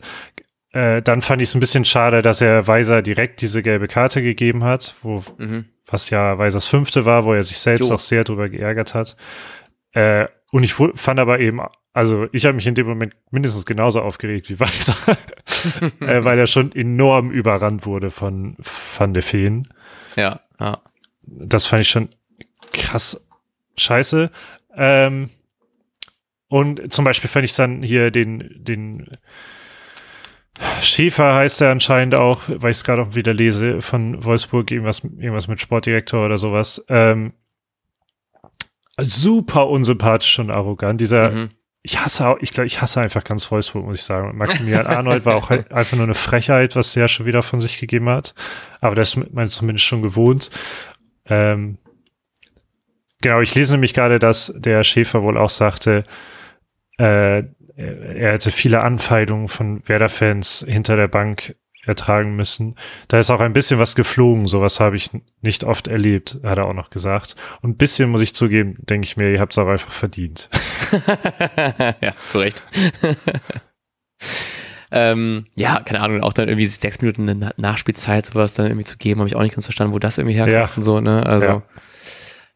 Äh, 0.72 1.02
dann 1.02 1.22
fand 1.22 1.42
ich 1.42 1.50
es 1.50 1.56
ein 1.56 1.60
bisschen 1.60 1.86
schade, 1.86 2.22
dass 2.22 2.42
er 2.42 2.68
Weiser 2.68 3.02
direkt 3.02 3.42
diese 3.42 3.64
gelbe 3.64 3.88
Karte 3.88 4.22
gegeben 4.22 4.64
hat, 4.64 4.96
wo, 5.02 5.24
mhm. 5.38 5.66
was 5.88 6.10
ja 6.12 6.38
Weisers 6.38 6.68
fünfte 6.68 7.06
war, 7.06 7.26
wo 7.26 7.34
er 7.34 7.42
sich 7.42 7.58
selbst 7.58 7.90
jo. 7.90 7.96
auch 7.96 8.00
sehr 8.00 8.26
drüber 8.26 8.50
geärgert 8.50 8.94
hat. 8.94 9.16
Äh, 9.94 10.28
und 10.52 10.64
ich 10.64 10.74
fand 10.74 11.20
aber 11.20 11.40
eben, 11.40 11.62
also 11.94 12.28
ich 12.32 12.46
habe 12.46 12.56
mich 12.56 12.68
in 12.68 12.76
dem 12.76 12.88
Moment 12.88 13.16
mindestens 13.32 13.66
genauso 13.66 14.02
aufgeregt 14.02 14.50
wie 14.50 14.60
Weiser, 14.60 14.98
äh, 16.02 16.24
weil 16.24 16.38
er 16.38 16.46
schon 16.46 16.74
enorm 16.74 17.32
überrannt 17.32 17.86
wurde 17.88 18.12
von 18.12 18.56
Van 18.98 19.14
de 19.14 19.24
Feen. 19.24 19.68
Ja, 20.16 20.42
ja 20.60 20.80
das 21.28 21.66
fand 21.66 21.82
ich 21.82 21.90
schon 21.90 22.10
krass 22.72 23.28
scheiße. 23.78 24.32
Ähm, 24.76 25.30
und 26.48 26.94
zum 26.94 27.06
Beispiel 27.06 27.30
fand 27.30 27.46
ich 27.46 27.56
dann 27.56 27.82
hier 27.82 28.12
den, 28.12 28.50
den 28.56 29.10
Schäfer 30.82 31.36
heißt 31.36 31.62
er 31.62 31.72
anscheinend 31.72 32.16
auch, 32.16 32.44
weil 32.48 32.72
ich 32.72 32.78
es 32.78 32.84
gerade 32.84 33.02
auch 33.02 33.16
wieder 33.16 33.34
lese, 33.34 33.82
von 33.82 34.24
Wolfsburg, 34.24 34.72
irgendwas, 34.72 35.04
irgendwas 35.04 35.48
mit 35.48 35.60
Sportdirektor 35.60 36.26
oder 36.26 36.38
sowas. 36.38 36.86
Ähm, 36.88 37.34
super 38.98 39.68
unsympathisch 39.68 40.40
und 40.40 40.52
arrogant. 40.52 41.02
Dieser, 41.02 41.32
mhm. 41.32 41.50
ich 41.82 42.00
hasse 42.00 42.28
auch, 42.28 42.38
ich 42.40 42.52
glaube, 42.52 42.68
ich 42.68 42.82
hasse 42.82 43.02
einfach 43.02 43.26
ganz 43.26 43.52
Wolfsburg, 43.52 43.86
muss 43.86 44.00
ich 44.00 44.06
sagen. 44.06 44.38
Maximilian 44.38 44.88
Arnold 44.88 45.26
war 45.26 45.36
auch 45.36 45.50
halt 45.50 45.74
einfach 45.74 45.98
nur 45.98 46.06
eine 46.06 46.14
Frechheit, 46.14 46.78
was 46.78 46.94
der 46.94 47.10
schon 47.10 47.26
wieder 47.26 47.44
von 47.44 47.60
sich 47.60 47.78
gegeben 47.78 48.08
hat. 48.08 48.34
Aber 48.80 48.96
das 48.96 49.16
ist 49.16 49.34
man 49.34 49.50
zumindest 49.50 49.86
schon 49.86 50.02
gewohnt. 50.02 50.52
Ähm, 51.28 51.78
genau, 53.22 53.42
ich 53.42 53.56
lese 53.56 53.74
nämlich 53.74 53.94
gerade, 53.94 54.20
dass 54.20 54.54
der 54.56 54.84
Schäfer 54.84 55.24
wohl 55.24 55.38
auch 55.38 55.50
sagte, 55.50 56.04
äh, 56.98 57.44
er 57.78 58.32
hätte 58.32 58.52
viele 58.52 58.82
Anfeindungen 58.82 59.48
von 59.48 59.88
Werder-Fans 59.88 60.66
hinter 60.68 60.96
der 60.96 61.10
Bank 61.10 61.56
ertragen 61.86 62.36
müssen. 62.36 62.76
Da 63.08 63.20
ist 63.20 63.30
auch 63.30 63.42
ein 63.42 63.54
bisschen 63.54 63.80
was 63.80 63.96
geflogen, 63.96 64.48
sowas 64.48 64.80
habe 64.80 64.96
ich 64.96 65.12
nicht 65.42 65.64
oft 65.64 65.88
erlebt, 65.88 66.40
hat 66.44 66.58
er 66.58 66.66
auch 66.66 66.74
noch 66.74 66.90
gesagt. 66.90 67.36
Und 67.62 67.72
ein 67.72 67.78
bisschen 67.78 68.10
muss 68.10 68.22
ich 68.22 68.34
zugeben, 68.34 68.78
denke 68.80 69.06
ich 69.06 69.18
mir, 69.18 69.30
ihr 69.32 69.40
habt 69.40 69.52
es 69.52 69.58
auch 69.58 69.68
einfach 69.68 69.92
verdient. 69.92 70.50
ja, 72.02 72.14
zu 72.32 72.40
Recht. 72.40 72.64
Ähm, 74.92 75.48
ja, 75.56 75.80
keine 75.82 76.02
Ahnung, 76.02 76.22
auch 76.22 76.34
dann 76.34 76.48
irgendwie 76.48 76.66
sechs 76.66 77.02
Minuten 77.02 77.30
eine 77.30 77.52
Nachspielzeit, 77.58 78.28
sowas 78.28 78.54
dann 78.54 78.68
irgendwie 78.68 78.86
zu 78.86 78.98
geben, 78.98 79.20
habe 79.20 79.28
ich 79.28 79.36
auch 79.36 79.42
nicht 79.42 79.56
ganz 79.56 79.66
verstanden, 79.66 79.94
wo 79.94 80.00
das 80.00 80.18
irgendwie 80.18 80.36
herkommt 80.36 80.54
ja. 80.54 80.78
und 80.78 80.84
so, 80.84 81.02
ne? 81.02 81.26
Also, 81.26 81.48
ja. 81.48 81.64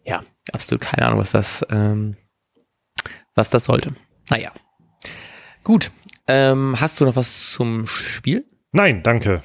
ja. 0.05 0.23
absolut 0.51 0.81
keine 0.81 1.05
Ahnung, 1.07 1.19
was 1.19 1.31
das, 1.31 1.65
ähm, 1.69 2.15
was 3.35 3.49
das 3.49 3.65
sollte. 3.65 3.95
Naja. 4.29 4.51
Gut. 5.63 5.91
Ähm, 6.27 6.75
hast 6.79 7.01
du 7.01 7.05
noch 7.05 7.15
was 7.15 7.51
zum 7.51 7.87
Spiel? 7.87 8.45
Nein, 8.71 9.01
danke. 9.01 9.41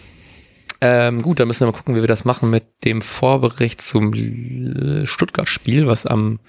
Ähm, 0.81 1.23
gut, 1.23 1.41
dann 1.41 1.49
müssen 1.49 1.61
wir 1.61 1.67
mal 1.73 1.79
gucken, 1.79 1.97
wie 1.97 2.03
wir 2.03 2.09
das 2.09 2.27
machen 2.27 2.51
mit 2.51 2.85
dem 2.85 3.01
Vorbericht 3.01 3.81
zum 3.81 4.13
Stuttgart-Spiel, 5.07 5.87
was 5.87 6.05
am 6.05 6.41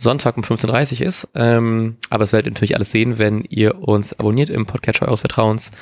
Sonntag 0.00 0.36
um 0.36 0.44
15.30 0.44 1.00
Uhr 1.00 1.06
ist. 1.06 1.28
Ähm, 1.34 1.96
aber 2.08 2.22
es 2.24 2.32
werdet 2.32 2.46
ihr 2.46 2.52
natürlich 2.52 2.76
alles 2.76 2.92
sehen, 2.92 3.18
wenn 3.18 3.42
ihr 3.42 3.82
uns 3.82 4.18
abonniert 4.18 4.48
im 4.48 4.64
Podcatcher 4.64 5.08
eures 5.08 5.20
Vertrauens, 5.20 5.72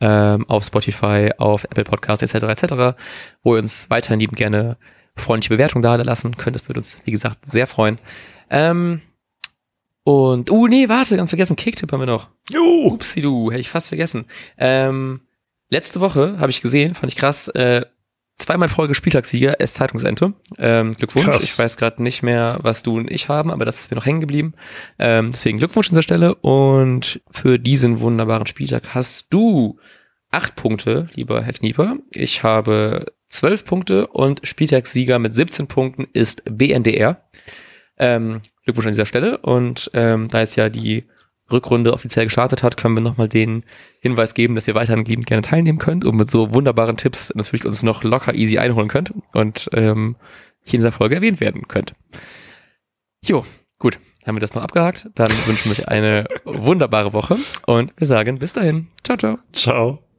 ähm, 0.00 0.48
auf 0.48 0.64
Spotify, 0.64 1.30
auf 1.36 1.64
Apple 1.64 1.84
Podcasts 1.84 2.22
etc. 2.22 2.46
etc., 2.46 2.96
wo 3.42 3.54
ihr 3.54 3.62
uns 3.62 3.90
weiterhin 3.90 4.18
liebend 4.18 4.38
gerne 4.38 4.78
freundliche 5.14 5.54
Bewertungen 5.54 5.82
da 5.82 5.94
lassen 5.96 6.38
könnt. 6.38 6.56
Das 6.56 6.66
würde 6.68 6.80
uns, 6.80 7.02
wie 7.04 7.10
gesagt, 7.10 7.44
sehr 7.44 7.66
freuen. 7.66 7.98
Ähm, 8.48 9.02
und, 10.04 10.50
uh, 10.50 10.66
nee, 10.66 10.88
warte, 10.88 11.18
ganz 11.18 11.28
vergessen, 11.28 11.56
Kicktipp 11.56 11.92
haben 11.92 12.00
wir 12.00 12.06
noch. 12.06 12.28
Jo. 12.50 12.86
Upsi 12.86 13.20
du, 13.20 13.50
hätte 13.50 13.60
ich 13.60 13.68
fast 13.68 13.88
vergessen. 13.88 14.24
Ähm, 14.56 15.20
letzte 15.68 16.00
Woche 16.00 16.38
habe 16.38 16.50
ich 16.50 16.62
gesehen, 16.62 16.94
fand 16.94 17.12
ich 17.12 17.18
krass, 17.18 17.48
äh, 17.48 17.84
zweimal 18.40 18.68
Folge 18.68 18.94
Spieltagssieger, 18.94 19.60
S 19.60 19.74
Zeitungsente. 19.74 20.32
Ähm, 20.58 20.96
Glückwunsch. 20.96 21.26
Krass. 21.26 21.44
Ich 21.44 21.58
weiß 21.58 21.76
gerade 21.76 22.02
nicht 22.02 22.22
mehr, 22.22 22.58
was 22.62 22.82
du 22.82 22.96
und 22.96 23.10
ich 23.10 23.28
haben, 23.28 23.50
aber 23.50 23.64
das 23.64 23.80
ist 23.80 23.90
mir 23.90 23.96
noch 23.96 24.06
hängen 24.06 24.20
geblieben. 24.20 24.54
Ähm, 24.98 25.30
deswegen 25.30 25.58
Glückwunsch 25.58 25.88
an 25.88 25.92
dieser 25.92 26.02
Stelle. 26.02 26.34
Und 26.36 27.20
für 27.30 27.58
diesen 27.58 28.00
wunderbaren 28.00 28.46
Spieltag 28.46 28.94
hast 28.94 29.26
du 29.30 29.78
acht 30.30 30.56
Punkte, 30.56 31.08
lieber 31.14 31.42
Herr 31.42 31.52
Knieper. 31.52 31.96
Ich 32.10 32.42
habe 32.42 33.06
zwölf 33.28 33.64
Punkte 33.64 34.06
und 34.08 34.40
Spieltagssieger 34.44 35.18
mit 35.18 35.34
17 35.34 35.66
Punkten 35.66 36.06
ist 36.12 36.42
BNDR. 36.44 37.22
Ähm, 37.98 38.40
Glückwunsch 38.64 38.86
an 38.86 38.92
dieser 38.92 39.06
Stelle. 39.06 39.38
Und 39.38 39.90
ähm, 39.94 40.28
da 40.28 40.40
jetzt 40.40 40.56
ja 40.56 40.68
die 40.68 41.04
Rückrunde 41.52 41.92
offiziell 41.92 42.26
gestartet 42.26 42.62
hat, 42.62 42.76
können 42.76 42.94
wir 42.96 43.02
nochmal 43.02 43.28
den 43.28 43.64
Hinweis 44.00 44.34
geben, 44.34 44.54
dass 44.54 44.68
ihr 44.68 44.74
weiterhin 44.74 45.04
liebend 45.04 45.26
gerne 45.26 45.42
teilnehmen 45.42 45.78
könnt 45.78 46.04
und 46.04 46.16
mit 46.16 46.30
so 46.30 46.54
wunderbaren 46.54 46.96
Tipps 46.96 47.32
natürlich 47.34 47.64
uns 47.64 47.82
noch 47.82 48.04
locker 48.04 48.34
easy 48.34 48.58
einholen 48.58 48.88
könnt 48.88 49.12
und 49.32 49.68
ähm, 49.72 50.16
hier 50.64 50.74
in 50.74 50.80
dieser 50.80 50.92
Folge 50.92 51.16
erwähnt 51.16 51.40
werden 51.40 51.68
könnt. 51.68 51.94
Jo, 53.24 53.44
gut, 53.78 53.98
haben 54.26 54.36
wir 54.36 54.40
das 54.40 54.54
noch 54.54 54.62
abgehakt. 54.62 55.08
Dann 55.14 55.30
wünschen 55.46 55.70
wir 55.70 55.78
euch 55.78 55.88
eine 55.88 56.26
wunderbare 56.44 57.12
Woche 57.12 57.36
und 57.66 57.92
wir 57.96 58.06
sagen 58.06 58.38
bis 58.38 58.52
dahin. 58.52 58.88
Ciao, 59.04 59.16
ciao. 59.16 59.38
Ciao. 59.52 60.09